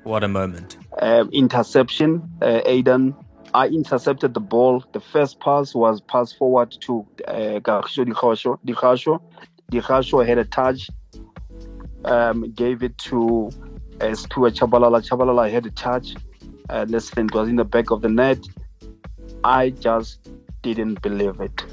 What 0.05 0.24
a 0.24 0.28
moment. 0.28 0.78
Um, 1.01 1.28
interception, 1.30 2.28
uh, 2.40 2.62
Aidan. 2.64 3.14
I 3.53 3.66
intercepted 3.66 4.32
the 4.32 4.40
ball. 4.40 4.84
The 4.92 5.01
first 5.01 5.40
pass 5.40 5.74
was 5.74 6.01
passed 6.01 6.38
forward 6.38 6.70
to 6.82 7.07
uh, 7.28 7.61
Kagisho 7.61 8.07
Dikgacoi. 8.07 8.59
Dikgacoi. 8.64 9.20
Dikgacoi 9.70 10.26
had 10.26 10.38
a 10.38 10.44
touch, 10.44 10.88
um, 12.05 12.51
gave 12.53 12.82
it 12.82 12.96
to 12.98 13.51
uh, 14.01 14.14
Stuart 14.14 14.55
Tshabalala. 14.55 15.07
Tshabalala 15.07 15.51
had 15.51 15.66
a 15.66 15.70
touch. 15.70 16.14
Uh, 16.70 16.86
listen, 16.88 17.26
it 17.26 17.34
was 17.34 17.48
in 17.48 17.57
the 17.57 17.64
back 17.64 17.90
of 17.90 18.01
the 18.01 18.09
net. 18.09 18.38
I 19.44 19.70
just 19.70 20.30
didn't 20.62 21.03
believe 21.03 21.40
it. 21.40 21.64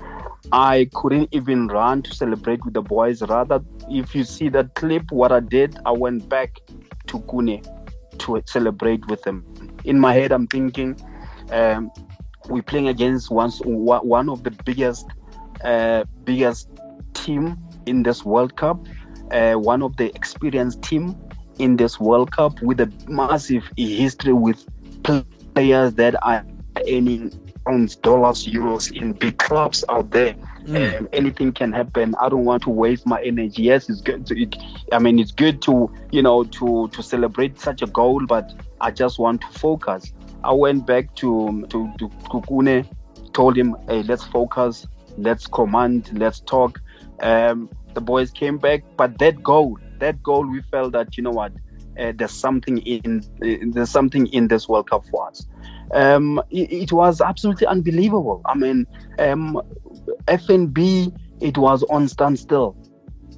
I 0.52 0.90
couldn't 0.94 1.30
even 1.32 1.68
run 1.68 2.02
to 2.04 2.14
celebrate 2.14 2.64
with 2.66 2.74
the 2.74 2.82
boys. 2.82 3.22
Rather, 3.22 3.62
if 3.90 4.16
you 4.16 4.24
see 4.24 4.50
that 4.50 4.76
clip, 4.76 5.12
what 5.12 5.32
I 5.32 5.40
did, 5.40 5.78
I 5.86 5.92
went 5.92 6.28
back 6.28 6.60
to 7.08 7.20
Khune 7.20 7.66
to 8.28 8.42
celebrate 8.46 9.06
with 9.08 9.22
them. 9.24 9.44
In 9.84 10.00
my 10.00 10.14
head, 10.14 10.32
I'm 10.32 10.48
thinking 10.48 11.00
um, 11.52 11.92
we're 12.50 12.62
playing 12.62 12.90
against 12.90 13.32
one, 13.32 13.52
one 13.52 14.30
of 14.30 14.44
the 14.44 14.52
biggest, 14.52 15.08
uh, 15.64 16.04
biggest 16.24 16.70
team 17.14 17.58
in 17.86 18.04
this 18.04 18.24
World 18.24 18.56
Cup, 18.56 18.86
uh, 19.32 19.54
one 19.54 19.82
of 19.82 19.98
the 19.98 20.14
experienced 20.16 20.82
team 20.82 21.16
in 21.60 21.78
this 21.78 22.00
World 22.00 22.32
Cup 22.32 22.62
with 22.62 22.80
a 22.82 22.92
massive 23.08 23.64
history 23.76 24.34
with 24.34 24.66
players 25.56 25.94
that 25.96 26.16
are 26.24 26.46
earning 26.88 27.32
pounds, 27.66 27.96
dollars, 27.96 28.46
euros 28.46 28.92
in 28.96 29.14
big 29.14 29.38
clubs 29.38 29.84
out 29.90 30.12
there. 30.12 30.36
Mm. 30.68 31.00
Um, 31.00 31.10
anything 31.14 31.54
can 31.54 31.72
happen. 31.72 32.14
I 32.22 32.28
don't 32.28 32.44
want 32.44 32.64
to 32.64 32.70
waste 32.70 33.06
my 33.06 33.22
energy. 33.24 33.64
Yes, 33.64 33.90
it's 33.90 34.02
good. 34.02 34.26
To, 34.28 34.42
it, 34.42 34.56
I 34.92 35.00
mean, 35.00 35.18
it's 35.18 35.32
good 35.32 35.62
to 35.64 35.90
you 36.12 36.22
know 36.22 36.44
to 36.44 36.90
to 36.90 37.02
celebrate 37.02 37.60
such 37.60 37.82
a 37.82 37.88
goal, 37.88 38.26
but 38.26 38.54
I 38.82 38.92
just 38.92 39.18
want 39.18 39.42
to 39.42 39.48
focus. 39.60 40.12
I 40.44 40.52
went 40.52 40.86
back 40.86 41.16
to 41.16 41.66
to, 41.70 41.94
to 42.00 42.10
Kukune, 42.30 42.86
told 43.32 43.58
him, 43.58 43.78
"Hey, 43.88 44.04
let's 44.04 44.26
focus. 44.26 44.86
Let's 45.18 45.48
command. 45.48 46.10
Let's 46.20 46.42
talk." 46.42 46.82
Um, 47.22 47.70
the 47.94 48.02
boys 48.02 48.30
came 48.30 48.58
back, 48.58 48.84
but 48.98 49.18
that 49.20 49.42
goal, 49.42 49.80
that 50.00 50.22
goal, 50.22 50.46
we 50.46 50.62
felt 50.64 50.92
that 50.92 51.16
you 51.16 51.24
know 51.24 51.32
what, 51.32 51.54
uh, 51.98 52.12
there's 52.14 52.34
something 52.34 52.80
in 52.80 53.24
uh, 53.42 53.66
there's 53.72 53.90
something 53.90 54.28
in 54.28 54.50
this 54.50 54.68
World 54.68 54.90
Cup 54.90 55.06
for 55.10 55.30
us 55.30 55.48
um, 55.94 56.42
it, 56.50 56.72
it, 56.72 56.92
was 56.92 57.22
absolutely 57.22 57.68
unbelievable. 57.68 58.42
I 58.46 58.56
mean, 58.56 58.88
um, 59.20 59.62
FNB, 60.28 61.16
it 61.42 61.58
was 61.58 61.84
on 61.84 62.08
standstill. 62.08 62.76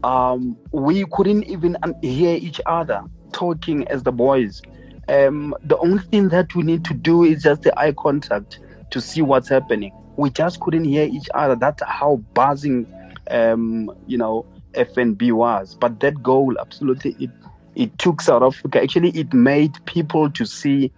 Um, 0.04 0.58
we 0.72 1.06
couldn't 1.12 1.44
even 1.44 1.78
hear 2.02 2.38
each 2.38 2.62
other 2.66 3.02
talking 3.34 3.88
as 3.88 4.04
the 4.04 4.12
boys. 4.12 4.62
Um, 5.08 5.56
the 5.64 5.78
only 5.80 6.04
thing 6.04 6.30
that 6.30 6.56
we 6.56 6.64
need 6.64 6.86
to 6.86 6.94
do 6.94 7.24
is 7.24 7.44
just 7.44 7.64
the 7.64 7.78
eye 7.80 7.94
contact 7.94 8.60
to 8.92 9.02
see 9.02 9.22
what's 9.22 9.50
happening. 9.50 9.92
We 10.18 10.30
just 10.30 10.60
couldn't 10.60 10.86
hear 10.86 11.06
each 11.06 11.28
other. 11.34 11.56
That's 11.56 11.82
how 11.84 12.18
buzzing, 12.34 12.88
um, 13.30 13.92
you 14.08 14.18
know, 14.18 14.46
FNB 14.74 15.32
was. 15.32 15.76
But 15.80 16.00
that 16.02 16.22
goal, 16.22 16.56
absolutely, 16.60 17.16
it 17.20 17.32
it 17.76 17.98
took 17.98 18.22
South 18.22 18.44
Africa. 18.44 18.82
Actually, 18.82 19.12
it 19.12 19.34
made 19.34 19.74
people 19.86 20.30
to 20.32 20.46
see 20.46 20.92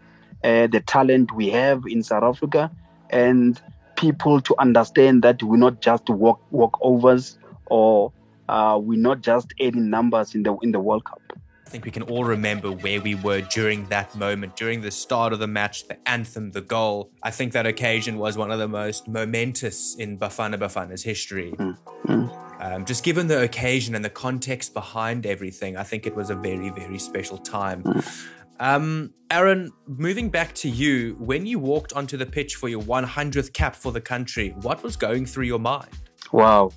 uh, 0.44 0.68
the 0.68 0.82
talent 0.86 1.32
we 1.34 1.50
have 1.50 1.84
in 1.88 2.02
South 2.04 2.24
Africa 2.24 2.72
and 3.10 3.62
people 4.02 4.41
to 4.41 4.56
understand 4.60 5.22
that 5.22 5.41
we're 5.43 5.58
not 5.58 5.80
just 5.80 6.10
walk 6.10 6.41
walkovers 6.52 7.38
or 7.68 8.12
uh, 8.49 8.78
we're 8.82 8.99
not 8.99 9.22
just 9.22 9.54
adding 9.62 9.89
numbers 9.89 10.36
in 10.36 10.43
the 10.43 10.54
in 10.64 10.72
the 10.72 10.80
World 10.80 11.06
Cup. 11.06 11.22
I 11.66 11.70
think 11.70 11.86
we 11.86 11.91
can 11.91 12.04
all 12.04 12.26
remember 12.26 12.70
where 12.70 12.99
we 12.99 13.16
were 13.16 13.39
during 13.39 13.88
that 13.88 14.14
moment, 14.14 14.58
during 14.58 14.82
the 14.82 14.91
start 14.91 15.32
of 15.32 15.39
the 15.39 15.47
match, 15.47 15.88
the 15.88 15.97
anthem, 16.06 16.52
the 16.52 16.60
goal. 16.60 17.12
I 17.24 17.32
think 17.32 17.54
that 17.54 17.66
occasion 17.66 18.18
was 18.18 18.38
one 18.38 18.52
of 18.52 18.60
the 18.60 18.68
most 18.68 19.08
momentous 19.08 19.95
in 19.95 20.18
Bafana 20.18 20.58
Bafana's 20.58 21.02
history. 21.02 21.54
Mm, 21.58 21.78
mm. 22.08 22.62
Um, 22.62 22.84
just 22.84 23.06
given 23.06 23.28
the 23.28 23.41
occasion 23.43 23.95
and 23.95 24.04
the 24.04 24.10
context 24.10 24.74
behind 24.74 25.26
everything, 25.26 25.78
I 25.78 25.84
think 25.84 26.06
it 26.06 26.14
was 26.14 26.30
a 26.30 26.36
very, 26.36 26.72
very 26.72 26.99
special 26.99 27.38
time. 27.38 27.84
Mm. 27.84 28.28
Um, 28.62 29.12
Aaron, 29.32 29.72
moving 29.88 30.30
back 30.30 30.53
to 30.55 30.70
you, 30.70 31.16
when 31.18 31.47
you 31.47 31.57
walked 31.57 31.93
onto 31.93 32.16
the 32.16 32.28
pitch 32.28 32.55
for 32.55 32.70
your 32.70 32.84
100th 32.84 33.51
cap 33.53 33.76
for 33.76 33.91
the 33.91 33.99
country, 33.99 34.49
what 34.62 34.84
was 34.84 34.95
going 34.95 35.26
through 35.26 35.45
your 35.45 35.59
mind? 35.59 35.89
Wow, 36.32 36.70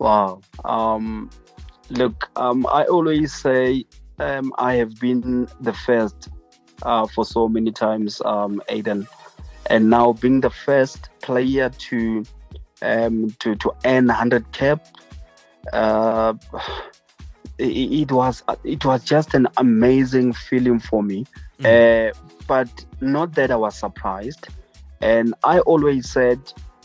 wow. 0.00 0.40
Um, 0.64 1.30
look, 1.88 2.28
um, 2.34 2.66
I 2.66 2.82
always 2.86 3.32
say 3.32 3.84
um, 4.18 4.52
I 4.58 4.74
have 4.74 4.98
been 4.98 5.46
the 5.60 5.72
first 5.72 6.30
uh, 6.82 7.06
for 7.06 7.24
so 7.24 7.48
many 7.48 7.70
times, 7.70 8.20
um, 8.24 8.60
Aiden, 8.68 9.06
and 9.70 9.88
now 9.88 10.14
being 10.14 10.40
the 10.40 10.50
first 10.50 11.10
player 11.22 11.68
to 11.68 12.24
um, 12.82 13.30
to 13.38 13.54
to 13.54 13.72
earn 13.84 14.06
100 14.08 14.50
cap. 14.50 14.88
Uh, 15.72 16.34
it, 17.58 18.12
was 18.12 18.42
it 18.64 18.84
was 18.84 19.04
just 19.04 19.34
an 19.34 19.48
amazing 19.56 20.32
feeling 20.32 20.80
for 20.80 21.02
me, 21.02 21.26
mm. 21.60 22.10
uh, 22.10 22.12
but 22.46 22.84
not 23.00 23.34
that 23.34 23.50
I 23.50 23.56
was 23.56 23.76
surprised. 23.76 24.48
And 25.00 25.34
I 25.44 25.60
always 25.60 26.10
said, 26.10 26.40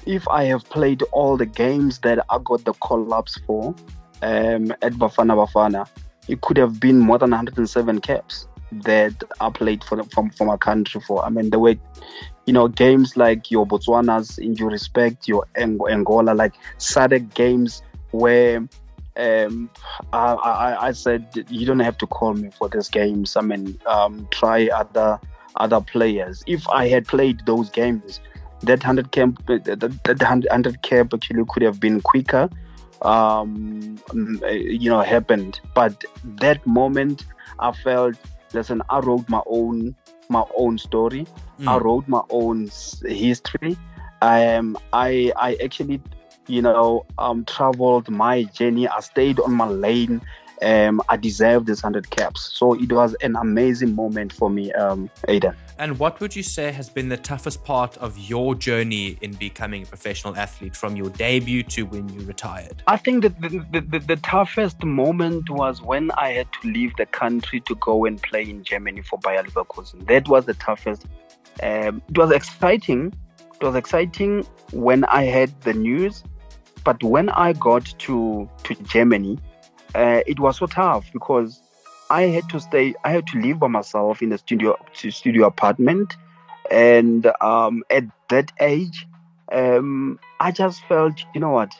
if 0.06 0.28
I 0.28 0.44
have 0.46 0.64
played 0.66 1.02
all 1.12 1.38
the 1.38 1.46
games 1.46 2.00
that 2.00 2.26
I 2.30 2.38
got 2.44 2.66
the 2.66 2.74
call 2.74 3.14
ups 3.14 3.40
for 3.46 3.74
um, 4.22 4.72
at 4.82 4.94
Bafana 4.94 5.36
Bafana, 5.36 5.88
it 6.28 6.42
could 6.42 6.58
have 6.58 6.80
been 6.80 7.00
more 7.00 7.18
than 7.18 7.32
107 7.32 8.02
caps 8.02 8.48
that 8.72 9.24
I 9.40 9.50
played 9.50 9.84
for 9.84 10.04
from 10.04 10.30
for 10.32 10.46
my 10.46 10.58
country 10.58 11.02
for. 11.02 11.26
I 11.26 11.30
mean, 11.30 11.50
the 11.50 11.60
way 11.60 11.80
you 12.46 12.54
know 12.54 12.68
games 12.68 13.18
like 13.18 13.50
your 13.50 13.66
Botswana's, 13.66 14.38
in 14.38 14.54
due 14.54 14.70
respect, 14.70 15.28
your 15.28 15.48
Angola, 15.56 16.34
like 16.34 16.54
SADC 16.78 17.34
games 17.34 17.82
where 18.12 18.68
um, 19.20 19.70
I, 20.14 20.34
I, 20.34 20.88
I, 20.88 20.92
said 20.92 21.46
you 21.50 21.66
don't 21.66 21.80
have 21.80 21.98
to 21.98 22.08
call 22.08 22.34
me 22.34 22.50
for 22.58 22.70
these 22.70 22.90
games. 22.90 23.36
I 23.36 23.42
mean, 23.42 23.80
um, 23.86 24.28
try 24.32 24.68
other 24.68 25.20
other 25.58 25.82
players. 25.82 26.44
If 26.48 26.68
I 26.70 26.88
had 26.88 27.08
played 27.08 27.46
those 27.46 27.70
games, 27.70 28.22
that 28.62 28.82
hundred 28.82 29.12
camp, 29.12 29.46
that, 29.48 29.66
that 29.66 30.22
hundred 30.22 30.82
camp 30.84 31.14
actually 31.14 31.44
could 31.50 31.64
have 31.64 31.80
been 31.80 32.02
quicker. 32.02 32.50
Um, 33.02 34.00
you 34.14 34.90
know, 34.90 35.02
happened. 35.02 35.60
But 35.74 36.04
that 36.24 36.66
moment, 36.66 37.26
I 37.60 37.72
felt 37.72 38.16
listen, 38.54 38.82
I 38.90 39.00
wrote 39.00 39.28
my 39.30 39.42
own 39.46 39.96
my 40.30 40.44
own 40.56 40.78
story. 40.78 41.26
Mm. 41.60 41.68
I 41.68 41.78
wrote 41.78 42.08
my 42.08 42.22
own 42.30 42.70
history. 43.06 43.78
I 44.22 44.40
am 44.40 44.78
I 44.94 45.32
I 45.36 45.58
actually 45.64 46.02
you 46.50 46.62
know 46.62 47.06
um 47.18 47.46
traveled 47.46 48.10
my 48.10 48.44
journey. 48.44 48.88
I 48.88 49.00
stayed 49.00 49.40
on 49.40 49.54
my 49.54 49.68
lane. 49.68 50.22
Um, 50.62 51.02
I 51.08 51.16
deserve 51.16 51.68
this 51.68 51.80
hundred 51.80 52.10
caps. 52.10 52.52
So 52.58 52.74
it 52.74 52.92
was 52.92 53.16
an 53.22 53.38
amazing 53.38 53.96
moment 53.96 54.34
for 54.34 54.50
me, 54.50 54.74
um, 54.74 55.10
Aiden. 55.30 55.56
And 55.78 55.98
what 55.98 56.20
would 56.20 56.36
you 56.36 56.44
say 56.44 56.74
has 56.74 56.90
been 56.90 57.08
the 57.08 57.16
toughest 57.16 57.64
part 57.64 57.96
of 58.00 58.18
your 58.18 58.54
journey 58.54 59.18
in 59.22 59.32
becoming 59.32 59.84
a 59.84 59.86
professional 59.86 60.36
athlete 60.36 60.76
from 60.76 60.98
your 60.98 61.10
debut 61.12 61.64
to 61.64 61.84
when 61.84 62.10
you 62.10 62.20
retired? 62.26 62.84
I 62.88 62.98
think 62.98 63.24
that 63.24 63.40
the, 63.40 63.66
the, 63.72 63.80
the, 63.80 64.00
the 64.00 64.16
toughest 64.18 64.84
moment 64.84 65.50
was 65.50 65.82
when 65.82 66.12
I 66.12 66.32
had 66.34 66.52
to 66.62 66.68
leave 66.68 66.94
the 66.98 67.06
country 67.06 67.62
to 67.62 67.76
go 67.76 68.04
and 68.04 68.22
play 68.22 68.44
in 68.44 68.66
Germany 68.66 69.02
for 69.02 69.18
Bayer 69.20 69.44
Leverkusen. 69.44 70.06
That 70.08 70.28
was 70.28 70.46
the 70.46 70.56
toughest. 70.56 71.06
Um, 71.64 72.02
it 72.10 72.18
was 72.18 72.32
exciting. 72.32 73.14
It 73.62 73.64
was 73.64 73.76
exciting 73.76 74.46
when 74.74 75.06
I 75.06 75.24
had 75.24 75.50
the 75.62 75.74
news, 75.74 76.26
but 76.84 77.04
when 77.04 77.30
I 77.30 77.54
got 77.54 77.86
to 78.00 78.50
to 78.64 78.76
Germany, 78.84 79.38
uh, 79.96 80.22
it 80.26 80.40
was 80.40 80.58
so 80.58 80.68
tough 80.68 81.12
because 81.12 81.62
I 82.10 82.24
had 82.24 82.50
to 82.50 82.60
stay. 82.60 82.94
I 83.04 83.12
had 83.12 83.28
to 83.28 83.40
live 83.40 83.60
by 83.60 83.68
myself 83.68 84.22
in 84.22 84.32
a 84.32 84.38
studio 84.38 84.78
studio 84.94 85.48
apartment, 85.48 86.16
and 86.72 87.32
um, 87.42 87.84
at 87.90 88.06
that 88.30 88.52
age, 88.60 89.08
um, 89.52 90.20
I 90.40 90.52
just 90.52 90.84
felt, 90.86 91.24
you 91.34 91.42
know 91.42 91.52
what, 91.52 91.72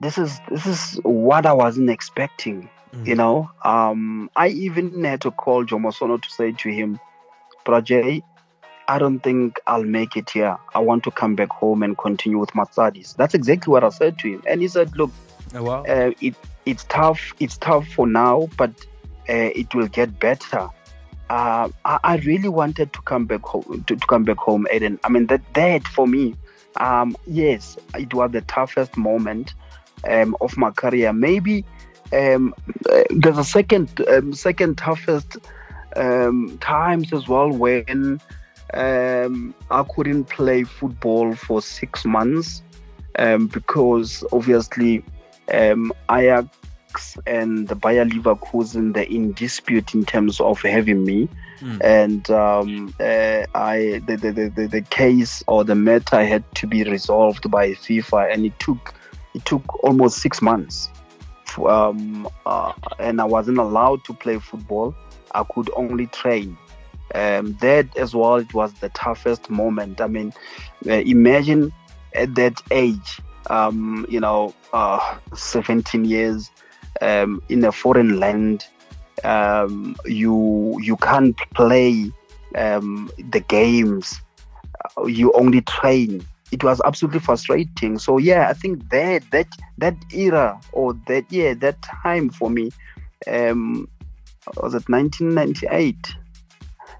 this 0.00 0.18
is 0.18 0.38
this 0.50 0.66
is 0.66 1.00
what 1.02 1.46
I 1.46 1.52
wasn't 1.52 1.90
expecting. 1.90 2.68
Mm. 2.92 3.06
You 3.06 3.14
know, 3.14 3.50
um, 3.64 4.30
I 4.36 4.48
even 4.48 5.04
had 5.04 5.20
to 5.22 5.30
call 5.30 5.64
Jomo 5.64 5.92
Sono 5.92 6.16
to 6.16 6.30
say 6.30 6.52
to 6.52 6.68
him, 6.70 6.98
Bra 7.64 7.80
J, 7.80 8.22
I 8.88 8.98
don't 8.98 9.20
think 9.20 9.60
I'll 9.66 9.84
make 9.84 10.16
it 10.16 10.30
here. 10.30 10.56
I 10.74 10.78
want 10.78 11.04
to 11.04 11.10
come 11.10 11.34
back 11.34 11.50
home 11.50 11.82
and 11.82 11.96
continue 11.96 12.38
with 12.38 12.54
my 12.54 12.64
studies. 12.64 13.14
That's 13.18 13.34
exactly 13.34 13.70
what 13.70 13.84
I 13.84 13.90
said 13.90 14.18
to 14.20 14.28
him, 14.28 14.42
and 14.46 14.62
he 14.62 14.68
said, 14.68 14.96
look, 14.96 15.10
oh, 15.54 15.62
wow. 15.62 15.84
uh, 15.84 16.12
it 16.20 16.34
it's 16.64 16.84
tough. 16.84 17.34
It's 17.38 17.56
tough 17.58 17.86
for 17.88 18.06
now, 18.06 18.48
but 18.56 18.70
uh, 19.28 19.52
it 19.54 19.74
will 19.74 19.88
get 19.88 20.18
better. 20.18 20.68
Uh, 21.30 21.68
I, 21.84 21.98
I, 22.04 22.16
really 22.18 22.48
wanted 22.48 22.94
to 22.94 23.02
come 23.02 23.26
back 23.26 23.42
home. 23.42 23.84
To, 23.86 23.96
to, 23.96 24.06
come 24.06 24.24
back 24.24 24.38
home, 24.38 24.66
Eden. 24.72 24.98
I 25.04 25.10
mean 25.10 25.26
that 25.26 25.42
that 25.52 25.86
for 25.86 26.06
me, 26.06 26.34
um, 26.76 27.14
yes, 27.26 27.76
it 27.94 28.14
was 28.14 28.30
the 28.32 28.40
toughest 28.42 28.96
moment 28.96 29.52
um, 30.08 30.34
of 30.40 30.56
my 30.56 30.70
career. 30.70 31.12
Maybe 31.12 31.66
um, 32.14 32.54
uh, 32.90 33.02
there's 33.10 33.36
a 33.36 33.44
second 33.44 34.02
um, 34.08 34.32
second 34.32 34.78
toughest 34.78 35.36
um, 35.96 36.56
times 36.62 37.12
as 37.12 37.28
well 37.28 37.50
when 37.50 38.20
um, 38.74 39.54
I 39.70 39.82
couldn't 39.82 40.24
play 40.24 40.64
football 40.64 41.34
for 41.34 41.62
six 41.62 42.04
months 42.04 42.62
because 43.48 44.24
obviously 44.32 45.04
um, 45.52 45.92
Ajax 46.10 47.16
and 47.26 47.68
the 47.68 47.74
Bayer 47.74 48.04
Leverkusen 48.04 48.94
they're 48.94 49.04
in 49.04 49.32
dispute 49.32 49.94
in 49.94 50.04
terms 50.04 50.40
of 50.40 50.60
having 50.62 51.04
me, 51.04 51.28
mm. 51.60 51.80
and 51.82 52.30
um, 52.30 52.94
uh, 53.00 53.44
I 53.54 54.02
the, 54.06 54.16
the, 54.16 54.52
the, 54.54 54.66
the 54.66 54.82
case 54.82 55.42
or 55.46 55.64
the 55.64 55.74
matter 55.74 56.24
had 56.24 56.44
to 56.56 56.66
be 56.66 56.84
resolved 56.84 57.50
by 57.50 57.70
FIFA, 57.70 58.32
and 58.32 58.46
it 58.46 58.58
took 58.58 58.94
it 59.34 59.44
took 59.44 59.84
almost 59.84 60.18
six 60.18 60.40
months, 60.40 60.90
um, 61.66 62.28
uh, 62.46 62.72
and 62.98 63.20
I 63.20 63.24
wasn't 63.24 63.58
allowed 63.58 64.04
to 64.04 64.14
play 64.14 64.38
football. 64.38 64.94
I 65.34 65.44
could 65.44 65.70
only 65.76 66.06
train. 66.06 66.56
Um, 67.14 67.56
that 67.60 67.96
as 67.96 68.14
well, 68.14 68.36
it 68.36 68.52
was 68.54 68.72
the 68.74 68.90
toughest 68.90 69.50
moment. 69.50 70.00
I 70.00 70.06
mean, 70.06 70.32
uh, 70.86 70.92
imagine 70.92 71.72
at 72.14 72.34
that 72.34 72.60
age, 72.70 73.20
um, 73.50 74.06
you 74.08 74.20
know, 74.20 74.54
uh, 74.72 75.16
17 75.34 76.04
years, 76.04 76.50
um, 77.00 77.42
in 77.48 77.64
a 77.64 77.72
foreign 77.72 78.18
land, 78.20 78.66
um, 79.24 79.96
you 80.04 80.78
you 80.80 80.96
can't 80.96 81.36
play 81.54 82.10
um, 82.54 83.10
the 83.30 83.40
games. 83.40 84.20
You 85.06 85.32
only 85.32 85.62
train. 85.62 86.26
It 86.50 86.64
was 86.64 86.80
absolutely 86.84 87.20
frustrating. 87.20 87.98
So 87.98 88.18
yeah, 88.18 88.48
I 88.48 88.52
think 88.52 88.88
that 88.90 89.22
that 89.30 89.48
that 89.78 89.96
era 90.12 90.60
or 90.72 90.94
that 91.06 91.24
yeah 91.30 91.54
that 91.54 91.82
time 91.82 92.30
for 92.30 92.50
me 92.50 92.70
um, 93.26 93.88
was 94.56 94.74
it 94.74 94.88
1998? 94.88 95.96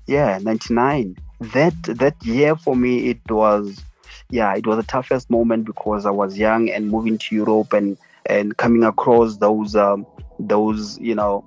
Yeah, 0.08 0.38
99. 0.38 1.16
That 1.52 1.74
that 1.82 2.16
year 2.24 2.56
for 2.56 2.74
me 2.74 3.10
it 3.10 3.30
was 3.30 3.84
yeah 4.30 4.56
it 4.56 4.66
was 4.66 4.78
the 4.78 4.82
toughest 4.82 5.30
moment 5.30 5.66
because 5.66 6.06
I 6.06 6.10
was 6.10 6.36
young 6.36 6.68
and 6.70 6.88
moving 6.88 7.18
to 7.18 7.34
Europe 7.36 7.72
and 7.74 7.96
and 8.26 8.56
coming 8.56 8.84
across 8.84 9.36
those 9.36 9.76
um, 9.76 10.06
those 10.40 10.98
you 10.98 11.14
know 11.14 11.44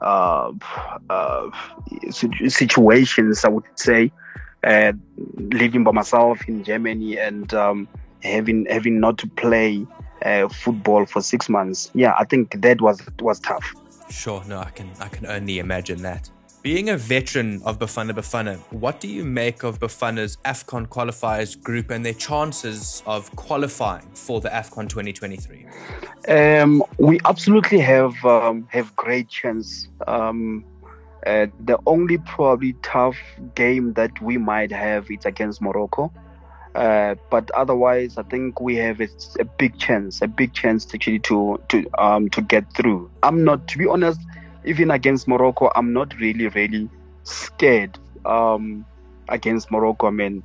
uh, 0.00 0.52
uh, 1.08 1.50
situations, 2.10 3.44
I 3.44 3.48
would 3.48 3.64
say, 3.76 4.10
uh, 4.64 4.92
living 5.36 5.84
by 5.84 5.92
myself 5.92 6.48
in 6.48 6.64
Germany 6.64 7.18
and 7.18 7.54
um, 7.54 7.88
having 8.22 8.66
having 8.68 8.98
not 8.98 9.18
to 9.18 9.28
play 9.28 9.86
uh, 10.24 10.48
football 10.48 11.06
for 11.06 11.22
six 11.22 11.48
months. 11.48 11.90
Yeah, 11.94 12.14
I 12.18 12.24
think 12.24 12.60
that 12.60 12.80
was 12.80 13.00
was 13.20 13.38
tough. 13.40 13.72
Sure, 14.10 14.42
no, 14.48 14.58
I 14.58 14.70
can 14.70 14.90
I 15.00 15.08
can 15.08 15.26
only 15.26 15.60
imagine 15.60 16.02
that. 16.02 16.28
Being 16.62 16.90
a 16.90 16.96
veteran 16.98 17.62
of 17.64 17.78
Bafana 17.78 18.10
Bafana, 18.10 18.58
what 18.70 19.00
do 19.00 19.08
you 19.08 19.24
make 19.24 19.62
of 19.62 19.78
Bafana's 19.78 20.36
AFCON 20.44 20.88
qualifiers 20.88 21.58
group 21.58 21.88
and 21.88 22.04
their 22.04 22.12
chances 22.12 23.02
of 23.06 23.34
qualifying 23.34 24.06
for 24.12 24.42
the 24.42 24.50
AFCON 24.50 24.86
2023? 24.90 25.66
Um, 26.28 26.84
we 26.98 27.18
absolutely 27.24 27.78
have 27.78 28.22
um, 28.26 28.68
have 28.70 28.94
great 28.94 29.28
chance. 29.28 29.88
Um, 30.06 30.66
uh, 31.26 31.46
the 31.64 31.78
only 31.86 32.18
probably 32.18 32.74
tough 32.82 33.16
game 33.54 33.94
that 33.94 34.20
we 34.20 34.36
might 34.36 34.70
have 34.70 35.10
is 35.10 35.24
against 35.24 35.62
Morocco. 35.62 36.12
Uh, 36.74 37.14
but 37.30 37.50
otherwise, 37.52 38.18
I 38.18 38.22
think 38.24 38.60
we 38.60 38.76
have 38.76 39.00
a, 39.00 39.08
a, 39.38 39.44
big 39.46 39.78
chance, 39.78 40.20
a 40.20 40.28
big 40.28 40.52
chance 40.52 40.86
actually 40.94 41.20
to 41.20 41.58
to 41.70 41.88
um 41.98 42.28
to 42.30 42.42
get 42.42 42.70
through. 42.74 43.10
I'm 43.22 43.44
not, 43.44 43.66
to 43.68 43.78
be 43.78 43.86
honest, 43.86 44.20
even 44.64 44.90
against 44.90 45.28
Morocco, 45.28 45.70
I'm 45.74 45.92
not 45.92 46.14
really, 46.18 46.48
really 46.48 46.90
scared 47.24 47.98
um, 48.24 48.86
against 49.28 49.70
Morocco. 49.70 50.06
I 50.08 50.10
mean, 50.10 50.42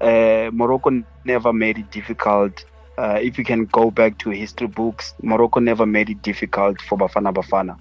uh, 0.00 0.50
Morocco 0.52 0.90
never 1.24 1.52
made 1.52 1.78
it 1.78 1.90
difficult. 1.90 2.64
Uh, 2.98 3.18
if 3.22 3.38
you 3.38 3.44
can 3.44 3.64
go 3.66 3.90
back 3.90 4.18
to 4.18 4.30
history 4.30 4.66
books, 4.68 5.14
Morocco 5.22 5.60
never 5.60 5.86
made 5.86 6.10
it 6.10 6.22
difficult 6.22 6.80
for 6.82 6.98
Bafana 6.98 7.32
Bafana. 7.32 7.76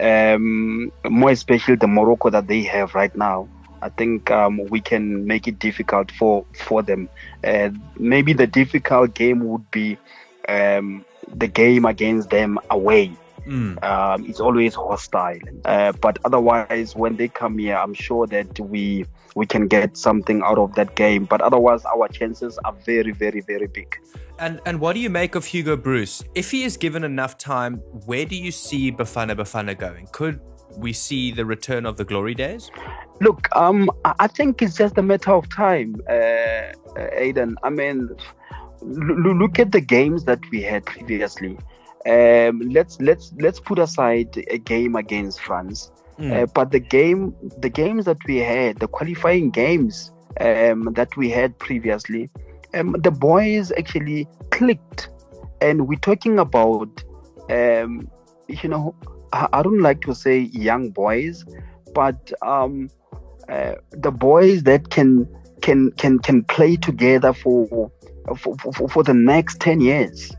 um, 0.00 0.90
more 1.08 1.30
especially 1.30 1.76
the 1.76 1.86
Morocco 1.86 2.30
that 2.30 2.46
they 2.46 2.62
have 2.64 2.94
right 2.94 3.14
now. 3.14 3.48
I 3.82 3.88
think 3.90 4.30
um, 4.30 4.60
we 4.70 4.80
can 4.80 5.26
make 5.26 5.46
it 5.48 5.58
difficult 5.58 6.10
for 6.10 6.46
for 6.54 6.82
them. 6.82 7.08
Uh, 7.44 7.70
maybe 7.96 8.32
the 8.32 8.46
difficult 8.46 9.14
game 9.14 9.44
would 9.46 9.70
be 9.70 9.98
um, 10.48 11.04
the 11.34 11.48
game 11.48 11.84
against 11.84 12.30
them 12.30 12.58
away. 12.70 13.18
Mm. 13.46 13.82
Um, 13.82 14.24
it's 14.26 14.40
always 14.40 14.74
hostile, 14.74 15.38
uh, 15.64 15.92
but 16.00 16.18
otherwise, 16.24 16.94
when 16.94 17.16
they 17.16 17.28
come 17.28 17.58
here, 17.58 17.76
I'm 17.76 17.94
sure 17.94 18.26
that 18.28 18.58
we 18.60 19.04
we 19.34 19.46
can 19.46 19.66
get 19.66 19.96
something 19.96 20.42
out 20.44 20.58
of 20.58 20.74
that 20.74 20.94
game. 20.94 21.24
But 21.24 21.40
otherwise, 21.40 21.84
our 21.84 22.08
chances 22.08 22.58
are 22.64 22.74
very, 22.84 23.12
very, 23.12 23.40
very 23.40 23.66
big. 23.66 23.98
And 24.38 24.60
and 24.66 24.80
what 24.80 24.94
do 24.94 25.00
you 25.00 25.10
make 25.10 25.34
of 25.34 25.44
Hugo 25.44 25.76
Broos? 25.76 26.24
If 26.34 26.50
he 26.50 26.64
is 26.64 26.76
given 26.76 27.04
enough 27.04 27.38
time, 27.38 27.76
where 28.06 28.24
do 28.24 28.36
you 28.36 28.52
see 28.52 28.92
Bafana 28.92 29.36
Bafana 29.36 29.76
going? 29.76 30.06
Could 30.12 30.40
we 30.76 30.92
see 30.92 31.32
the 31.32 31.44
return 31.44 31.86
of 31.86 31.96
the 31.96 32.04
glory 32.04 32.34
days? 32.34 32.70
Look, 33.20 33.48
um, 33.54 33.90
I 34.04 34.26
think 34.26 34.62
it's 34.62 34.74
just 34.74 34.98
a 34.98 35.02
matter 35.02 35.32
of 35.32 35.48
time, 35.48 35.96
uh, 36.08 36.12
uh, 36.12 36.72
Aidan. 37.12 37.56
I 37.62 37.70
mean, 37.70 38.08
l- 38.82 39.36
look 39.36 39.58
at 39.58 39.72
the 39.72 39.80
games 39.80 40.24
that 40.24 40.40
we 40.50 40.62
had 40.62 40.84
previously. 40.86 41.58
Um, 42.08 42.60
let's 42.70 43.00
let's 43.00 43.32
let's 43.38 43.60
put 43.60 43.78
aside 43.78 44.36
a 44.50 44.58
game 44.58 44.96
against 44.96 45.40
France, 45.40 45.90
Mm. 46.18 46.42
uh, 46.42 46.46
but 46.54 46.70
the 46.70 46.78
game, 46.78 47.34
the 47.58 47.70
games 47.70 48.04
that 48.04 48.18
we 48.26 48.36
had, 48.36 48.78
the 48.80 48.86
qualifying 48.86 49.50
games 49.50 50.12
um, 50.40 50.92
that 50.92 51.16
we 51.16 51.30
had 51.30 51.58
previously, 51.58 52.28
um, 52.74 52.94
the 53.00 53.10
boys 53.10 53.72
actually 53.78 54.28
clicked, 54.50 55.08
and 55.60 55.88
we're 55.88 55.98
talking 55.98 56.38
about, 56.38 57.02
um, 57.50 58.10
you 58.48 58.68
know, 58.68 58.94
I, 59.32 59.48
I 59.52 59.62
don't 59.62 59.80
like 59.80 60.02
to 60.02 60.14
say 60.14 60.38
young 60.38 60.90
boys, 60.90 61.44
but 61.94 62.30
um, 62.42 62.90
uh, 63.48 63.74
the 63.92 64.10
boys 64.10 64.64
that 64.64 64.90
can 64.90 65.26
can 65.62 65.92
can 65.92 66.18
can 66.18 66.44
play 66.44 66.76
together 66.76 67.32
for 67.32 67.90
for, 68.36 68.56
for 68.58 68.88
for 68.88 69.02
the 69.02 69.14
next 69.14 69.60
10 69.60 69.80
years 69.80 70.30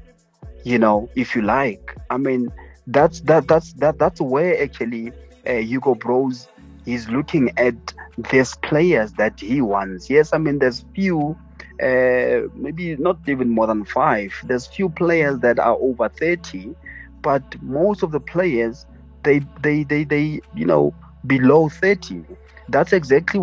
you 0.64 0.78
know 0.80 1.10
if 1.16 1.36
you 1.36 1.42
like. 1.42 1.82
I 2.10 2.18
mean 2.18 2.52
that's 2.88 3.22
that 3.22 3.48
that's 3.48 3.74
that 3.76 3.98
that's 4.00 4.22
where 4.22 4.62
actually 4.62 5.12
uh, 5.48 5.54
Hugo 5.56 5.96
Broos 5.96 6.48
is 6.86 7.10
looking 7.10 7.50
at 7.58 7.76
these 8.32 8.56
players 8.64 9.14
that 9.14 9.34
he 9.40 9.62
wants. 9.62 10.10
Yes 10.10 10.32
i 10.34 10.38
mean 10.38 10.60
there's 10.60 10.86
few 10.96 11.38
uh, 11.82 12.42
maybe 12.54 12.96
not 12.98 13.18
even 13.28 13.50
more 13.50 13.68
than 13.68 13.84
five. 13.86 14.32
There's 14.44 14.68
few 14.68 14.90
players 14.90 15.40
that 15.40 15.60
are 15.60 15.78
over 15.80 16.10
30 16.20 16.74
but 17.22 17.44
most 17.62 18.04
of 18.04 18.12
the 18.12 18.20
players 18.20 18.86
they 19.24 19.42
they 19.62 19.84
they, 19.84 20.04
they 20.04 20.40
you 20.54 20.66
know 20.66 20.96
below 21.26 21.70
30 21.70 22.24
that's 22.70 22.94
exactly 22.94 23.40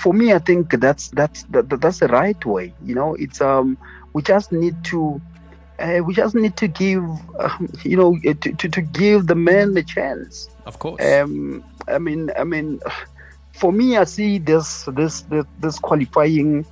for 0.00 0.12
me 0.12 0.32
i 0.32 0.38
think 0.38 0.70
that's 0.80 1.10
that's 1.10 1.44
that, 1.50 1.68
that's 1.80 1.98
the 1.98 2.08
right 2.08 2.44
way 2.44 2.74
you 2.80 2.94
know. 2.94 3.14
It's 3.18 3.40
um 3.40 3.78
we 4.14 4.22
just 4.22 4.52
need 4.52 4.76
to 4.84 5.20
uh, 5.78 6.00
we 6.04 6.14
just 6.14 6.34
need 6.34 6.56
to 6.56 6.68
give 6.68 7.02
um, 7.38 7.72
you 7.82 7.96
know 7.96 8.16
uh, 8.28 8.34
to, 8.40 8.52
to, 8.52 8.68
to 8.68 8.80
give 8.80 9.26
the 9.26 9.34
man 9.34 9.76
a 9.76 9.82
chance. 9.82 10.48
Of 10.66 10.78
course. 10.78 11.02
um 11.02 11.64
i 11.88 11.98
mean 11.98 12.30
i 12.38 12.44
mean 12.44 12.80
for 13.52 13.72
me 13.72 13.96
i 13.96 14.04
see 14.04 14.38
this 14.38 14.84
this 14.92 15.22
this, 15.22 15.44
this 15.58 15.78
qualifying 15.78 16.64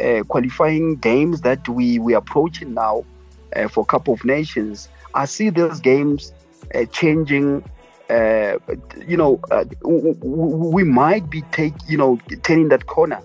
uh, 0.00 0.22
qualifying 0.24 0.96
games 0.96 1.42
that 1.42 1.68
we 1.68 1.98
we 1.98 2.14
approaching 2.14 2.74
now 2.74 3.04
uh, 3.54 3.68
for 3.68 3.84
cup 3.84 4.08
of 4.08 4.24
nations. 4.24 4.88
I 5.14 5.26
see 5.26 5.50
those 5.50 5.80
games 5.80 6.32
uh, 6.74 6.86
changing 6.86 7.62
uh, 8.10 8.58
you 9.06 9.16
know, 9.16 9.40
uh, 9.50 9.64
we 9.82 10.84
might 10.84 11.30
be 11.30 11.40
take, 11.52 11.72
you 11.88 11.96
know, 11.96 12.18
turning 12.42 12.68
that 12.68 12.86
corner 12.86 13.20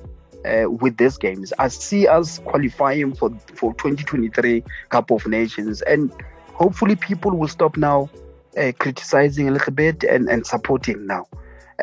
uh, 0.45 0.69
with 0.69 0.97
these 0.97 1.17
games. 1.17 1.53
I 1.59 1.67
see 1.67 2.07
us 2.07 2.39
qualifying 2.39 3.13
for 3.15 3.29
for 3.55 3.73
2023 3.75 4.63
Cup 4.89 5.11
of 5.11 5.25
Nations, 5.27 5.81
and 5.83 6.11
hopefully 6.53 6.95
people 6.95 7.31
will 7.31 7.47
stop 7.47 7.77
now 7.77 8.09
uh, 8.57 8.71
criticizing 8.79 9.47
a 9.47 9.51
little 9.51 9.73
bit 9.73 10.03
and 10.03 10.29
and 10.29 10.45
supporting 10.45 11.05
now. 11.05 11.25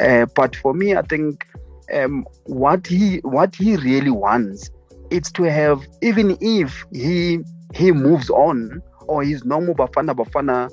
Uh, 0.01 0.27
but 0.35 0.57
for 0.57 0.75
me, 0.75 0.95
I 0.95 1.03
think 1.03 1.47
um, 1.93 2.27
what 2.45 2.87
he 2.87 3.19
what 3.19 3.55
he 3.55 3.77
really 3.77 4.11
wants 4.11 4.71
is 5.11 5.31
to 5.33 5.45
have, 5.45 5.87
even 6.03 6.37
if 6.41 6.85
he 6.93 7.41
he 7.75 7.93
moves 7.93 8.31
on 8.31 8.83
or 9.09 9.23
he's 9.23 9.45
no 9.45 9.61
more 9.61 9.75
Bafana 9.75 10.15
Bafana 10.15 10.71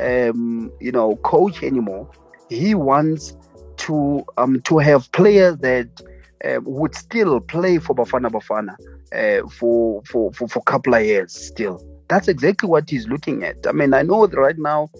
um, 0.00 0.72
you 0.80 0.92
know, 0.92 1.16
coach 1.16 1.62
anymore. 1.62 2.08
He 2.48 2.74
wants 2.74 3.36
to 3.78 4.24
um, 4.36 4.60
to 4.62 4.78
have 4.78 5.10
players 5.12 5.58
that 5.58 5.88
uh, 6.44 6.60
would 6.64 6.94
still 6.94 7.40
play 7.40 7.78
for 7.78 7.94
Bafana 7.94 8.30
Bafana 8.30 8.76
uh, 9.12 9.48
for, 9.48 10.02
for 10.04 10.32
for 10.32 10.48
for 10.48 10.58
a 10.58 10.62
couple 10.62 10.94
of 10.94 11.04
years 11.04 11.32
still. 11.32 11.82
That's 12.08 12.28
exactly 12.28 12.68
what 12.68 12.90
he's 12.90 13.08
looking 13.08 13.44
at. 13.44 13.66
I 13.66 13.72
mean, 13.72 13.94
I 13.94 14.02
know 14.02 14.26
right 14.26 14.58
now 14.58 14.90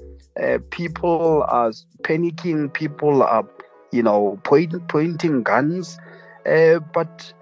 uh, 0.41 0.59
people 0.71 1.45
are 1.49 1.71
panicking, 2.03 2.73
people 2.73 3.23
are 3.23 3.47
you 3.93 4.03
know 4.03 4.41
point, 4.45 4.89
pointing 4.89 5.43
guns, 5.43 5.99
uh, 6.47 6.81
but. 6.93 7.33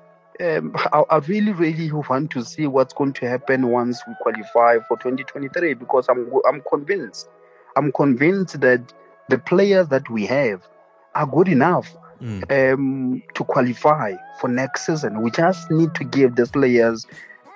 Um, 0.41 0.75
I, 0.93 1.05
I 1.11 1.17
really, 1.19 1.53
really 1.53 1.93
want 1.93 2.33
to 2.33 2.45
see 2.45 2.67
what's 2.67 2.93
going 2.95 3.13
to 3.13 3.29
happen 3.29 3.69
once 3.69 4.03
we 4.09 4.15
qualify 4.23 4.79
for 4.89 4.97
2023 4.97 5.75
because 5.75 6.09
I'm 6.09 6.33
I'm 6.49 6.63
convinced 6.69 7.29
I'm 7.77 7.93
convinced 7.93 8.61
that 8.63 8.93
the 9.29 9.39
players 9.39 9.89
that 9.89 10.09
we 10.11 10.27
have 10.27 10.67
are 11.15 11.27
good 11.27 11.49
enough 11.49 11.95
Mm. 12.23 12.73
um, 12.75 13.23
to 13.35 13.43
qualify 13.43 14.15
for 14.39 14.47
next 14.49 14.87
season. 14.87 15.23
We 15.23 15.33
just 15.33 15.69
need 15.73 15.93
to 15.97 16.05
give 16.05 16.37
these 16.37 16.53
players 16.53 17.05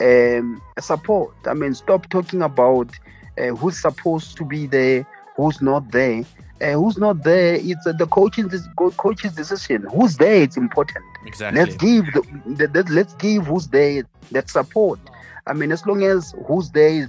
um, 0.01 0.61
support. 0.81 1.33
I 1.47 1.55
mean, 1.55 1.73
stop 1.75 2.09
talking 2.09 2.43
about 2.43 2.91
uh, 3.39 3.55
who's 3.55 3.81
supposed 3.81 4.37
to 4.39 4.45
be 4.45 4.67
there, 4.67 5.07
who's 5.37 5.63
not 5.63 5.93
there. 5.93 6.25
Uh, 6.61 6.73
who's 6.73 6.99
not 6.99 7.23
there? 7.23 7.55
It's 7.57 7.87
uh, 7.87 7.93
the 7.93 8.07
coaching 8.07 8.51
coach's 8.97 9.35
decision. 9.35 9.87
Who's 9.95 10.17
there? 10.17 10.43
It's 10.43 10.57
important. 10.57 11.05
Exactly. 11.27 11.61
Let's 11.61 11.77
give 11.77 12.07
the, 12.07 12.23
the, 12.47 12.67
the- 12.67 12.93
let's 12.93 13.15
give 13.15 13.47
who's 13.47 13.69
there 13.69 14.05
that 14.33 14.51
support. 14.51 14.99
I 15.47 15.53
mean, 15.53 15.71
as 15.71 15.87
long 15.87 16.03
as 16.03 16.35
who's 16.47 16.71
there 16.71 16.89
is, 16.89 17.09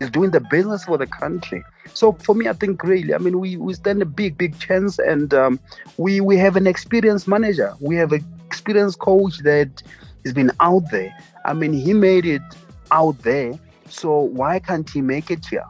is, 0.00 0.10
doing 0.10 0.30
the 0.30 0.40
business 0.40 0.84
for 0.84 0.96
the 0.96 1.06
country. 1.06 1.62
So 1.92 2.12
for 2.12 2.34
me, 2.34 2.48
I 2.48 2.54
think 2.54 2.82
really, 2.82 3.14
I 3.14 3.18
mean, 3.18 3.38
we, 3.38 3.56
we 3.56 3.74
stand 3.74 4.00
a 4.00 4.06
big, 4.06 4.38
big 4.38 4.58
chance, 4.58 4.98
and 4.98 5.34
um, 5.34 5.60
we 5.98 6.20
we 6.20 6.38
have 6.38 6.56
an 6.56 6.66
experienced 6.66 7.28
manager. 7.28 7.74
We 7.80 7.96
have 7.96 8.12
an 8.12 8.24
experienced 8.46 8.98
coach 8.98 9.38
that 9.40 9.82
has 10.24 10.32
been 10.32 10.50
out 10.60 10.90
there. 10.90 11.14
I 11.44 11.52
mean, 11.52 11.72
he 11.72 11.92
made 11.92 12.24
it 12.24 12.42
out 12.90 13.18
there. 13.18 13.52
So 13.88 14.20
why 14.20 14.58
can't 14.58 14.88
he 14.88 15.00
make 15.00 15.30
it 15.30 15.44
here? 15.46 15.64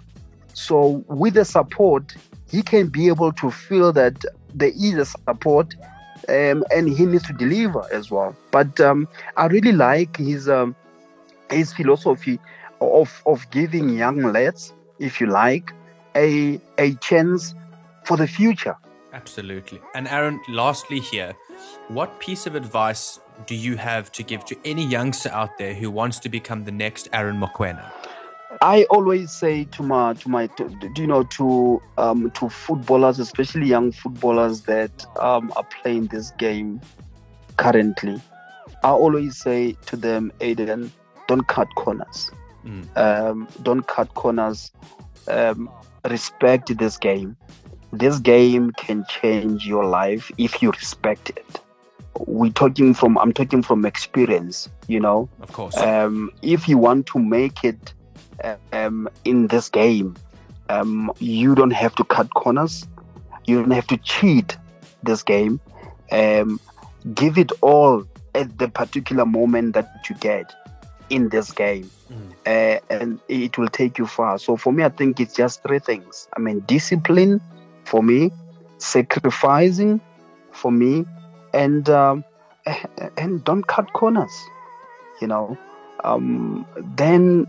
So 0.54 1.04
with 1.08 1.34
the 1.34 1.44
support, 1.44 2.14
he 2.50 2.62
can 2.62 2.86
be 2.86 3.08
able 3.08 3.32
to 3.32 3.50
feel 3.50 3.92
that 3.92 4.24
there 4.54 4.70
is 4.70 4.94
a 4.94 5.04
support 5.04 5.74
um, 6.28 6.64
and 6.74 6.88
he 6.88 7.04
needs 7.04 7.26
to 7.26 7.32
deliver 7.32 7.84
as 7.92 8.10
well. 8.10 8.34
But 8.50 8.80
um, 8.80 9.06
I 9.36 9.46
really 9.46 9.72
like 9.72 10.16
his 10.16 10.48
um, 10.48 10.74
his 11.50 11.72
philosophy 11.72 12.38
of 12.80 13.22
of 13.26 13.48
giving 13.50 13.90
young 13.90 14.22
lads, 14.22 14.72
if 14.98 15.20
you 15.20 15.26
like, 15.26 15.72
a 16.14 16.60
a 16.78 16.94
chance 16.96 17.54
for 18.04 18.16
the 18.16 18.26
future. 18.26 18.76
Absolutely. 19.12 19.80
And 19.94 20.06
Aaron, 20.08 20.40
lastly 20.48 21.00
here, 21.00 21.34
what 21.88 22.20
piece 22.20 22.46
of 22.46 22.54
advice 22.54 23.18
do 23.46 23.54
you 23.54 23.76
have 23.76 24.12
to 24.12 24.22
give 24.22 24.44
to 24.46 24.56
any 24.64 24.84
youngster 24.84 25.30
out 25.30 25.56
there 25.58 25.74
who 25.74 25.90
wants 25.90 26.18
to 26.20 26.28
become 26.28 26.64
the 26.64 26.72
next 26.72 27.08
Aaron 27.12 27.38
Mokoena? 27.40 27.90
I 28.62 28.84
always 28.84 29.32
say 29.32 29.64
to 29.64 29.82
my 29.82 30.14
to 30.14 30.28
my 30.28 30.46
to, 30.48 30.70
you 30.96 31.06
know 31.06 31.24
to 31.24 31.82
um 31.98 32.30
to 32.32 32.48
footballers, 32.48 33.18
especially 33.18 33.66
young 33.66 33.92
footballers 33.92 34.62
that 34.62 35.04
um 35.18 35.52
are 35.56 35.66
playing 35.82 36.06
this 36.06 36.30
game 36.32 36.80
currently. 37.56 38.20
I 38.82 38.90
always 38.90 39.36
say 39.36 39.76
to 39.86 39.96
them, 39.96 40.32
Aiden, 40.40 40.90
don't 41.28 41.46
cut 41.48 41.68
corners. 41.76 42.30
Mm. 42.64 42.96
Um, 42.96 43.48
don't 43.62 43.86
cut 43.86 44.12
corners. 44.14 44.72
Um, 45.28 45.70
respect 46.08 46.76
this 46.78 46.96
game. 46.96 47.36
This 47.92 48.18
game 48.18 48.72
can 48.72 49.04
change 49.08 49.66
your 49.66 49.84
life 49.86 50.30
if 50.38 50.62
you 50.62 50.70
respect 50.70 51.30
it. 51.30 51.60
We 52.26 52.50
talking 52.50 52.94
from 52.94 53.18
I'm 53.18 53.32
talking 53.32 53.62
from 53.62 53.84
experience, 53.84 54.68
you 54.88 55.00
know 55.00 55.28
Of 55.40 55.52
course. 55.52 55.76
um, 55.76 56.30
if 56.42 56.68
you 56.68 56.78
want 56.78 57.06
to 57.08 57.18
make 57.18 57.62
it 57.62 57.92
um, 58.72 59.08
in 59.24 59.48
this 59.48 59.68
game, 59.68 60.16
um, 60.68 61.12
you 61.18 61.54
don't 61.54 61.72
have 61.72 61.94
to 61.96 62.04
cut 62.04 62.32
corners. 62.34 62.86
You 63.44 63.60
don't 63.60 63.70
have 63.70 63.86
to 63.88 63.96
cheat 63.98 64.56
this 65.02 65.22
game. 65.22 65.60
Um, 66.10 66.58
give 67.14 67.38
it 67.38 67.52
all 67.60 68.04
at 68.34 68.58
the 68.58 68.68
particular 68.68 69.24
moment 69.26 69.74
that 69.74 70.06
you 70.08 70.16
get 70.16 70.52
in 71.10 71.28
this 71.28 71.52
game, 71.52 71.90
Mm. 72.10 72.32
uh, 72.46 72.80
and 72.90 73.20
it 73.28 73.58
will 73.58 73.68
take 73.68 73.98
you 73.98 74.06
far. 74.06 74.38
So 74.38 74.56
for 74.56 74.72
me, 74.72 74.84
I 74.84 74.88
think 74.88 75.20
it's 75.20 75.34
just 75.34 75.62
three 75.62 75.78
things. 75.80 76.28
I 76.36 76.40
mean, 76.40 76.60
discipline, 76.66 77.40
for 77.84 78.02
me, 78.02 78.30
sacrificing 78.78 80.00
for 80.52 80.70
me, 80.72 81.04
and 81.52 81.88
um, 81.88 82.24
and 83.16 83.42
don't 83.44 83.66
cut 83.66 83.92
corners. 83.92 84.32
You 85.20 85.28
know, 85.28 85.58
um, 86.04 86.66
then 86.96 87.46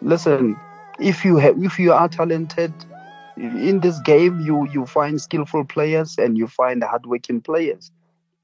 listen. 0.00 0.56
If 1.00 1.24
you 1.24 1.36
have, 1.38 1.60
if 1.62 1.78
you 1.78 1.92
are 1.92 2.08
talented 2.08 2.72
in 3.36 3.80
this 3.80 3.98
game, 4.00 4.40
you 4.40 4.68
you 4.70 4.86
find 4.86 5.20
skillful 5.20 5.64
players 5.64 6.16
and 6.18 6.38
you 6.38 6.46
find 6.46 6.82
hardworking 6.84 7.40
players. 7.40 7.90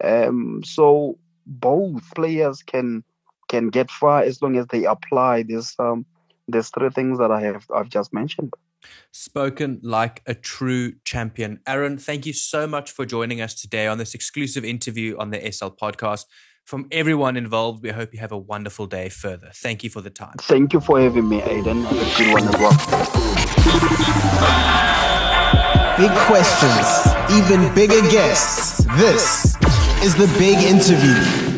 Um, 0.02 0.62
so 0.64 1.16
both 1.46 2.02
players 2.14 2.62
can 2.62 3.04
can 3.50 3.68
get 3.68 3.90
far 3.90 4.22
as 4.22 4.40
long 4.40 4.56
as 4.56 4.66
they 4.68 4.84
apply 4.84 5.42
this 5.42 5.74
um, 5.78 6.06
these 6.48 6.70
three 6.70 6.90
things 6.90 7.18
that 7.18 7.30
I 7.30 7.40
have 7.42 7.66
I've 7.74 7.90
just 7.90 8.14
mentioned. 8.14 8.54
Spoken 9.12 9.80
like 9.82 10.22
a 10.26 10.34
true 10.34 10.94
champion. 11.04 11.60
Aaron, 11.66 11.98
thank 11.98 12.24
you 12.24 12.32
so 12.32 12.66
much 12.66 12.90
for 12.90 13.04
joining 13.04 13.42
us 13.42 13.54
today 13.54 13.86
on 13.86 13.98
this 13.98 14.14
exclusive 14.14 14.64
interview 14.64 15.18
on 15.18 15.30
the 15.30 15.52
SL 15.52 15.68
podcast. 15.68 16.24
From 16.64 16.86
everyone 16.92 17.36
involved, 17.36 17.82
we 17.82 17.90
hope 17.90 18.14
you 18.14 18.20
have 18.20 18.32
a 18.32 18.38
wonderful 18.38 18.86
day 18.86 19.08
further. 19.08 19.50
Thank 19.54 19.82
you 19.84 19.90
for 19.90 20.00
the 20.00 20.10
time. 20.10 20.34
Thank 20.40 20.72
you 20.72 20.80
for 20.80 21.00
having 21.00 21.28
me, 21.28 21.40
Aiden. 21.40 21.84
Have 21.84 21.98
a 21.98 22.16
good 22.16 22.32
one 22.32 22.48
as 22.48 22.56
well. 22.62 22.76
Big 25.98 26.12
questions, 26.30 26.86
even 27.36 27.74
bigger 27.74 28.00
guests. 28.08 28.84
This 28.96 29.56
is 30.02 30.14
the 30.14 30.28
big 30.38 30.58
interview. 30.58 31.49